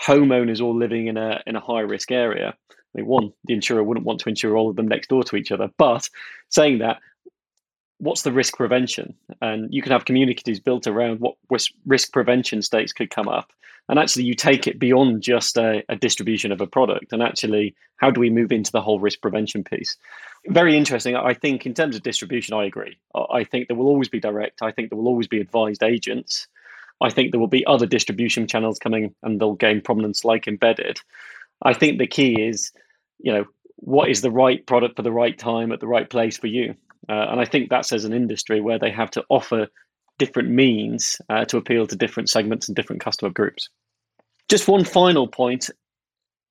homeowners 0.00 0.60
all 0.60 0.76
living 0.76 1.06
in 1.06 1.16
a 1.16 1.42
in 1.46 1.56
a 1.56 1.60
high 1.60 1.80
risk 1.80 2.10
area, 2.10 2.54
I 2.70 2.74
mean, 2.94 3.06
one, 3.06 3.32
the 3.44 3.54
insurer 3.54 3.82
wouldn't 3.82 4.06
want 4.06 4.20
to 4.20 4.28
insure 4.28 4.56
all 4.56 4.70
of 4.70 4.76
them 4.76 4.88
next 4.88 5.08
door 5.08 5.22
to 5.24 5.36
each 5.36 5.52
other. 5.52 5.70
But 5.76 6.08
saying 6.48 6.78
that, 6.78 6.98
what's 7.98 8.22
the 8.22 8.32
risk 8.32 8.56
prevention? 8.56 9.14
And 9.40 9.72
you 9.72 9.82
can 9.82 9.92
have 9.92 10.04
communities 10.04 10.60
built 10.60 10.86
around 10.86 11.20
what 11.20 11.36
risk 11.86 12.12
prevention 12.12 12.62
stakes 12.62 12.92
could 12.92 13.10
come 13.10 13.28
up. 13.28 13.52
And 13.88 14.00
actually, 14.00 14.24
you 14.24 14.34
take 14.34 14.66
it 14.66 14.80
beyond 14.80 15.22
just 15.22 15.56
a, 15.56 15.84
a, 15.88 15.94
distribution 15.94 16.50
of 16.50 16.60
a 16.60 16.66
product. 16.66 17.12
And 17.12 17.22
actually, 17.22 17.76
how 17.98 18.10
do 18.10 18.20
we 18.20 18.30
move 18.30 18.50
into 18.50 18.72
the 18.72 18.80
whole 18.80 18.98
risk 18.98 19.20
prevention 19.20 19.62
piece? 19.62 19.96
Very 20.48 20.76
interesting. 20.76 21.14
I 21.14 21.34
think, 21.34 21.66
in 21.66 21.74
terms 21.74 21.94
of 21.94 22.02
distribution, 22.02 22.54
I 22.54 22.64
agree. 22.64 22.98
I 23.14 23.44
think 23.44 23.68
there 23.68 23.76
will 23.76 23.86
always 23.86 24.08
be 24.08 24.18
direct, 24.18 24.60
I 24.60 24.72
think 24.72 24.90
there 24.90 24.98
will 24.98 25.06
always 25.06 25.28
be 25.28 25.40
advised 25.40 25.84
agents. 25.84 26.48
I 27.00 27.10
think 27.10 27.30
there 27.30 27.40
will 27.40 27.46
be 27.46 27.64
other 27.66 27.86
distribution 27.86 28.48
channels 28.48 28.78
coming 28.78 29.14
and 29.22 29.40
they'll 29.40 29.54
gain 29.54 29.82
prominence 29.82 30.24
like 30.24 30.48
embedded. 30.48 30.98
I 31.62 31.74
think 31.74 31.98
the 31.98 32.06
key 32.06 32.40
is, 32.40 32.72
you 33.18 33.32
know, 33.32 33.44
what 33.76 34.08
is 34.08 34.22
the 34.22 34.30
right 34.30 34.66
product 34.66 34.96
for 34.96 35.02
the 35.02 35.12
right 35.12 35.38
time 35.38 35.72
at 35.72 35.80
the 35.80 35.86
right 35.86 36.08
place 36.08 36.38
for 36.38 36.46
you? 36.46 36.74
Uh, 37.08 37.26
and 37.30 37.40
I 37.40 37.44
think 37.44 37.70
that's 37.70 37.92
as 37.92 38.04
an 38.04 38.12
industry 38.12 38.60
where 38.60 38.78
they 38.78 38.90
have 38.90 39.10
to 39.12 39.24
offer 39.28 39.68
different 40.18 40.50
means 40.50 41.20
uh, 41.28 41.44
to 41.46 41.56
appeal 41.56 41.86
to 41.86 41.96
different 41.96 42.28
segments 42.28 42.68
and 42.68 42.76
different 42.76 43.02
customer 43.02 43.30
groups. 43.30 43.68
Just 44.48 44.68
one 44.68 44.84
final 44.84 45.28
point. 45.28 45.70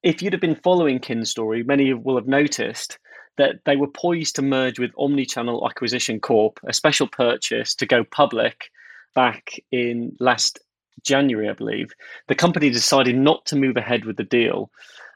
If 0.03 0.21
you'd 0.21 0.33
have 0.33 0.41
been 0.41 0.55
following 0.55 0.99
Kin's 0.99 1.29
story, 1.29 1.63
many 1.63 1.93
will 1.93 2.15
have 2.15 2.27
noticed 2.27 2.99
that 3.37 3.55
they 3.65 3.75
were 3.75 3.87
poised 3.87 4.35
to 4.35 4.41
merge 4.41 4.79
with 4.79 4.93
Omnichannel 4.93 5.67
Acquisition 5.67 6.19
Corp, 6.19 6.59
a 6.67 6.73
special 6.73 7.07
purchase 7.07 7.75
to 7.75 7.85
go 7.85 8.03
public 8.03 8.69
back 9.13 9.59
in 9.71 10.15
last 10.19 10.59
January, 11.03 11.49
I 11.49 11.53
believe. 11.53 11.91
The 12.27 12.35
company 12.35 12.69
decided 12.69 13.17
not 13.17 13.45
to 13.47 13.55
move 13.55 13.77
ahead 13.77 14.05
with 14.05 14.17
the 14.17 14.23
deal. 14.23 14.69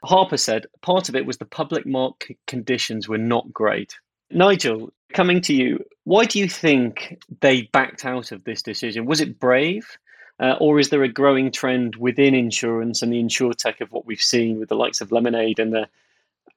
Harper 0.04 0.36
said 0.36 0.66
part 0.82 1.08
of 1.08 1.16
it 1.16 1.26
was 1.26 1.38
the 1.38 1.44
public 1.44 1.86
market 1.86 2.38
conditions 2.46 3.08
were 3.08 3.18
not 3.18 3.52
great. 3.52 3.94
Nigel, 4.30 4.92
coming 5.12 5.40
to 5.42 5.54
you, 5.54 5.84
why 6.04 6.24
do 6.24 6.38
you 6.38 6.48
think 6.48 7.22
they 7.40 7.62
backed 7.62 8.04
out 8.04 8.32
of 8.32 8.44
this 8.44 8.62
decision? 8.62 9.06
Was 9.06 9.20
it 9.20 9.38
brave? 9.38 9.98
Uh, 10.38 10.56
or 10.58 10.78
is 10.78 10.88
there 10.88 11.02
a 11.02 11.08
growing 11.08 11.52
trend 11.52 11.96
within 11.96 12.34
insurance 12.34 13.02
and 13.02 13.12
the 13.12 13.22
InsurTech 13.22 13.80
of 13.82 13.92
what 13.92 14.06
we've 14.06 14.22
seen 14.22 14.58
with 14.58 14.70
the 14.70 14.74
likes 14.74 15.02
of 15.02 15.12
Lemonade 15.12 15.58
and 15.58 15.72
the 15.72 15.86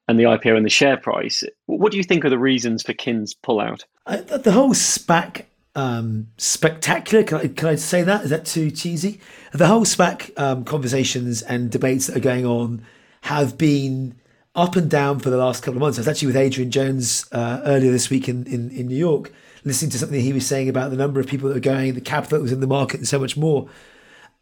and 0.07 0.19
the 0.19 0.23
IPO 0.23 0.55
and 0.55 0.65
the 0.65 0.69
share 0.69 0.97
price? 0.97 1.43
What 1.65 1.91
do 1.91 1.97
you 1.97 2.03
think 2.03 2.23
are 2.23 2.29
the 2.29 2.37
reasons 2.37 2.83
for 2.83 2.93
Kin's 2.93 3.33
pullout? 3.33 3.83
The 4.05 4.51
whole 4.51 4.73
SPAC 4.73 5.43
um, 5.75 6.27
spectacular. 6.37 7.23
Can 7.23 7.37
I, 7.37 7.47
can 7.47 7.67
I 7.69 7.75
say 7.75 8.03
that? 8.03 8.23
Is 8.23 8.29
that 8.29 8.45
too 8.45 8.71
cheesy? 8.71 9.19
The 9.51 9.67
whole 9.67 9.85
SPAC 9.85 10.37
um, 10.39 10.65
conversations 10.65 11.41
and 11.41 11.69
debates 11.69 12.07
that 12.07 12.17
are 12.17 12.21
going 12.21 12.45
on 12.45 12.85
have 13.21 13.57
been 13.57 14.15
up 14.55 14.75
and 14.75 14.89
down 14.89 15.19
for 15.19 15.29
the 15.29 15.37
last 15.37 15.63
couple 15.63 15.77
of 15.77 15.81
months. 15.81 15.97
I 15.97 16.01
was 16.01 16.07
actually 16.07 16.27
with 16.27 16.37
Adrian 16.37 16.71
Jones 16.71 17.25
uh, 17.31 17.61
earlier 17.65 17.91
this 17.91 18.09
week 18.09 18.29
in, 18.29 18.45
in, 18.45 18.69
in 18.71 18.87
New 18.87 18.95
York, 18.95 19.31
listening 19.63 19.91
to 19.91 19.97
something 19.97 20.19
he 20.19 20.33
was 20.33 20.45
saying 20.45 20.69
about 20.69 20.91
the 20.91 20.97
number 20.97 21.19
of 21.19 21.27
people 21.27 21.49
that 21.49 21.57
are 21.57 21.61
going, 21.61 21.93
the 21.93 22.01
capital 22.01 22.37
that 22.37 22.43
was 22.43 22.51
in 22.51 22.59
the 22.59 22.67
market, 22.67 22.97
and 22.99 23.07
so 23.07 23.19
much 23.19 23.35
more. 23.35 23.67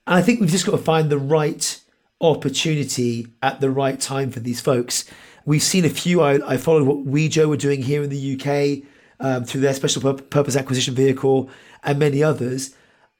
And 0.08 0.16
I 0.16 0.22
think 0.22 0.42
we've 0.42 0.50
just 0.50 0.66
got 0.66 0.74
to 0.74 0.78
find 0.78 1.10
the 1.10 1.18
right 1.18 1.80
opportunity 2.20 3.28
at 3.42 3.62
the 3.62 3.72
right 3.72 4.00
time 4.00 4.32
for 4.32 4.40
these 4.40 4.60
folks. 4.60 5.06
We've 5.46 5.64
seen 5.64 5.86
a 5.86 5.90
few. 5.90 6.22
I, 6.22 6.54
I 6.54 6.58
followed 6.58 6.88
what 6.88 7.06
Wejo 7.06 7.48
were 7.48 7.58
doing 7.58 7.82
here 7.82 8.04
in 8.04 8.10
the 8.10 8.36
UK 8.36 8.88
um, 9.20 9.46
through 9.46 9.62
their 9.62 9.74
special 9.74 10.14
purpose 10.14 10.56
acquisition 10.56 10.94
vehicle 10.94 11.50
and 11.84 11.98
many 11.98 12.22
others. 12.22 12.76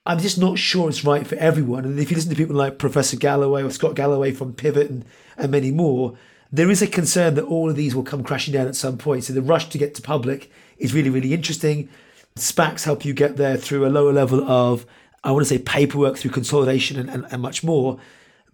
I'm 0.06 0.20
just 0.20 0.40
not 0.40 0.58
sure 0.58 0.90
it's 0.90 1.06
right 1.06 1.26
for 1.26 1.36
everyone. 1.36 1.86
And 1.86 2.00
if 2.00 2.10
you 2.10 2.16
listen 2.16 2.32
to 2.32 2.36
people 2.36 2.56
like 2.56 2.80
Professor 2.80 3.18
Galloway 3.18 3.64
or 3.64 3.70
Scott 3.70 3.96
Galloway 3.96 4.32
from 4.32 4.54
Pivot 4.54 4.90
and, 4.90 5.06
and 5.38 5.52
many 5.52 5.72
more, 5.72 6.18
there 6.52 6.70
is 6.70 6.82
a 6.82 6.88
concern 6.88 7.36
that 7.36 7.46
all 7.46 7.70
of 7.70 7.76
these 7.76 7.96
will 7.96 8.04
come 8.04 8.24
crashing 8.24 8.54
down 8.54 8.68
at 8.68 8.76
some 8.76 8.98
point. 8.98 9.24
So 9.24 9.34
the 9.34 9.42
rush 9.42 9.70
to 9.70 9.78
get 9.78 9.96
to 9.96 10.02
public 10.02 10.52
is 10.78 10.94
really, 10.94 11.10
really 11.10 11.34
interesting. 11.34 11.90
SPACs 12.36 12.84
help 12.84 13.06
you 13.06 13.14
get 13.14 13.38
there 13.38 13.58
through 13.58 13.86
a 13.86 13.90
lower 13.90 14.12
level 14.12 14.44
of, 14.50 14.86
I 15.24 15.32
want 15.32 15.46
to 15.46 15.50
say, 15.50 15.60
paperwork 15.60 16.18
through 16.18 16.32
consolidation 16.32 17.00
and, 17.00 17.10
and, 17.10 17.26
and 17.32 17.42
much 17.42 17.64
more, 17.64 18.00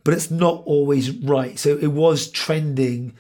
but 0.04 0.14
it's 0.14 0.32
not 0.32 0.64
always 0.66 1.12
right. 1.12 1.58
So 1.58 1.78
it 1.78 1.92
was 1.92 2.30
trending 2.30 3.14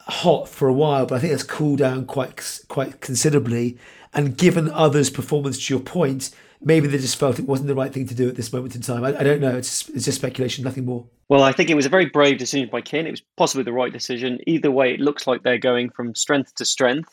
hot 0.00 0.48
for 0.48 0.68
a 0.68 0.72
while, 0.72 1.06
but 1.06 1.16
I 1.16 1.18
think 1.20 1.32
it's 1.32 1.42
cooled 1.42 1.78
down 1.78 2.06
quite 2.06 2.60
quite 2.68 3.00
considerably. 3.00 3.78
And 4.14 4.36
given 4.36 4.70
others' 4.70 5.10
performance, 5.10 5.66
to 5.66 5.74
your 5.74 5.82
point, 5.82 6.30
maybe 6.60 6.88
they 6.88 6.98
just 6.98 7.18
felt 7.18 7.38
it 7.38 7.46
wasn't 7.46 7.68
the 7.68 7.74
right 7.74 7.92
thing 7.92 8.06
to 8.06 8.14
do 8.14 8.28
at 8.28 8.36
this 8.36 8.52
moment 8.52 8.74
in 8.74 8.82
time. 8.82 9.04
I, 9.04 9.18
I 9.18 9.22
don't 9.22 9.40
know. 9.40 9.56
It's, 9.56 9.88
it's 9.90 10.04
just 10.04 10.18
speculation, 10.18 10.64
nothing 10.64 10.84
more. 10.84 11.06
Well, 11.28 11.42
I 11.42 11.52
think 11.52 11.70
it 11.70 11.74
was 11.74 11.86
a 11.86 11.90
very 11.90 12.06
brave 12.06 12.38
decision 12.38 12.68
by 12.70 12.80
Kin. 12.80 13.06
It 13.06 13.10
was 13.10 13.22
possibly 13.36 13.64
the 13.64 13.72
right 13.72 13.92
decision. 13.92 14.38
Either 14.46 14.70
way, 14.70 14.92
it 14.92 15.00
looks 15.00 15.26
like 15.26 15.42
they're 15.42 15.58
going 15.58 15.90
from 15.90 16.14
strength 16.14 16.54
to 16.56 16.64
strength 16.64 17.12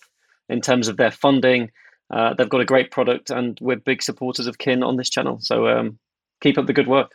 in 0.50 0.62
terms 0.62 0.88
of 0.88 0.98
their 0.98 1.12
funding. 1.12 1.72
Uh, 2.12 2.34
they've 2.34 2.50
got 2.50 2.62
a 2.62 2.66
great 2.66 2.92
product, 2.92 3.30
and 3.30 3.58
we're 3.62 3.76
big 3.76 4.02
supporters 4.02 4.48
of 4.48 4.58
Kin 4.58 4.84
on 4.84 4.96
this 4.96 5.10
channel. 5.10 5.38
So 5.42 5.68
um, 5.68 6.00
keep 6.42 6.58
up 6.58 6.68
the 6.68 6.74
good 6.74 6.88
work. 6.88 7.12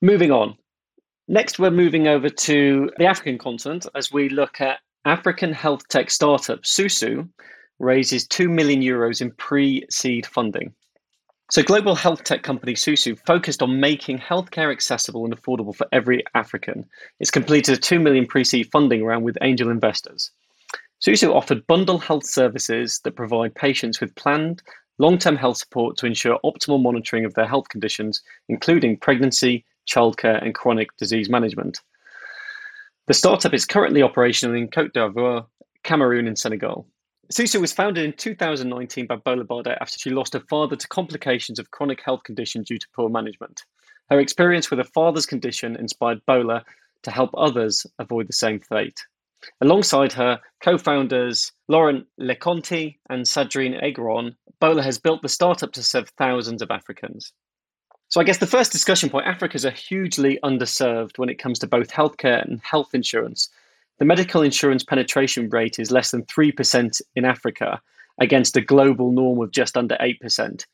Moving 0.00 0.30
on. 0.30 0.56
Next, 1.28 1.58
we're 1.58 1.70
moving 1.70 2.08
over 2.08 2.28
to 2.28 2.90
the 2.98 3.06
African 3.06 3.38
continent 3.38 3.86
as 3.94 4.12
we 4.12 4.28
look 4.28 4.60
at 4.60 4.80
African 5.04 5.52
health 5.52 5.86
tech 5.88 6.10
startup 6.10 6.62
Susu 6.62 7.28
raises 7.78 8.26
2 8.28 8.48
million 8.48 8.80
euros 8.80 9.20
in 9.20 9.30
pre 9.32 9.84
seed 9.90 10.26
funding. 10.26 10.72
So, 11.52 11.62
global 11.62 11.94
health 11.94 12.24
tech 12.24 12.42
company 12.42 12.72
Susu 12.72 13.14
focused 13.26 13.60
on 13.60 13.78
making 13.78 14.16
healthcare 14.16 14.72
accessible 14.72 15.26
and 15.26 15.36
affordable 15.36 15.76
for 15.76 15.86
every 15.92 16.24
African. 16.34 16.86
It's 17.20 17.30
completed 17.30 17.76
a 17.76 17.78
2 17.78 18.00
million 18.00 18.24
pre-seed 18.24 18.70
funding 18.72 19.04
round 19.04 19.22
with 19.22 19.36
angel 19.42 19.68
investors. 19.68 20.30
Susu 21.06 21.34
offered 21.34 21.66
bundle 21.66 21.98
health 21.98 22.24
services 22.24 23.00
that 23.04 23.16
provide 23.16 23.54
patients 23.54 24.00
with 24.00 24.14
planned 24.14 24.62
long-term 24.96 25.36
health 25.36 25.58
support 25.58 25.98
to 25.98 26.06
ensure 26.06 26.40
optimal 26.42 26.80
monitoring 26.80 27.26
of 27.26 27.34
their 27.34 27.46
health 27.46 27.68
conditions, 27.68 28.22
including 28.48 28.96
pregnancy, 28.96 29.62
childcare, 29.86 30.42
and 30.42 30.54
chronic 30.54 30.96
disease 30.96 31.28
management. 31.28 31.82
The 33.08 33.14
startup 33.14 33.52
is 33.52 33.66
currently 33.66 34.02
operational 34.02 34.56
in 34.56 34.68
Cote 34.68 34.94
d'Ivoire, 34.94 35.44
Cameroon, 35.84 36.26
and 36.26 36.38
Senegal. 36.38 36.86
Susu 37.32 37.62
was 37.62 37.72
founded 37.72 38.04
in 38.04 38.12
2019 38.12 39.06
by 39.06 39.16
Bola 39.16 39.44
Bardet 39.44 39.78
after 39.80 39.98
she 39.98 40.10
lost 40.10 40.34
her 40.34 40.44
father 40.50 40.76
to 40.76 40.88
complications 40.88 41.58
of 41.58 41.70
chronic 41.70 42.02
health 42.02 42.24
condition 42.24 42.62
due 42.62 42.78
to 42.78 42.86
poor 42.94 43.08
management. 43.08 43.62
Her 44.10 44.20
experience 44.20 44.68
with 44.68 44.78
her 44.78 44.92
father's 44.92 45.24
condition 45.24 45.74
inspired 45.74 46.20
Bola 46.26 46.62
to 47.04 47.10
help 47.10 47.30
others 47.34 47.86
avoid 47.98 48.28
the 48.28 48.34
same 48.34 48.60
fate. 48.60 49.06
Alongside 49.62 50.12
her 50.12 50.40
co 50.62 50.76
founders 50.76 51.52
Laurent 51.68 52.06
Leconte 52.20 52.98
and 53.08 53.24
Sandrine 53.24 53.82
Aigeron, 53.82 54.36
Bola 54.60 54.82
has 54.82 54.98
built 54.98 55.22
the 55.22 55.28
startup 55.30 55.72
to 55.72 55.82
serve 55.82 56.10
thousands 56.18 56.60
of 56.60 56.70
Africans. 56.70 57.32
So, 58.08 58.20
I 58.20 58.24
guess 58.24 58.38
the 58.38 58.46
first 58.46 58.72
discussion 58.72 59.08
point 59.08 59.26
Africans 59.26 59.64
are 59.64 59.70
hugely 59.70 60.38
underserved 60.44 61.16
when 61.16 61.30
it 61.30 61.38
comes 61.38 61.58
to 61.60 61.66
both 61.66 61.90
healthcare 61.90 62.46
and 62.46 62.60
health 62.60 62.90
insurance, 62.92 63.48
the 63.98 64.04
medical 64.04 64.42
insurance 64.42 64.84
penetration 64.84 65.48
rate 65.50 65.78
is 65.78 65.90
less 65.90 66.10
than 66.10 66.24
3% 66.24 67.00
in 67.14 67.24
Africa 67.24 67.80
against 68.20 68.56
a 68.56 68.60
global 68.60 69.12
norm 69.12 69.40
of 69.40 69.50
just 69.50 69.76
under 69.76 69.96
8%. 69.96 70.64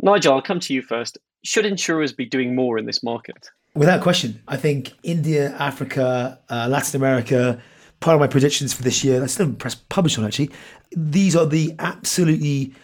Nigel, 0.00 0.34
I'll 0.34 0.42
come 0.42 0.60
to 0.60 0.74
you 0.74 0.82
first. 0.82 1.18
Should 1.44 1.66
insurers 1.66 2.12
be 2.12 2.24
doing 2.24 2.54
more 2.54 2.78
in 2.78 2.86
this 2.86 3.02
market? 3.02 3.50
Without 3.74 4.02
question. 4.02 4.42
I 4.48 4.56
think 4.56 4.92
India, 5.02 5.54
Africa, 5.58 6.38
uh, 6.48 6.68
Latin 6.68 7.00
America, 7.00 7.60
part 8.00 8.14
of 8.14 8.20
my 8.20 8.26
predictions 8.26 8.72
for 8.72 8.82
this 8.82 9.02
year, 9.02 9.20
that's 9.20 9.34
still 9.34 9.46
haven't 9.46 9.58
press 9.58 9.74
published 9.74 10.18
on 10.18 10.24
actually, 10.24 10.50
these 10.96 11.34
are 11.34 11.46
the 11.46 11.74
absolutely 11.78 12.74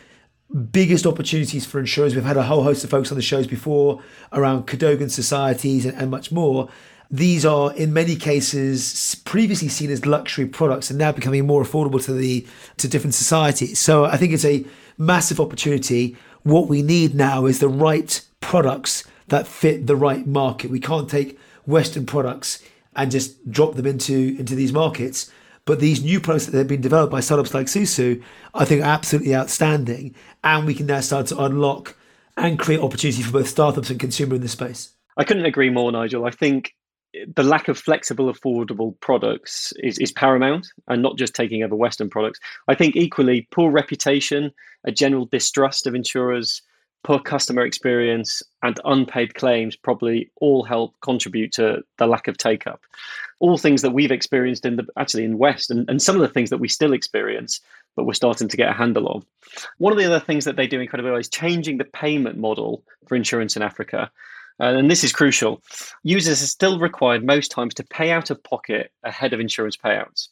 biggest 0.72 1.06
opportunities 1.06 1.64
for 1.64 1.78
insurers. 1.78 2.14
We've 2.14 2.24
had 2.24 2.36
a 2.36 2.42
whole 2.42 2.62
host 2.62 2.84
of 2.84 2.90
folks 2.90 3.10
on 3.10 3.16
the 3.16 3.22
shows 3.22 3.46
before 3.46 4.02
around 4.32 4.66
Cadogan 4.66 5.08
societies 5.08 5.86
and, 5.86 5.96
and 5.96 6.10
much 6.10 6.32
more. 6.32 6.68
these 7.10 7.44
are 7.44 7.74
in 7.74 7.92
many 7.92 8.14
cases 8.14 9.16
previously 9.24 9.68
seen 9.68 9.90
as 9.90 10.06
luxury 10.06 10.46
products 10.46 10.90
and 10.90 10.98
now 10.98 11.10
becoming 11.10 11.44
more 11.46 11.62
affordable 11.62 12.02
to 12.04 12.12
the 12.12 12.46
to 12.76 12.88
different 12.88 13.14
societies. 13.14 13.78
So 13.78 14.04
I 14.04 14.16
think 14.16 14.32
it's 14.32 14.44
a 14.44 14.64
massive 14.96 15.40
opportunity. 15.40 16.16
What 16.44 16.68
we 16.68 16.82
need 16.82 17.14
now 17.14 17.46
is 17.46 17.58
the 17.58 17.68
right 17.68 18.20
products 18.40 19.04
that 19.28 19.46
fit 19.46 19.86
the 19.86 19.96
right 19.96 20.26
market. 20.26 20.70
We 20.70 20.80
can't 20.80 21.10
take 21.10 21.38
Western 21.66 22.06
products 22.06 22.62
and 22.94 23.10
just 23.10 23.50
drop 23.50 23.74
them 23.74 23.86
into 23.86 24.36
into 24.38 24.54
these 24.54 24.72
markets. 24.72 25.30
But 25.70 25.78
these 25.78 26.02
new 26.02 26.18
products 26.18 26.46
that 26.46 26.58
have 26.58 26.66
been 26.66 26.80
developed 26.80 27.12
by 27.12 27.20
startups 27.20 27.54
like 27.54 27.66
Susu, 27.66 28.20
I 28.52 28.64
think 28.64 28.82
are 28.82 28.86
absolutely 28.86 29.36
outstanding. 29.36 30.16
And 30.42 30.66
we 30.66 30.74
can 30.74 30.86
now 30.86 30.98
start 30.98 31.28
to 31.28 31.38
unlock 31.38 31.96
and 32.36 32.58
create 32.58 32.80
opportunity 32.80 33.22
for 33.22 33.30
both 33.30 33.46
startups 33.46 33.88
and 33.88 34.00
consumer 34.00 34.34
in 34.34 34.40
this 34.40 34.50
space. 34.50 34.96
I 35.16 35.22
couldn't 35.22 35.44
agree 35.44 35.70
more, 35.70 35.92
Nigel. 35.92 36.24
I 36.24 36.32
think 36.32 36.74
the 37.36 37.44
lack 37.44 37.68
of 37.68 37.78
flexible, 37.78 38.34
affordable 38.34 38.98
products 38.98 39.72
is, 39.76 39.96
is 39.98 40.10
paramount 40.10 40.66
and 40.88 41.02
not 41.02 41.16
just 41.16 41.36
taking 41.36 41.62
over 41.62 41.76
Western 41.76 42.10
products. 42.10 42.40
I 42.66 42.74
think 42.74 42.96
equally 42.96 43.46
poor 43.52 43.70
reputation, 43.70 44.50
a 44.82 44.90
general 44.90 45.26
distrust 45.26 45.86
of 45.86 45.94
insurers, 45.94 46.62
poor 47.04 47.20
customer 47.20 47.62
experience, 47.62 48.42
and 48.64 48.80
unpaid 48.84 49.36
claims 49.36 49.76
probably 49.76 50.32
all 50.40 50.64
help 50.64 50.96
contribute 51.00 51.52
to 51.52 51.84
the 51.98 52.08
lack 52.08 52.26
of 52.26 52.36
take 52.38 52.66
up. 52.66 52.80
All 53.40 53.58
things 53.58 53.82
that 53.82 53.90
we've 53.90 54.12
experienced 54.12 54.64
in 54.64 54.76
the 54.76 54.86
actually 54.96 55.24
in 55.24 55.38
West 55.38 55.70
and, 55.70 55.88
and 55.90 56.00
some 56.00 56.14
of 56.14 56.22
the 56.22 56.28
things 56.28 56.50
that 56.50 56.58
we 56.58 56.68
still 56.68 56.92
experience, 56.92 57.60
but 57.96 58.04
we're 58.04 58.12
starting 58.12 58.48
to 58.48 58.56
get 58.56 58.70
a 58.70 58.74
handle 58.74 59.08
on. 59.08 59.22
One 59.78 59.92
of 59.92 59.98
the 59.98 60.04
other 60.04 60.20
things 60.20 60.44
that 60.44 60.56
they 60.56 60.66
do 60.66 60.80
incredibly 60.80 61.10
well 61.10 61.20
is 61.20 61.28
changing 61.28 61.78
the 61.78 61.84
payment 61.84 62.38
model 62.38 62.82
for 63.06 63.16
insurance 63.16 63.56
in 63.56 63.62
Africa. 63.62 64.10
Uh, 64.60 64.76
and 64.76 64.90
this 64.90 65.04
is 65.04 65.12
crucial. 65.12 65.62
Users 66.02 66.42
are 66.42 66.46
still 66.46 66.78
required 66.78 67.24
most 67.24 67.50
times 67.50 67.74
to 67.74 67.84
pay 67.84 68.10
out 68.10 68.30
of 68.30 68.42
pocket 68.44 68.92
ahead 69.04 69.32
of 69.32 69.40
insurance 69.40 69.76
payouts. 69.76 70.28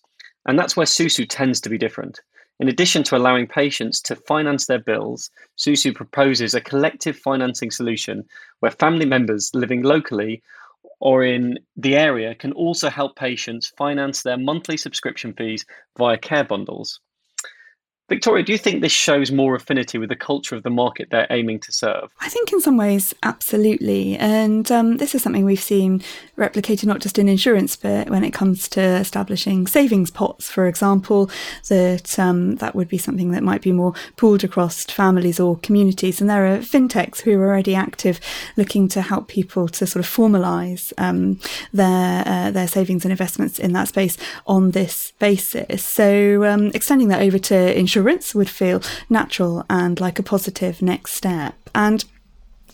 And 0.46 0.58
that's 0.58 0.76
where 0.76 0.86
Susu 0.86 1.26
tends 1.28 1.60
to 1.62 1.70
be 1.70 1.78
different. 1.78 2.20
In 2.60 2.68
addition 2.68 3.04
to 3.04 3.16
allowing 3.16 3.46
patients 3.46 4.00
to 4.02 4.16
finance 4.16 4.66
their 4.66 4.80
bills, 4.80 5.30
Susu 5.56 5.94
proposes 5.94 6.54
a 6.54 6.60
collective 6.60 7.16
financing 7.16 7.70
solution 7.70 8.24
where 8.60 8.72
family 8.72 9.06
members 9.06 9.50
living 9.54 9.82
locally 9.82 10.42
or 11.00 11.24
in 11.24 11.58
the 11.76 11.96
area 11.96 12.34
can 12.34 12.52
also 12.52 12.90
help 12.90 13.16
patients 13.16 13.72
finance 13.78 14.22
their 14.22 14.36
monthly 14.38 14.76
subscription 14.76 15.32
fees 15.34 15.64
via 15.96 16.18
care 16.18 16.44
bundles. 16.44 17.00
Victoria, 18.08 18.42
do 18.42 18.52
you 18.52 18.58
think 18.58 18.80
this 18.80 18.90
shows 18.90 19.30
more 19.30 19.54
affinity 19.54 19.98
with 19.98 20.08
the 20.08 20.16
culture 20.16 20.56
of 20.56 20.62
the 20.62 20.70
market 20.70 21.08
they're 21.10 21.26
aiming 21.28 21.60
to 21.60 21.70
serve? 21.70 22.10
I 22.20 22.30
think 22.30 22.50
in 22.54 22.60
some 22.60 22.78
ways, 22.78 23.12
absolutely. 23.22 24.16
And 24.16 24.70
um, 24.72 24.96
this 24.96 25.14
is 25.14 25.22
something 25.22 25.44
we've 25.44 25.60
seen 25.60 26.02
replicated 26.38 26.86
not 26.86 27.00
just 27.00 27.18
in 27.18 27.28
insurance, 27.28 27.76
but 27.76 28.08
when 28.08 28.24
it 28.24 28.30
comes 28.30 28.66
to 28.70 28.80
establishing 28.80 29.66
savings 29.66 30.10
pots, 30.10 30.48
for 30.48 30.66
example, 30.66 31.30
that 31.68 32.18
um, 32.18 32.56
that 32.56 32.74
would 32.74 32.88
be 32.88 32.96
something 32.96 33.30
that 33.32 33.42
might 33.42 33.60
be 33.60 33.72
more 33.72 33.92
pooled 34.16 34.42
across 34.42 34.84
families 34.84 35.38
or 35.38 35.58
communities. 35.58 36.18
And 36.18 36.30
there 36.30 36.46
are 36.46 36.58
fintechs 36.60 37.20
who 37.20 37.38
are 37.38 37.46
already 37.46 37.74
active, 37.74 38.20
looking 38.56 38.88
to 38.88 39.02
help 39.02 39.28
people 39.28 39.68
to 39.68 39.86
sort 39.86 40.02
of 40.02 40.10
formalise 40.10 40.94
um, 40.96 41.38
their 41.74 42.26
uh, 42.26 42.50
their 42.52 42.68
savings 42.68 43.04
and 43.04 43.12
investments 43.12 43.58
in 43.58 43.74
that 43.74 43.88
space 43.88 44.16
on 44.46 44.70
this 44.70 45.12
basis. 45.18 45.84
So 45.84 46.44
um, 46.44 46.70
extending 46.72 47.08
that 47.08 47.20
over 47.20 47.38
to 47.38 47.78
insurance 47.78 47.97
would 48.34 48.50
feel 48.50 48.82
natural 49.08 49.64
and 49.68 50.00
like 50.00 50.18
a 50.18 50.22
positive 50.22 50.82
next 50.82 51.12
step. 51.12 51.54
And 51.74 52.04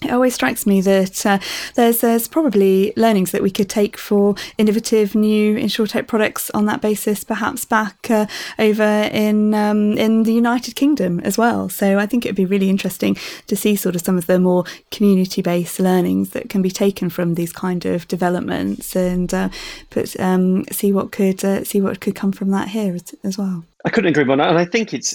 it 0.05 0.11
always 0.11 0.35
strikes 0.35 0.67
me 0.67 0.81
that 0.83 1.27
uh, 1.27 1.39
there's 1.75 2.01
there's 2.01 2.29
probably 2.29 2.93
learnings 2.97 3.31
that 3.33 3.43
we 3.43 3.51
could 3.51 3.69
take 3.69 3.97
for 3.97 4.35
innovative 4.59 5.15
new 5.15 5.57
insurtech 5.57 6.07
products 6.07 6.51
on 6.51 6.67
that 6.67 6.81
basis, 6.81 7.25
perhaps 7.25 7.65
back 7.65 8.11
uh, 8.11 8.27
over 8.59 9.09
in 9.13 9.55
um, 9.55 9.97
in 9.99 10.25
the 10.25 10.33
United 10.33 10.77
Kingdom 10.77 11.21
as 11.21 11.39
well. 11.39 11.69
So 11.69 11.99
I 11.99 12.07
think 12.07 12.25
it 12.25 12.31
would 12.31 12.37
be 12.37 12.45
really 12.45 12.71
interesting 12.71 13.17
to 13.47 13.57
see 13.57 13.77
sort 13.77 13.95
of 13.95 14.03
some 14.03 14.19
of 14.19 14.27
the 14.27 14.39
more 14.39 14.65
community 14.91 15.43
based 15.43 15.81
learnings 15.81 16.31
that 16.31 16.49
can 16.49 16.63
be 16.63 16.71
taken 16.71 17.11
from 17.11 17.35
these 17.35 17.53
kind 17.53 17.85
of 17.87 18.07
developments, 18.09 18.97
and 18.97 19.33
uh, 19.33 19.49
put 19.91 20.19
um, 20.21 20.65
see 20.71 20.93
what 20.93 21.13
could 21.13 21.45
uh, 21.45 21.65
see 21.65 21.81
what 21.81 22.01
could 22.01 22.15
come 22.15 22.33
from 22.33 22.51
that 22.51 22.69
here 22.69 22.95
as, 22.95 23.15
as 23.23 23.39
well. 23.39 23.65
I 23.85 23.91
couldn't 23.91 24.11
agree 24.11 24.25
more, 24.25 24.41
and 24.41 24.59
I 24.59 24.65
think 24.65 24.95
it's 24.95 25.15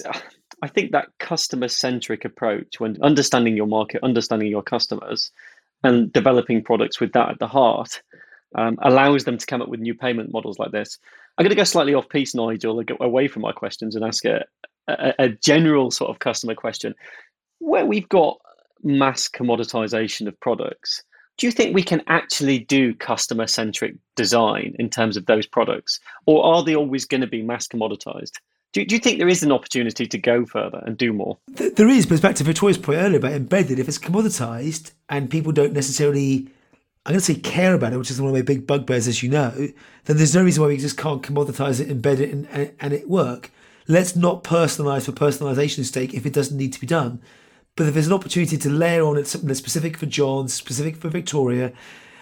I 0.62 0.68
think 0.68 0.92
that 0.92 1.08
customer 1.18 1.68
centric 1.68 2.24
approach, 2.24 2.80
when 2.80 2.96
understanding 3.02 3.56
your 3.56 3.66
market, 3.66 4.02
understanding 4.02 4.48
your 4.48 4.62
customers, 4.62 5.30
and 5.82 6.12
developing 6.12 6.62
products 6.62 7.00
with 7.00 7.12
that 7.12 7.30
at 7.30 7.38
the 7.38 7.46
heart, 7.46 8.02
um, 8.54 8.76
allows 8.82 9.24
them 9.24 9.38
to 9.38 9.46
come 9.46 9.62
up 9.62 9.68
with 9.68 9.80
new 9.80 9.94
payment 9.94 10.32
models 10.32 10.58
like 10.58 10.72
this. 10.72 10.98
I'm 11.38 11.44
going 11.44 11.50
to 11.50 11.56
go 11.56 11.64
slightly 11.64 11.94
off 11.94 12.08
piece, 12.08 12.34
Nigel, 12.34 12.82
away 13.00 13.28
from 13.28 13.42
my 13.42 13.52
questions 13.52 13.96
and 13.96 14.04
ask 14.04 14.24
a, 14.24 14.44
a, 14.88 15.14
a 15.18 15.28
general 15.28 15.90
sort 15.90 16.10
of 16.10 16.18
customer 16.18 16.54
question. 16.54 16.94
Where 17.58 17.86
we've 17.86 18.08
got 18.08 18.38
mass 18.82 19.28
commoditization 19.28 20.26
of 20.26 20.38
products, 20.40 21.02
do 21.38 21.46
you 21.46 21.52
think 21.52 21.74
we 21.74 21.82
can 21.82 22.02
actually 22.06 22.58
do 22.58 22.94
customer 22.94 23.46
centric 23.46 23.94
design 24.16 24.74
in 24.78 24.90
terms 24.90 25.16
of 25.16 25.24
those 25.24 25.46
products? 25.46 25.98
Or 26.26 26.44
are 26.44 26.62
they 26.62 26.76
always 26.76 27.06
going 27.06 27.22
to 27.22 27.26
be 27.26 27.42
mass 27.42 27.66
commoditized? 27.66 28.32
Do, 28.72 28.84
do 28.84 28.94
you 28.94 29.00
think 29.00 29.18
there 29.18 29.28
is 29.28 29.42
an 29.42 29.50
opportunity 29.50 30.06
to 30.06 30.18
go 30.18 30.46
further 30.46 30.82
and 30.86 30.96
do 30.96 31.12
more? 31.12 31.38
There 31.48 31.88
is, 31.88 32.06
but 32.06 32.22
back 32.22 32.36
to 32.36 32.44
Victoria's 32.44 32.78
point 32.78 32.98
earlier 32.98 33.18
about 33.18 33.32
embedded. 33.32 33.78
If 33.78 33.88
it's 33.88 33.98
commoditized 33.98 34.92
and 35.08 35.28
people 35.28 35.50
don't 35.50 35.72
necessarily, 35.72 36.48
I'm 37.04 37.12
going 37.12 37.18
to 37.18 37.24
say 37.24 37.34
care 37.34 37.74
about 37.74 37.92
it, 37.92 37.98
which 37.98 38.10
is 38.10 38.20
one 38.20 38.30
of 38.30 38.34
my 38.34 38.42
big 38.42 38.68
bugbears, 38.68 39.08
as 39.08 39.22
you 39.24 39.28
know, 39.28 39.50
then 40.04 40.16
there's 40.16 40.34
no 40.34 40.44
reason 40.44 40.62
why 40.62 40.68
we 40.68 40.76
just 40.76 40.96
can't 40.96 41.22
commoditize 41.22 41.80
it, 41.80 41.88
embed 41.88 42.20
it, 42.20 42.32
and, 42.32 42.46
and, 42.48 42.72
and 42.78 42.92
it 42.92 43.08
work. 43.08 43.50
Let's 43.88 44.14
not 44.14 44.44
personalize 44.44 45.06
for 45.06 45.12
personalization's 45.12 45.90
sake 45.90 46.14
if 46.14 46.24
it 46.24 46.32
doesn't 46.32 46.56
need 46.56 46.72
to 46.72 46.80
be 46.80 46.86
done. 46.86 47.20
But 47.74 47.88
if 47.88 47.94
there's 47.94 48.06
an 48.06 48.12
opportunity 48.12 48.56
to 48.56 48.70
layer 48.70 49.04
on 49.04 49.16
it 49.16 49.26
something 49.26 49.48
that's 49.48 49.58
specific 49.58 49.96
for 49.96 50.06
John, 50.06 50.46
specific 50.46 50.96
for 50.96 51.08
Victoria, 51.08 51.72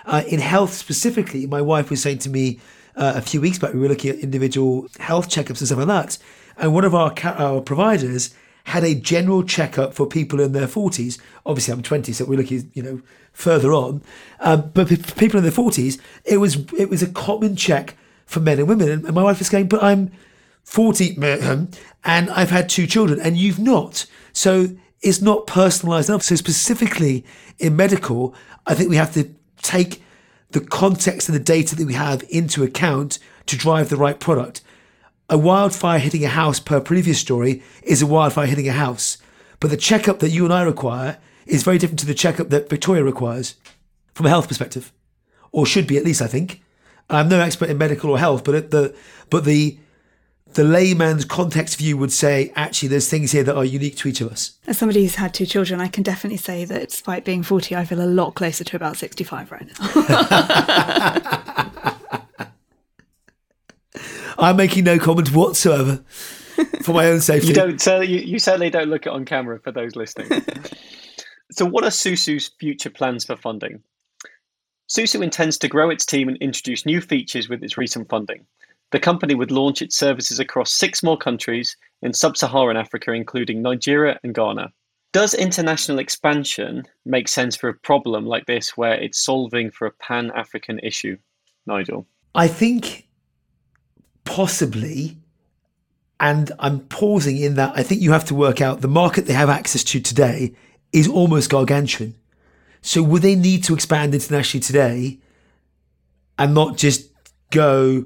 uh, 0.07 0.23
in 0.27 0.41
health 0.41 0.73
specifically, 0.73 1.47
my 1.47 1.61
wife 1.61 1.91
was 1.91 2.01
saying 2.01 2.19
to 2.21 2.31
me 2.31 2.59
uh, 2.99 3.15
a 3.17 3.21
few 3.21 3.41
weeks 3.41 3.59
back, 3.59 3.73
we 3.73 3.81
were 3.81 3.89
looking 3.89 4.11
at 4.11 4.19
individual 4.19 4.89
health 4.99 5.29
checkups 5.29 5.61
and 5.61 5.67
stuff 5.69 5.79
like 5.79 5.87
that. 5.87 6.19
And 6.57 6.75
one 6.75 6.85
of 6.85 6.95
our, 6.95 7.15
our 7.25 7.61
providers 7.61 8.35
had 8.65 8.85
a 8.85 8.95
general 8.95 9.43
checkup 9.45 9.95
for 9.95 10.07
people 10.07 10.41
in 10.41 10.53
their 10.53 10.67
40s. 10.67 11.19
Obviously, 11.47 11.73
I'm 11.73 11.83
20, 11.83 12.13
so 12.13 12.25
we're 12.25 12.37
looking, 12.37 12.71
you 12.75 12.83
know, 12.83 13.01
further 13.33 13.73
on. 13.73 14.03
Um, 14.41 14.71
but 14.75 14.89
for 14.89 15.15
people 15.15 15.39
in 15.39 15.45
their 15.45 15.53
40s, 15.53 15.99
it 16.25 16.39
was 16.39 16.57
it 16.75 16.91
was 16.91 17.03
a 17.03 17.07
common 17.07 17.57
check 17.57 17.97
for 18.27 18.41
men 18.41 18.59
and 18.59 18.69
women. 18.69 18.91
And 18.91 19.13
my 19.13 19.23
wife 19.23 19.39
was 19.39 19.49
going, 19.49 19.69
but 19.69 19.83
I'm 19.83 20.11
40 20.65 21.17
and 22.05 22.31
I've 22.31 22.51
had 22.51 22.69
two 22.69 22.87
children, 22.87 23.21
and 23.21 23.37
you've 23.37 23.59
not. 23.59 24.05
So 24.33 24.77
it's 25.01 25.23
not 25.23 25.47
personalised 25.47 26.09
enough. 26.09 26.23
So 26.23 26.35
specifically 26.35 27.25
in 27.59 27.77
medical, 27.77 28.35
I 28.67 28.75
think 28.75 28.91
we 28.91 28.97
have 28.97 29.15
to 29.15 29.31
take 29.63 30.03
the 30.51 30.61
context 30.61 31.29
and 31.29 31.37
the 31.37 31.43
data 31.43 31.77
that 31.77 31.87
we 31.87 31.95
have 31.95 32.25
into 32.31 32.63
account 32.63 33.19
to 33.47 33.57
drive 33.57 33.89
the 33.89 33.97
right 33.97 34.19
product. 34.19 34.63
A 35.29 35.37
wildfire 35.37 35.99
hitting 35.99 36.25
a 36.25 36.29
house 36.29 36.59
per 36.59 36.81
previous 36.81 37.19
story 37.19 37.63
is 37.83 38.01
a 38.01 38.07
wildfire 38.07 38.47
hitting 38.47 38.69
a 38.69 38.73
house. 38.73 39.19
But 39.61 39.71
the 39.71 39.77
checkup 39.77 40.21
that 40.21 40.31
you 40.31 40.45
and 40.45 40.55
I 40.55 40.63
require 40.63 41.19
is 41.47 41.63
very 41.63 41.79
different 41.79 41.99
to 42.01 42.07
the 42.07 42.15
checkup 42.15 42.49
that 42.51 42.71
Victoria 42.71 43.05
requires 43.05 43.57
from 44.15 44.27
a 44.27 44.31
health 44.31 44.49
perspective, 44.49 44.93
or 45.53 45.67
should 45.67 45.87
be 45.87 45.97
at 45.97 46.05
least, 46.05 46.23
I 46.23 46.27
think. 46.27 46.63
I'm 47.11 47.29
no 47.29 47.41
expert 47.41 47.71
in 47.71 47.79
medical 47.79 48.11
or 48.11 48.19
health, 48.19 48.45
but 48.45 48.71
the 48.71 48.95
but 49.31 49.45
the 49.45 49.79
the 50.55 50.65
layman's 50.65 51.25
context 51.25 51.79
view 51.79 51.97
would 51.97 52.13
say 52.13 52.53
actually 52.57 52.89
there's 52.89 53.09
things 53.09 53.33
here 53.33 53.45
that 53.45 53.57
are 53.57 53.65
unique 53.65 53.97
to 53.99 54.09
each 54.09 54.21
of 54.21 54.31
us. 54.31 54.59
As 54.67 54.79
somebody 54.79 55.03
who's 55.03 55.17
had 55.17 55.35
two 55.35 55.47
children, 55.47 55.81
I 55.81 55.89
can 55.89 56.03
definitely 56.03 56.39
say 56.39 56.65
that 56.65 56.89
despite 56.89 57.25
being 57.25 57.43
40, 57.43 57.77
I 57.77 57.85
feel 57.85 58.01
a 58.01 58.07
lot 58.07 58.35
closer 58.35 58.65
to 58.65 58.77
about 58.77 58.97
65 58.97 59.53
right 59.53 59.67
now. 59.67 59.75
I'm 64.39 64.57
making 64.57 64.85
no 64.85 64.99
comment 64.99 65.35
whatsoever 65.35 65.97
for 66.83 66.93
my 66.93 67.07
own 67.07 67.21
safety. 67.21 67.49
You 67.49 67.55
don't. 67.55 67.81
So 67.81 68.01
you, 68.01 68.19
you 68.19 68.39
certainly 68.39 68.71
don't 68.71 68.89
look 68.89 69.07
it 69.07 69.11
on 69.11 69.25
camera 69.25 69.59
for 69.59 69.73
those 69.73 69.97
listening. 69.97 70.45
so, 71.51 71.67
what 71.67 71.85
are 71.85 71.91
Susu's 71.91 72.49
future 72.61 72.91
plans 72.91 73.25
for 73.25 73.37
funding? 73.37 73.83
Susu 74.89 75.23
intends 75.23 75.59
to 75.59 75.69
grow 75.69 75.91
its 75.91 76.07
team 76.07 76.29
and 76.29 76.39
introduce 76.39 76.87
new 76.87 77.01
features 77.01 77.49
with 77.49 77.63
its 77.63 77.77
recent 77.77 78.09
funding. 78.09 78.47
The 78.91 79.01
company 79.01 79.35
would 79.35 79.51
launch 79.51 79.83
its 79.83 79.97
services 79.97 80.39
across 80.39 80.73
six 80.73 81.03
more 81.03 81.19
countries 81.19 81.77
in 82.03 82.13
sub 82.13 82.37
Saharan 82.37 82.77
Africa, 82.77 83.13
including 83.13 83.63
Nigeria 83.63 84.19
and 84.23 84.35
Ghana. 84.35 84.73
Does 85.13 85.35
international 85.35 85.99
expansion 85.99 86.85
make 87.05 87.29
sense 87.29 87.57
for 87.57 87.69
a 87.69 87.75
problem 87.75 88.27
like 88.27 88.47
this 88.47 88.77
where 88.77 88.95
it's 88.95 89.19
solving 89.23 89.71
for 89.71 89.87
a 89.87 89.93
pan 89.93 90.31
African 90.35 90.79
issue? 90.81 91.17
Nigel. 91.67 92.07
I 92.35 92.49
think 92.49 93.07
possibly, 94.25 95.19
and 96.21 96.53
I'm 96.59 96.81
pausing 96.81 97.37
in 97.37 97.55
that 97.55 97.73
I 97.77 97.83
think 97.83 98.01
you 98.01 98.13
have 98.13 98.27
to 98.27 98.35
work 98.35 98.61
out 98.61 98.81
the 98.81 98.89
market 98.89 99.27
they 99.27 99.33
have 99.33 99.51
access 99.51 99.85
to 99.85 100.01
today 100.01 100.55
is 100.93 101.09
almost 101.09 101.51
gargantuan. 101.51 102.15
So 102.81 103.03
would 103.03 103.23
they 103.23 103.35
need 103.35 103.65
to 103.65 103.75
expand 103.75 104.15
internationally 104.15 104.63
today? 104.63 105.19
and 106.39 106.55
not 106.55 106.77
just 106.77 107.11
go 107.51 108.05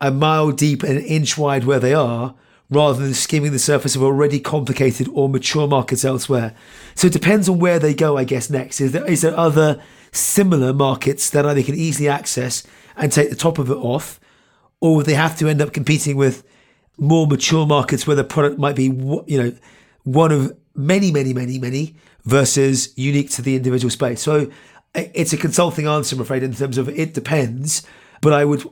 a 0.00 0.10
mile 0.10 0.50
deep 0.50 0.82
and 0.82 0.98
an 0.98 1.04
inch 1.04 1.36
wide 1.36 1.64
where 1.64 1.80
they 1.80 1.94
are, 1.94 2.34
rather 2.70 3.02
than 3.02 3.14
skimming 3.14 3.52
the 3.52 3.58
surface 3.58 3.96
of 3.96 4.02
already 4.02 4.38
complicated 4.38 5.08
or 5.12 5.28
mature 5.28 5.66
markets 5.66 6.04
elsewhere. 6.04 6.54
So 6.94 7.06
it 7.06 7.12
depends 7.12 7.48
on 7.48 7.58
where 7.58 7.78
they 7.78 7.94
go, 7.94 8.16
I 8.16 8.24
guess, 8.24 8.50
next. 8.50 8.80
Is 8.80 8.92
there, 8.92 9.06
is 9.06 9.22
there 9.22 9.36
other 9.36 9.82
similar 10.12 10.72
markets 10.72 11.30
that 11.30 11.42
they 11.42 11.62
can 11.62 11.74
easily 11.74 12.08
access 12.08 12.64
and 12.96 13.10
take 13.10 13.30
the 13.30 13.36
top 13.36 13.58
of 13.58 13.70
it 13.70 13.76
off? 13.76 14.20
Or 14.80 14.96
would 14.96 15.06
they 15.06 15.14
have 15.14 15.36
to 15.38 15.48
end 15.48 15.60
up 15.60 15.72
competing 15.72 16.16
with 16.16 16.44
more 16.98 17.26
mature 17.26 17.66
markets 17.66 18.06
where 18.06 18.16
the 18.16 18.24
product 18.24 18.58
might 18.58 18.76
be, 18.76 18.84
you 18.84 19.42
know, 19.42 19.52
one 20.04 20.30
of 20.30 20.56
many, 20.74 21.10
many, 21.10 21.32
many, 21.32 21.58
many 21.58 21.96
versus 22.24 22.92
unique 22.96 23.30
to 23.30 23.42
the 23.42 23.56
individual 23.56 23.90
space? 23.90 24.20
So 24.20 24.50
eh, 24.94 25.08
it's 25.14 25.32
a 25.32 25.36
consulting 25.36 25.86
answer, 25.86 26.16
I'm 26.16 26.22
afraid, 26.22 26.42
in 26.42 26.54
terms 26.54 26.76
of 26.76 26.88
it 26.88 27.14
depends. 27.14 27.82
But 28.20 28.32
I 28.34 28.44
would, 28.44 28.68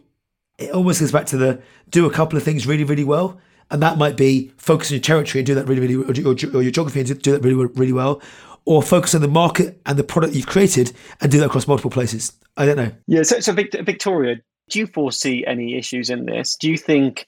it 0.58 0.70
almost 0.72 1.00
goes 1.00 1.12
back 1.12 1.26
to 1.26 1.36
the 1.36 1.60
do 1.90 2.06
a 2.06 2.10
couple 2.10 2.36
of 2.36 2.42
things 2.42 2.66
really, 2.66 2.84
really 2.84 3.04
well 3.04 3.40
and 3.70 3.82
that 3.82 3.98
might 3.98 4.16
be 4.16 4.52
focus 4.56 4.90
on 4.90 4.94
your 4.94 5.02
territory 5.02 5.40
and 5.40 5.46
do 5.46 5.54
that 5.54 5.66
really, 5.66 5.80
really, 5.80 5.94
or, 5.94 6.30
or 6.30 6.62
your 6.62 6.70
geography 6.70 7.00
and 7.00 7.22
do 7.22 7.32
that 7.32 7.42
really, 7.42 7.66
really 7.74 7.92
well, 7.92 8.20
or 8.64 8.82
focus 8.82 9.14
on 9.14 9.22
the 9.22 9.28
market 9.28 9.80
and 9.86 9.98
the 9.98 10.04
product 10.04 10.34
you've 10.34 10.46
created 10.46 10.92
and 11.20 11.30
do 11.30 11.38
that 11.38 11.46
across 11.46 11.66
multiple 11.66 11.90
places. 11.90 12.32
I 12.56 12.66
don't 12.66 12.76
know. 12.76 12.92
Yeah. 13.06 13.22
So, 13.22 13.40
so 13.40 13.52
Victoria, 13.52 14.36
do 14.70 14.78
you 14.78 14.86
foresee 14.86 15.44
any 15.46 15.76
issues 15.76 16.10
in 16.10 16.26
this? 16.26 16.56
Do 16.56 16.70
you 16.70 16.78
think 16.78 17.26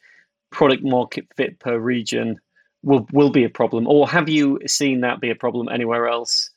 product 0.51 0.83
market 0.83 1.27
fit 1.37 1.59
per 1.59 1.79
region 1.79 2.39
will 2.83 3.07
will 3.13 3.31
be 3.31 3.45
a 3.45 3.51
problem, 3.51 3.87
or 3.89 4.09
have 4.09 4.29
you 4.29 4.61
seen 4.67 5.01
that 5.01 5.21
be 5.21 5.31
a 5.31 5.35
problem 5.35 5.69
anywhere 5.69 6.09
else? 6.09 6.51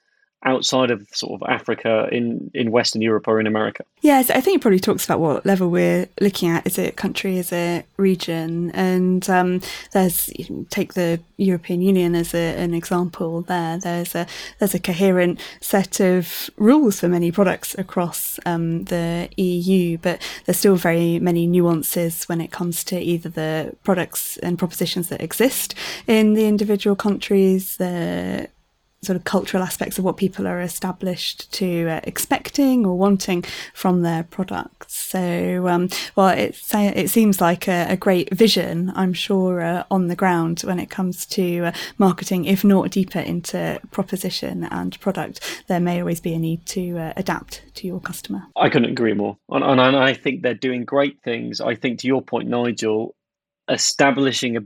Outside 0.44 0.92
of 0.92 1.08
sort 1.14 1.42
of 1.42 1.48
Africa 1.50 2.08
in, 2.12 2.50
in 2.54 2.72
Western 2.72 3.02
Europe 3.02 3.28
or 3.28 3.40
in 3.40 3.48
America? 3.48 3.84
Yes, 4.02 4.30
I 4.30 4.42
think 4.42 4.58
it 4.58 4.62
probably 4.62 4.80
talks 4.80 5.06
about 5.06 5.20
what 5.20 5.46
level 5.46 5.70
we're 5.70 6.08
looking 6.20 6.50
at. 6.50 6.66
Is 6.66 6.78
it 6.78 6.96
country? 6.96 7.38
Is 7.38 7.52
it 7.52 7.86
region? 7.98 8.72
And 8.72 9.28
um, 9.30 9.62
there's 9.92 10.30
take 10.70 10.94
the 10.94 11.20
European 11.38 11.82
Union 11.82 12.16
as 12.16 12.34
a, 12.34 12.56
an 12.58 12.74
example. 12.74 13.44
There, 13.44 13.78
there's 13.78 14.16
a 14.16 14.26
there's 14.60 14.74
a 14.74 14.80
coherent 14.80 15.40
set 15.60 16.00
of 16.00 16.50
rules 16.58 17.00
for 17.00 17.08
many 17.08 17.32
products 17.32 17.76
across 17.78 18.40
um, 18.46 18.86
the 18.86 19.30
EU, 19.38 19.98
but 20.00 20.22
there's 20.46 20.58
still 20.58 20.76
very 20.76 21.20
many 21.20 21.46
nuances 21.46 22.24
when 22.26 22.42
it 22.42 22.52
comes 22.52 22.84
to 22.86 23.00
either 23.00 23.30
the 23.30 23.76
products 23.84 24.38
and 24.38 24.58
propositions 24.58 25.10
that 25.10 25.22
exist 25.22 25.76
in 26.08 26.34
the 26.34 26.48
individual 26.48 26.96
countries, 26.96 27.78
the 27.78 28.48
sort 29.04 29.18
of 29.18 29.24
cultural 29.24 29.64
aspects 29.64 29.98
of 29.98 30.06
what 30.06 30.16
people 30.16 30.48
are 30.48 30.62
established 30.62 31.52
to 31.52 31.88
uh, 31.90 32.00
expecting 32.04 32.86
or 32.86 32.96
wanting 32.96 33.44
from 33.74 34.04
their 34.04 34.22
products. 34.22 34.96
So, 34.96 35.68
um, 35.68 35.90
well, 36.16 36.30
it, 36.30 36.56
it 36.72 37.10
seems 37.10 37.42
like 37.42 37.68
a, 37.68 37.88
a, 37.90 37.98
great 37.98 38.32
vision, 38.32 38.92
I'm 38.96 39.14
sure, 39.14 39.62
uh, 39.62 39.84
on 39.90 40.08
the 40.08 40.16
ground 40.16 40.60
when 40.62 40.80
it 40.80 40.92
comes 40.92 41.26
to 41.28 41.66
uh, 41.66 41.72
marketing. 41.98 42.46
If 42.46 42.64
not 42.64 42.92
deeper 42.92 43.20
into 43.20 43.80
proposition 43.90 44.66
and 44.66 45.00
product, 45.00 45.64
there 45.66 45.80
may 45.80 46.00
always 46.00 46.22
be 46.22 46.36
a 46.36 46.40
need 46.40 46.68
to 46.68 47.00
uh, 47.00 47.14
adapt 47.18 47.64
to 47.76 47.88
your 47.88 48.02
customer. 48.02 48.44
I 48.56 48.70
couldn't 48.70 48.92
agree 48.92 49.14
more. 49.14 49.36
And, 49.50 49.64
and 49.64 49.98
I 49.98 50.14
think 50.14 50.44
they're 50.44 50.54
doing 50.54 50.86
great 50.86 51.20
things. 51.24 51.60
I 51.60 51.74
think, 51.74 52.00
to 52.00 52.08
your 52.08 52.22
point, 52.22 52.50
Nigel, 52.50 53.16
establishing 53.68 54.58
a 54.58 54.62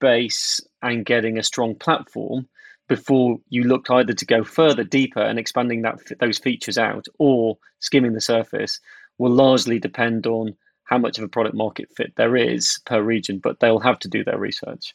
base 0.00 0.60
and 0.82 1.06
getting 1.06 1.38
a 1.38 1.44
strong 1.44 1.76
platform 1.76 2.48
before 2.88 3.38
you 3.50 3.64
looked 3.64 3.90
either 3.90 4.14
to 4.14 4.26
go 4.26 4.42
further 4.42 4.82
deeper 4.82 5.20
and 5.20 5.38
expanding 5.38 5.82
that 5.82 5.98
those 6.20 6.38
features 6.38 6.78
out 6.78 7.06
or 7.18 7.56
skimming 7.80 8.14
the 8.14 8.20
surface 8.20 8.80
will 9.18 9.30
largely 9.30 9.78
depend 9.78 10.26
on 10.26 10.56
how 10.84 10.96
much 10.98 11.18
of 11.18 11.24
a 11.24 11.28
product 11.28 11.54
market 11.54 11.88
fit 11.94 12.12
there 12.16 12.34
is 12.34 12.80
per 12.86 13.02
region 13.02 13.38
but 13.38 13.60
they'll 13.60 13.78
have 13.78 13.98
to 13.98 14.08
do 14.08 14.24
their 14.24 14.38
research. 14.38 14.94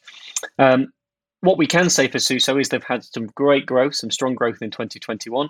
Um, 0.58 0.92
what 1.40 1.58
we 1.58 1.66
can 1.66 1.88
say 1.88 2.08
for 2.08 2.18
Susu 2.18 2.60
is 2.60 2.68
they've 2.68 2.82
had 2.82 3.04
some 3.04 3.26
great 3.26 3.66
growth 3.66 3.94
some 3.94 4.10
strong 4.10 4.34
growth 4.34 4.60
in 4.60 4.70
2021 4.70 5.48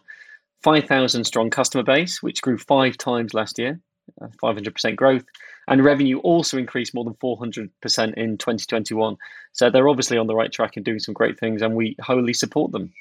5000 0.63 1.25
strong 1.25 1.51
customer 1.51 1.85
base 1.85 2.23
which 2.23 2.43
grew 2.43 2.59
five 2.59 2.99
times 2.99 3.33
last 3.33 3.59
year 3.59 3.81
500% 4.21 4.85
uh, 4.85 4.95
growth 4.95 5.25
and 5.69 5.85
revenue 5.85 6.19
also 6.19 6.59
increased 6.59 6.95
more 6.95 7.05
than 7.05 7.15
400% 7.15 7.69
in 8.15 8.39
2021. 8.39 9.17
So 9.53 9.71
they're 9.71 9.89
obviously 9.89 10.19
on 10.19 10.27
the 10.27 10.35
right 10.35 10.53
track 10.53 10.77
and 10.77 10.85
doing 10.85 10.99
some 10.99 11.15
great 11.15 11.39
things, 11.39 11.63
and 11.63 11.75
we 11.75 11.97
wholly 12.01 12.33
support 12.33 12.73
them. 12.73 12.93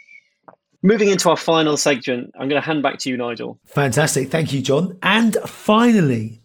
Moving 0.82 1.10
into 1.10 1.30
our 1.30 1.38
final 1.38 1.78
section, 1.78 2.32
I'm 2.36 2.50
going 2.50 2.62
to 2.62 2.66
hand 2.66 2.84
back 2.84 3.00
to 3.00 3.10
you, 3.10 3.18
Nigel. 3.18 3.58
Fantastic. 3.66 4.30
Thank 4.30 4.52
you, 4.52 4.62
John. 4.62 4.98
And 5.02 5.36
finally, 5.46 6.42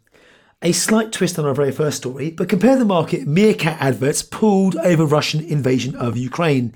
a 0.62 0.72
slight 0.72 1.12
twist 1.12 1.38
on 1.38 1.44
our 1.44 1.54
very 1.54 1.72
first 1.72 1.98
story, 1.98 2.30
but 2.30 2.48
compare 2.48 2.76
the 2.76 2.84
market 2.84 3.26
Meerkat 3.26 3.80
adverts 3.80 4.22
pulled 4.22 4.76
over 4.76 5.04
Russian 5.04 5.40
invasion 5.40 5.96
of 5.96 6.16
Ukraine. 6.16 6.72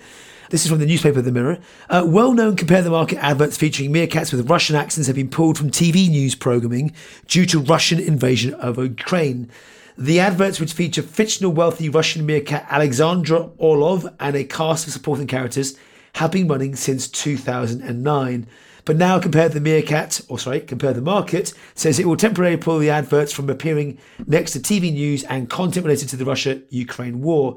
This 0.52 0.66
is 0.66 0.70
from 0.70 0.80
the 0.80 0.86
newspaper 0.86 1.22
The 1.22 1.32
Mirror. 1.32 1.60
Uh, 1.88 2.04
well 2.06 2.34
known 2.34 2.56
compare 2.56 2.82
the 2.82 2.90
market 2.90 3.16
adverts 3.24 3.56
featuring 3.56 3.90
meerkats 3.90 4.34
with 4.34 4.50
Russian 4.50 4.76
accents 4.76 5.06
have 5.06 5.16
been 5.16 5.30
pulled 5.30 5.56
from 5.56 5.70
TV 5.70 6.10
news 6.10 6.34
programming 6.34 6.92
due 7.26 7.46
to 7.46 7.58
Russian 7.58 7.98
invasion 7.98 8.52
of 8.52 8.76
Ukraine. 8.76 9.48
The 9.96 10.20
adverts, 10.20 10.60
which 10.60 10.74
feature 10.74 11.00
fictional 11.00 11.52
wealthy 11.52 11.88
Russian 11.88 12.26
meerkat 12.26 12.66
Alexandra 12.68 13.48
Orlov 13.56 14.06
and 14.20 14.36
a 14.36 14.44
cast 14.44 14.86
of 14.86 14.92
supporting 14.92 15.26
characters, 15.26 15.74
have 16.16 16.32
been 16.32 16.48
running 16.48 16.76
since 16.76 17.08
2009. 17.08 18.46
But 18.84 18.96
now 18.96 19.18
Compare 19.20 19.48
the 19.48 19.58
Meerkat, 19.58 20.20
or 20.28 20.38
sorry, 20.38 20.60
Compare 20.60 20.92
the 20.92 21.00
Market, 21.00 21.54
says 21.74 21.98
it 21.98 22.06
will 22.06 22.18
temporarily 22.18 22.58
pull 22.58 22.78
the 22.78 22.90
adverts 22.90 23.32
from 23.32 23.48
appearing 23.48 23.96
next 24.26 24.52
to 24.52 24.58
TV 24.58 24.92
news 24.92 25.24
and 25.24 25.48
content 25.48 25.86
related 25.86 26.10
to 26.10 26.16
the 26.16 26.26
Russia 26.26 26.60
Ukraine 26.68 27.22
war. 27.22 27.56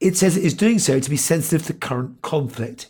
It 0.00 0.16
says 0.16 0.36
it 0.36 0.44
is 0.44 0.54
doing 0.54 0.78
so 0.78 1.00
to 1.00 1.10
be 1.10 1.16
sensitive 1.16 1.66
to 1.66 1.74
current 1.74 2.22
conflict. 2.22 2.86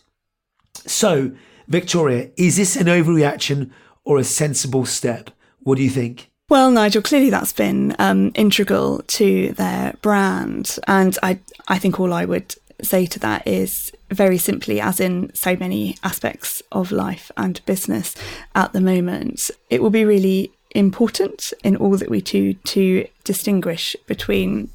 So, 0.74 1.32
Victoria, 1.66 2.30
is 2.36 2.56
this 2.56 2.76
an 2.76 2.86
overreaction 2.86 3.70
or 4.04 4.18
a 4.18 4.24
sensible 4.24 4.84
step? 4.84 5.30
What 5.60 5.76
do 5.76 5.82
you 5.82 5.90
think? 5.90 6.30
Well, 6.48 6.70
Nigel, 6.70 7.02
clearly 7.02 7.28
that's 7.28 7.52
been 7.52 7.94
um, 7.98 8.32
integral 8.34 9.02
to 9.06 9.52
their 9.52 9.94
brand. 10.00 10.78
And 10.86 11.18
I, 11.22 11.40
I 11.68 11.78
think 11.78 12.00
all 12.00 12.12
I 12.12 12.24
would 12.24 12.54
say 12.80 13.04
to 13.06 13.18
that 13.18 13.46
is 13.46 13.92
very 14.10 14.38
simply, 14.38 14.80
as 14.80 14.98
in 14.98 15.34
so 15.34 15.56
many 15.56 15.96
aspects 16.02 16.62
of 16.72 16.90
life 16.90 17.30
and 17.36 17.64
business 17.66 18.14
at 18.54 18.72
the 18.72 18.80
moment, 18.80 19.50
it 19.68 19.82
will 19.82 19.90
be 19.90 20.06
really 20.06 20.50
important 20.70 21.52
in 21.64 21.76
all 21.76 21.96
that 21.96 22.10
we 22.10 22.20
do 22.20 22.54
to 22.54 23.06
distinguish 23.24 23.96
between 24.06 24.70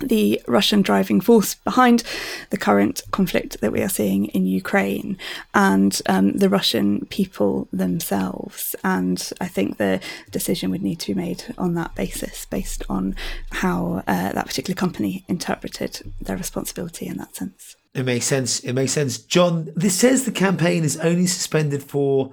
the 0.00 0.40
Russian 0.46 0.82
driving 0.82 1.20
force 1.20 1.54
behind 1.54 2.02
the 2.50 2.56
current 2.56 3.02
conflict 3.10 3.60
that 3.60 3.72
we 3.72 3.82
are 3.82 3.88
seeing 3.88 4.26
in 4.26 4.46
Ukraine 4.46 5.16
and 5.54 6.00
um, 6.06 6.32
the 6.32 6.48
Russian 6.48 7.06
people 7.06 7.68
themselves. 7.72 8.74
And 8.84 9.30
I 9.40 9.48
think 9.48 9.76
the 9.76 10.00
decision 10.30 10.70
would 10.70 10.82
need 10.82 11.00
to 11.00 11.14
be 11.14 11.20
made 11.20 11.44
on 11.56 11.74
that 11.74 11.94
basis, 11.94 12.46
based 12.46 12.82
on 12.88 13.16
how 13.50 14.02
uh, 14.06 14.32
that 14.32 14.46
particular 14.46 14.76
company 14.76 15.24
interpreted 15.28 16.12
their 16.20 16.36
responsibility 16.36 17.06
in 17.06 17.16
that 17.18 17.36
sense. 17.36 17.76
It 17.94 18.04
makes 18.04 18.26
sense. 18.26 18.60
It 18.60 18.74
makes 18.74 18.92
sense. 18.92 19.18
John, 19.18 19.72
this 19.74 19.94
says 19.94 20.24
the 20.24 20.30
campaign 20.30 20.84
is 20.84 20.96
only 20.98 21.26
suspended 21.26 21.82
for 21.82 22.32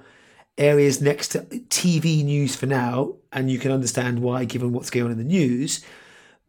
areas 0.58 1.00
next 1.00 1.28
to 1.28 1.40
TV 1.40 2.24
news 2.24 2.56
for 2.56 2.66
now, 2.66 3.14
and 3.32 3.50
you 3.50 3.58
can 3.58 3.72
understand 3.72 4.20
why 4.20 4.44
given 4.44 4.72
what's 4.72 4.90
going 4.90 5.06
on 5.06 5.12
in 5.12 5.18
the 5.18 5.24
news 5.24 5.84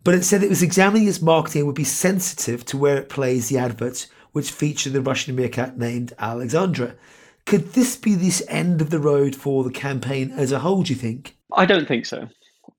but 0.08 0.16
it 0.16 0.24
said 0.24 0.42
it 0.42 0.48
was 0.48 0.64
examining 0.64 1.06
its 1.06 1.22
marketing 1.22 1.60
and 1.60 1.68
would 1.68 1.76
be 1.76 1.84
sensitive 1.84 2.64
to 2.64 2.78
where 2.78 2.96
it 2.96 3.10
plays 3.10 3.50
the 3.50 3.58
adverts 3.58 4.08
which 4.32 4.52
feature 4.52 4.90
the 4.90 5.02
Russian 5.02 5.36
meerkat 5.36 5.78
named 5.78 6.14
Alexandra. 6.18 6.96
Could 7.46 7.74
this 7.74 7.98
be 7.98 8.16
this 8.16 8.42
end 8.48 8.80
of 8.80 8.90
the 8.90 9.02
road 9.02 9.36
for 9.36 9.66
the 9.66 9.70
campaign 9.70 10.32
as 10.32 10.54
a 10.54 10.60
whole, 10.60 10.84
do 10.84 10.94
you 10.94 10.98
think? 10.98 11.36
I 11.52 11.66
don't 11.66 11.90
think 11.90 12.06
so. 12.06 12.30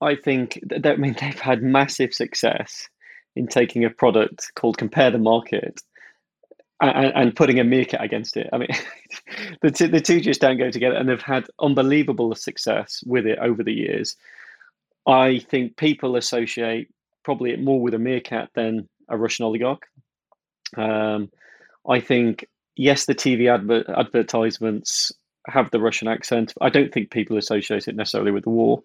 I 0.00 0.14
think 0.14 0.58
that, 0.68 0.86
I 0.86 0.96
mean 0.96 1.16
they've 1.20 1.38
had 1.38 1.62
massive 1.62 2.14
success 2.14 2.88
in 3.36 3.46
taking 3.46 3.84
a 3.84 3.90
product 3.90 4.50
called 4.54 4.78
Compare 4.78 5.10
the 5.10 5.18
Market 5.18 5.82
and, 6.80 7.12
and 7.14 7.36
putting 7.36 7.60
a 7.60 7.64
meerkat 7.64 8.02
against 8.02 8.38
it. 8.38 8.48
I 8.54 8.56
mean, 8.56 8.70
the, 9.60 9.70
the 9.92 10.00
two 10.00 10.22
just 10.22 10.40
don't 10.40 10.56
go 10.56 10.70
together, 10.70 10.96
and 10.96 11.06
they've 11.06 11.20
had 11.20 11.44
unbelievable 11.60 12.34
success 12.34 13.04
with 13.04 13.26
it 13.26 13.38
over 13.38 13.62
the 13.62 13.74
years. 13.74 14.16
I 15.06 15.40
think 15.40 15.76
people 15.76 16.16
associate 16.16 16.88
probably 17.24 17.56
more 17.56 17.80
with 17.80 17.94
a 17.94 17.98
meerkat 17.98 18.50
than 18.54 18.88
a 19.08 19.16
Russian 19.16 19.44
oligarch. 19.44 19.82
Um, 20.76 21.30
I 21.88 22.00
think 22.00 22.46
yes, 22.76 23.06
the 23.06 23.14
TV 23.14 23.52
adver- 23.52 23.84
advertisements 23.94 25.12
have 25.46 25.70
the 25.70 25.80
Russian 25.80 26.08
accent. 26.08 26.54
I 26.60 26.70
don't 26.70 26.92
think 26.92 27.10
people 27.10 27.36
associate 27.36 27.88
it 27.88 27.96
necessarily 27.96 28.30
with 28.30 28.44
the 28.44 28.50
war. 28.50 28.82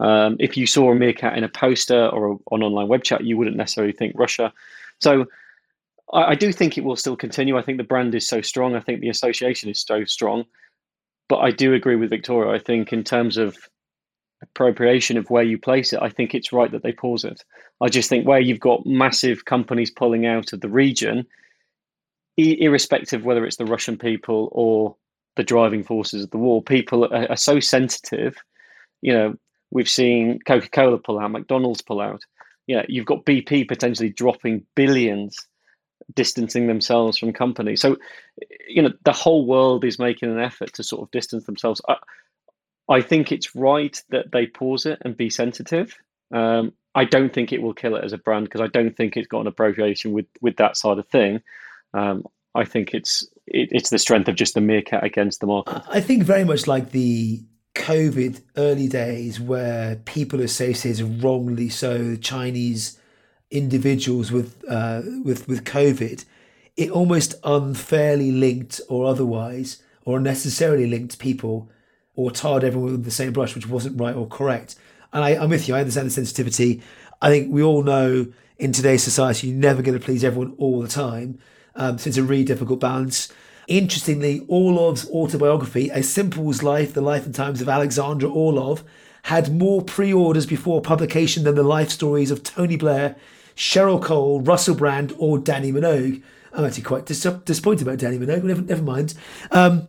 Um, 0.00 0.36
if 0.40 0.56
you 0.56 0.66
saw 0.66 0.90
a 0.90 0.94
meerkat 0.94 1.36
in 1.36 1.44
a 1.44 1.48
poster 1.48 2.08
or 2.08 2.32
a, 2.32 2.36
on 2.50 2.62
online 2.62 2.88
web 2.88 3.04
chat, 3.04 3.24
you 3.24 3.36
wouldn't 3.36 3.56
necessarily 3.56 3.92
think 3.92 4.14
Russia. 4.16 4.52
So 5.00 5.26
I, 6.12 6.30
I, 6.30 6.34
do 6.34 6.52
think 6.52 6.76
it 6.76 6.84
will 6.84 6.96
still 6.96 7.16
continue. 7.16 7.56
I 7.56 7.62
think 7.62 7.78
the 7.78 7.84
brand 7.84 8.14
is 8.14 8.26
so 8.26 8.40
strong. 8.40 8.74
I 8.74 8.80
think 8.80 9.00
the 9.00 9.08
association 9.08 9.70
is 9.70 9.80
so 9.80 10.04
strong. 10.04 10.44
But 11.28 11.38
I 11.38 11.52
do 11.52 11.74
agree 11.74 11.96
with 11.96 12.10
Victoria. 12.10 12.52
I 12.52 12.58
think 12.58 12.92
in 12.92 13.04
terms 13.04 13.36
of 13.36 13.56
appropriation 14.44 15.16
of 15.16 15.30
where 15.30 15.42
you 15.42 15.58
place 15.58 15.92
it, 15.92 16.00
I 16.02 16.08
think 16.08 16.34
it's 16.34 16.52
right 16.52 16.70
that 16.70 16.82
they 16.82 16.92
pause 16.92 17.24
it. 17.24 17.44
I 17.80 17.88
just 17.88 18.08
think 18.08 18.26
where 18.26 18.40
you've 18.40 18.60
got 18.60 18.86
massive 18.86 19.44
companies 19.44 19.90
pulling 19.90 20.26
out 20.26 20.52
of 20.52 20.60
the 20.60 20.68
region, 20.68 21.26
irrespective 22.36 23.20
of 23.20 23.26
whether 23.26 23.44
it's 23.44 23.56
the 23.56 23.66
Russian 23.66 23.98
people 23.98 24.48
or 24.52 24.96
the 25.36 25.44
driving 25.44 25.82
forces 25.82 26.24
of 26.24 26.30
the 26.30 26.38
war, 26.38 26.62
people 26.62 27.04
are, 27.04 27.30
are 27.30 27.36
so 27.36 27.60
sensitive. 27.60 28.36
You 29.02 29.12
know, 29.12 29.34
we've 29.70 29.88
seen 29.88 30.38
Coca 30.46 30.68
Cola 30.68 30.98
pull 30.98 31.18
out, 31.18 31.30
McDonald's 31.30 31.82
pull 31.82 32.00
out. 32.00 32.22
Yeah, 32.66 32.84
you've 32.88 33.06
got 33.06 33.26
BP 33.26 33.68
potentially 33.68 34.08
dropping 34.08 34.64
billions, 34.74 35.36
distancing 36.14 36.66
themselves 36.66 37.18
from 37.18 37.32
companies. 37.32 37.80
So, 37.80 37.96
you 38.68 38.80
know, 38.82 38.92
the 39.04 39.12
whole 39.12 39.44
world 39.44 39.84
is 39.84 39.98
making 39.98 40.30
an 40.30 40.40
effort 40.40 40.72
to 40.74 40.82
sort 40.82 41.02
of 41.02 41.10
distance 41.10 41.44
themselves. 41.44 41.80
I, 41.88 41.96
I 42.88 43.00
think 43.00 43.32
it's 43.32 43.54
right 43.54 44.00
that 44.10 44.32
they 44.32 44.46
pause 44.46 44.86
it 44.86 45.00
and 45.02 45.16
be 45.16 45.30
sensitive. 45.30 45.96
Um, 46.32 46.72
I 46.94 47.04
don't 47.04 47.32
think 47.32 47.52
it 47.52 47.62
will 47.62 47.74
kill 47.74 47.96
it 47.96 48.04
as 48.04 48.12
a 48.12 48.18
brand 48.18 48.44
because 48.44 48.60
I 48.60 48.68
don't 48.68 48.96
think 48.96 49.16
it's 49.16 49.26
got 49.26 49.40
an 49.40 49.46
appropriation 49.46 50.12
with 50.12 50.26
with 50.40 50.56
that 50.56 50.76
side 50.76 50.98
of 50.98 51.08
thing. 51.08 51.42
Um, 51.92 52.24
I 52.54 52.64
think 52.64 52.94
it's 52.94 53.26
it, 53.46 53.68
it's 53.72 53.90
the 53.90 53.98
strength 53.98 54.28
of 54.28 54.36
just 54.36 54.54
the 54.54 54.60
meerkat 54.60 55.02
against 55.02 55.40
the 55.40 55.46
market. 55.46 55.82
I 55.88 56.00
think 56.00 56.22
very 56.22 56.44
much 56.44 56.66
like 56.66 56.90
the 56.90 57.42
COVID 57.74 58.40
early 58.56 58.88
days, 58.88 59.40
where 59.40 59.96
people 59.96 60.40
associated 60.40 61.22
wrongly 61.22 61.68
so 61.68 62.16
Chinese 62.16 62.98
individuals 63.50 64.30
with 64.30 64.64
uh, 64.68 65.02
with 65.24 65.48
with 65.48 65.64
COVID, 65.64 66.24
it 66.76 66.90
almost 66.90 67.34
unfairly 67.42 68.30
linked 68.30 68.80
or 68.88 69.06
otherwise 69.06 69.82
or 70.04 70.18
unnecessarily 70.18 70.86
linked 70.86 71.18
people 71.18 71.70
or 72.16 72.30
tarred 72.30 72.64
everyone 72.64 72.92
with 72.92 73.04
the 73.04 73.10
same 73.10 73.32
brush, 73.32 73.54
which 73.54 73.68
wasn't 73.68 74.00
right 74.00 74.14
or 74.14 74.26
correct. 74.26 74.76
And 75.12 75.24
I, 75.24 75.30
I'm 75.30 75.50
with 75.50 75.68
you. 75.68 75.74
I 75.74 75.80
understand 75.80 76.06
the 76.08 76.12
sensitivity. 76.12 76.82
I 77.20 77.28
think 77.28 77.52
we 77.52 77.62
all 77.62 77.82
know 77.82 78.26
in 78.58 78.72
today's 78.72 79.02
society, 79.02 79.48
you're 79.48 79.56
never 79.56 79.82
going 79.82 79.98
to 79.98 80.04
please 80.04 80.24
everyone 80.24 80.54
all 80.58 80.80
the 80.80 80.88
time. 80.88 81.38
Um, 81.74 81.98
so 81.98 82.08
it's 82.08 82.16
a 82.16 82.22
really 82.22 82.44
difficult 82.44 82.80
balance. 82.80 83.32
Interestingly, 83.66 84.44
Orlov's 84.46 85.08
autobiography, 85.10 85.88
A 85.90 86.02
Simples 86.02 86.62
Life, 86.62 86.92
The 86.94 87.00
Life 87.00 87.24
and 87.26 87.34
Times 87.34 87.60
of 87.60 87.68
Alexandra 87.68 88.28
Orlov, 88.28 88.84
had 89.24 89.54
more 89.54 89.82
pre 89.82 90.12
orders 90.12 90.46
before 90.46 90.82
publication 90.82 91.44
than 91.44 91.54
the 91.54 91.62
life 91.62 91.88
stories 91.90 92.30
of 92.30 92.42
Tony 92.42 92.76
Blair, 92.76 93.16
Cheryl 93.56 94.02
Cole, 94.02 94.40
Russell 94.40 94.74
Brand, 94.74 95.14
or 95.18 95.38
Dannii 95.38 95.72
Minogue. 95.72 96.22
I'm 96.52 96.64
actually 96.64 96.82
quite 96.82 97.06
dis- 97.06 97.22
disappointed 97.22 97.86
about 97.86 97.98
Dannii 97.98 98.18
Minogue, 98.18 98.44
never, 98.44 98.62
never 98.62 98.82
mind. 98.82 99.14
Um, 99.50 99.88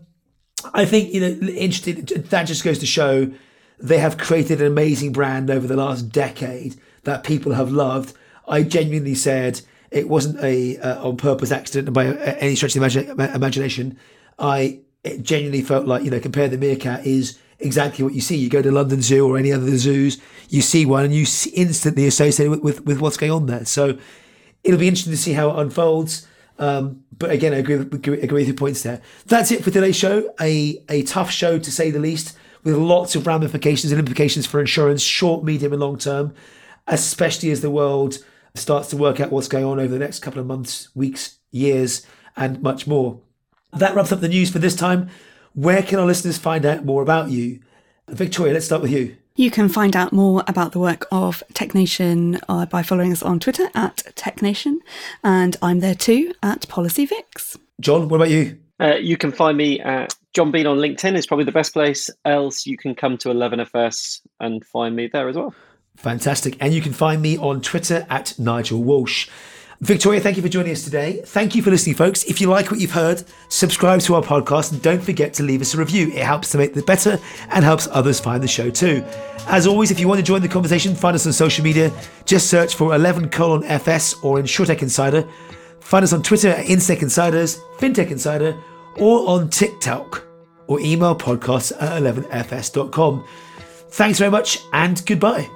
I 0.73 0.85
think, 0.85 1.13
you 1.13 1.21
know, 1.21 1.47
interesting, 1.47 2.05
that 2.05 2.43
just 2.43 2.63
goes 2.63 2.79
to 2.79 2.85
show 2.85 3.31
they 3.79 3.97
have 3.97 4.17
created 4.17 4.61
an 4.61 4.67
amazing 4.67 5.11
brand 5.11 5.49
over 5.49 5.67
the 5.67 5.75
last 5.75 6.03
decade 6.03 6.75
that 7.03 7.23
people 7.23 7.53
have 7.53 7.71
loved. 7.71 8.15
I 8.47 8.63
genuinely 8.63 9.15
said, 9.15 9.61
it 9.91 10.09
wasn't 10.09 10.43
a 10.43 10.77
uh, 10.77 11.07
on 11.07 11.17
purpose 11.17 11.51
accident 11.51 11.93
by 11.93 12.07
any 12.07 12.55
stretch 12.55 12.75
of 12.75 12.81
the 12.81 13.31
imagination. 13.33 13.97
I 14.39 14.79
genuinely 15.21 15.61
felt 15.61 15.87
like 15.87 16.03
you 16.03 16.11
know, 16.11 16.19
compare 16.19 16.47
the 16.47 16.57
meerkat 16.57 17.05
is 17.05 17.37
exactly 17.59 18.03
what 18.03 18.13
you 18.13 18.21
see. 18.21 18.35
You 18.35 18.49
go 18.49 18.61
to 18.61 18.71
London 18.71 19.01
Zoo 19.01 19.27
or 19.27 19.37
any 19.37 19.51
other 19.51 19.77
zoos, 19.77 20.19
you 20.49 20.61
see 20.61 20.85
one, 20.85 21.05
and 21.05 21.13
you 21.13 21.25
instantly 21.53 22.07
associate 22.07 22.49
with, 22.49 22.61
with, 22.61 22.85
with 22.85 22.99
what's 22.99 23.17
going 23.17 23.31
on 23.31 23.45
there. 23.45 23.65
So 23.65 23.97
it'll 24.63 24.79
be 24.79 24.87
interesting 24.87 25.13
to 25.13 25.17
see 25.17 25.33
how 25.33 25.49
it 25.51 25.59
unfolds. 25.59 26.27
Um, 26.57 27.03
but 27.17 27.31
again, 27.31 27.53
I 27.53 27.57
agree, 27.57 27.75
agree, 27.75 28.21
agree 28.21 28.41
with 28.41 28.47
your 28.47 28.55
points 28.55 28.83
there. 28.83 29.01
That's 29.25 29.51
it 29.51 29.63
for 29.63 29.71
today's 29.71 29.95
show. 29.95 30.33
A 30.39 30.83
a 30.89 31.03
tough 31.03 31.31
show 31.31 31.59
to 31.59 31.71
say 31.71 31.91
the 31.91 31.99
least, 31.99 32.37
with 32.63 32.75
lots 32.75 33.15
of 33.15 33.27
ramifications 33.27 33.91
and 33.91 33.99
implications 33.99 34.45
for 34.45 34.59
insurance, 34.59 35.01
short, 35.01 35.43
medium, 35.43 35.73
and 35.73 35.81
long 35.81 35.97
term, 35.97 36.33
especially 36.87 37.51
as 37.51 37.61
the 37.61 37.69
world 37.69 38.17
starts 38.53 38.89
to 38.89 38.97
work 38.97 39.19
out 39.19 39.31
what's 39.31 39.47
going 39.47 39.65
on 39.65 39.79
over 39.79 39.93
the 39.93 39.99
next 39.99 40.19
couple 40.19 40.39
of 40.39 40.47
months, 40.47 40.89
weeks, 40.95 41.39
years, 41.51 42.05
and 42.37 42.61
much 42.61 42.87
more. 42.87 43.19
That 43.73 43.95
wraps 43.95 44.11
up 44.11 44.21
the 44.21 44.29
news 44.29 44.49
for 44.49 44.59
this 44.59 44.75
time. 44.75 45.09
Where 45.53 45.83
can 45.83 45.99
our 45.99 46.05
listeners 46.05 46.37
find 46.37 46.65
out 46.65 46.85
more 46.85 47.01
about 47.01 47.29
you? 47.29 47.59
Victoria, 48.07 48.53
let's 48.53 48.65
start 48.65 48.81
with 48.81 48.91
you. 48.91 49.17
You 49.37 49.51
can 49.51 49.67
find 49.67 49.97
out 49.97 50.13
more 50.13 50.45
about 50.47 50.71
the 50.71 50.79
work 50.79 51.07
of 51.11 51.43
TechNation 51.51 52.41
uh, 52.47 52.65
by 52.67 52.83
following 52.83 53.11
us 53.11 53.21
on 53.21 53.41
Twitter 53.41 53.67
at 53.75 53.97
TechNation, 54.15 54.77
and 55.25 55.57
I'm 55.61 55.81
there 55.81 55.93
too 55.93 56.33
at 56.41 56.61
PolicyVix. 56.61 57.57
John, 57.81 58.07
what 58.07 58.15
about 58.15 58.29
you? 58.29 58.57
Uh, 58.79 58.95
you 58.95 59.17
can 59.17 59.33
find 59.33 59.57
me 59.57 59.81
at 59.81 60.15
John 60.33 60.51
Bean 60.51 60.67
on 60.67 60.77
LinkedIn 60.77 61.17
is 61.17 61.27
probably 61.27 61.43
the 61.43 61.51
best 61.51 61.73
place. 61.73 62.09
Else, 62.23 62.65
you 62.65 62.77
can 62.77 62.95
come 62.95 63.17
to 63.17 63.27
11FS 63.27 64.21
and 64.39 64.65
find 64.65 64.95
me 64.95 65.07
there 65.07 65.27
as 65.27 65.35
well. 65.35 65.53
Fantastic. 65.97 66.55
And 66.61 66.73
you 66.73 66.81
can 66.81 66.93
find 66.93 67.21
me 67.21 67.37
on 67.37 67.59
Twitter 67.59 68.05
at 68.09 68.39
Nigel 68.39 68.83
Walsh. 68.83 69.27
Victoria, 69.81 70.21
thank 70.21 70.37
you 70.37 70.43
for 70.43 70.49
joining 70.49 70.71
us 70.71 70.83
today. 70.83 71.21
Thank 71.25 71.53
you 71.53 71.61
for 71.61 71.69
listening, 71.69 71.95
folks. 71.95 72.23
If 72.23 72.39
you 72.39 72.47
like 72.47 72.71
what 72.71 72.79
you've 72.79 72.91
heard, 72.91 73.23
subscribe 73.49 73.99
to 74.01 74.15
our 74.15 74.21
podcast 74.21 74.71
and 74.71 74.81
don't 74.81 75.03
forget 75.03 75.33
to 75.35 75.43
leave 75.43 75.61
us 75.61 75.73
a 75.73 75.77
review. 75.77 76.07
It 76.07 76.23
helps 76.23 76.49
to 76.51 76.57
make 76.57 76.75
it 76.75 76.85
better 76.85 77.19
and 77.49 77.65
helps 77.65 77.87
others 77.91 78.19
find 78.19 78.41
the 78.41 78.47
show 78.47 78.69
too. 78.69 79.03
As 79.47 79.67
always, 79.67 79.91
if 79.91 79.99
you 79.99 80.07
want 80.07 80.19
to 80.19 80.25
join 80.25 80.41
the 80.41 80.47
conversation, 80.47 80.95
find 80.95 81.13
us 81.13 81.27
on 81.27 81.33
social 81.33 81.63
media. 81.63 81.91
Just 82.25 82.49
search 82.49 82.75
for 82.75 82.95
11 82.95 83.29
colon 83.29 83.63
FS 83.65 84.15
or 84.23 84.39
in 84.39 84.45
InsurTech 84.45 84.81
Insider. 84.81 85.27
Find 85.81 86.03
us 86.03 86.13
on 86.13 86.23
Twitter 86.23 86.49
at 86.49 86.65
InSec 86.65 87.01
Insiders, 87.01 87.59
FinTech 87.77 88.11
Insider, 88.11 88.57
or 88.97 89.27
on 89.29 89.49
TikTok 89.49 90.25
or 90.67 90.79
email 90.79 91.15
podcasts 91.15 91.71
at 91.79 92.01
11fs.com. 92.01 93.25
Thanks 93.89 94.19
very 94.19 94.31
much 94.31 94.59
and 94.73 95.05
goodbye. 95.05 95.47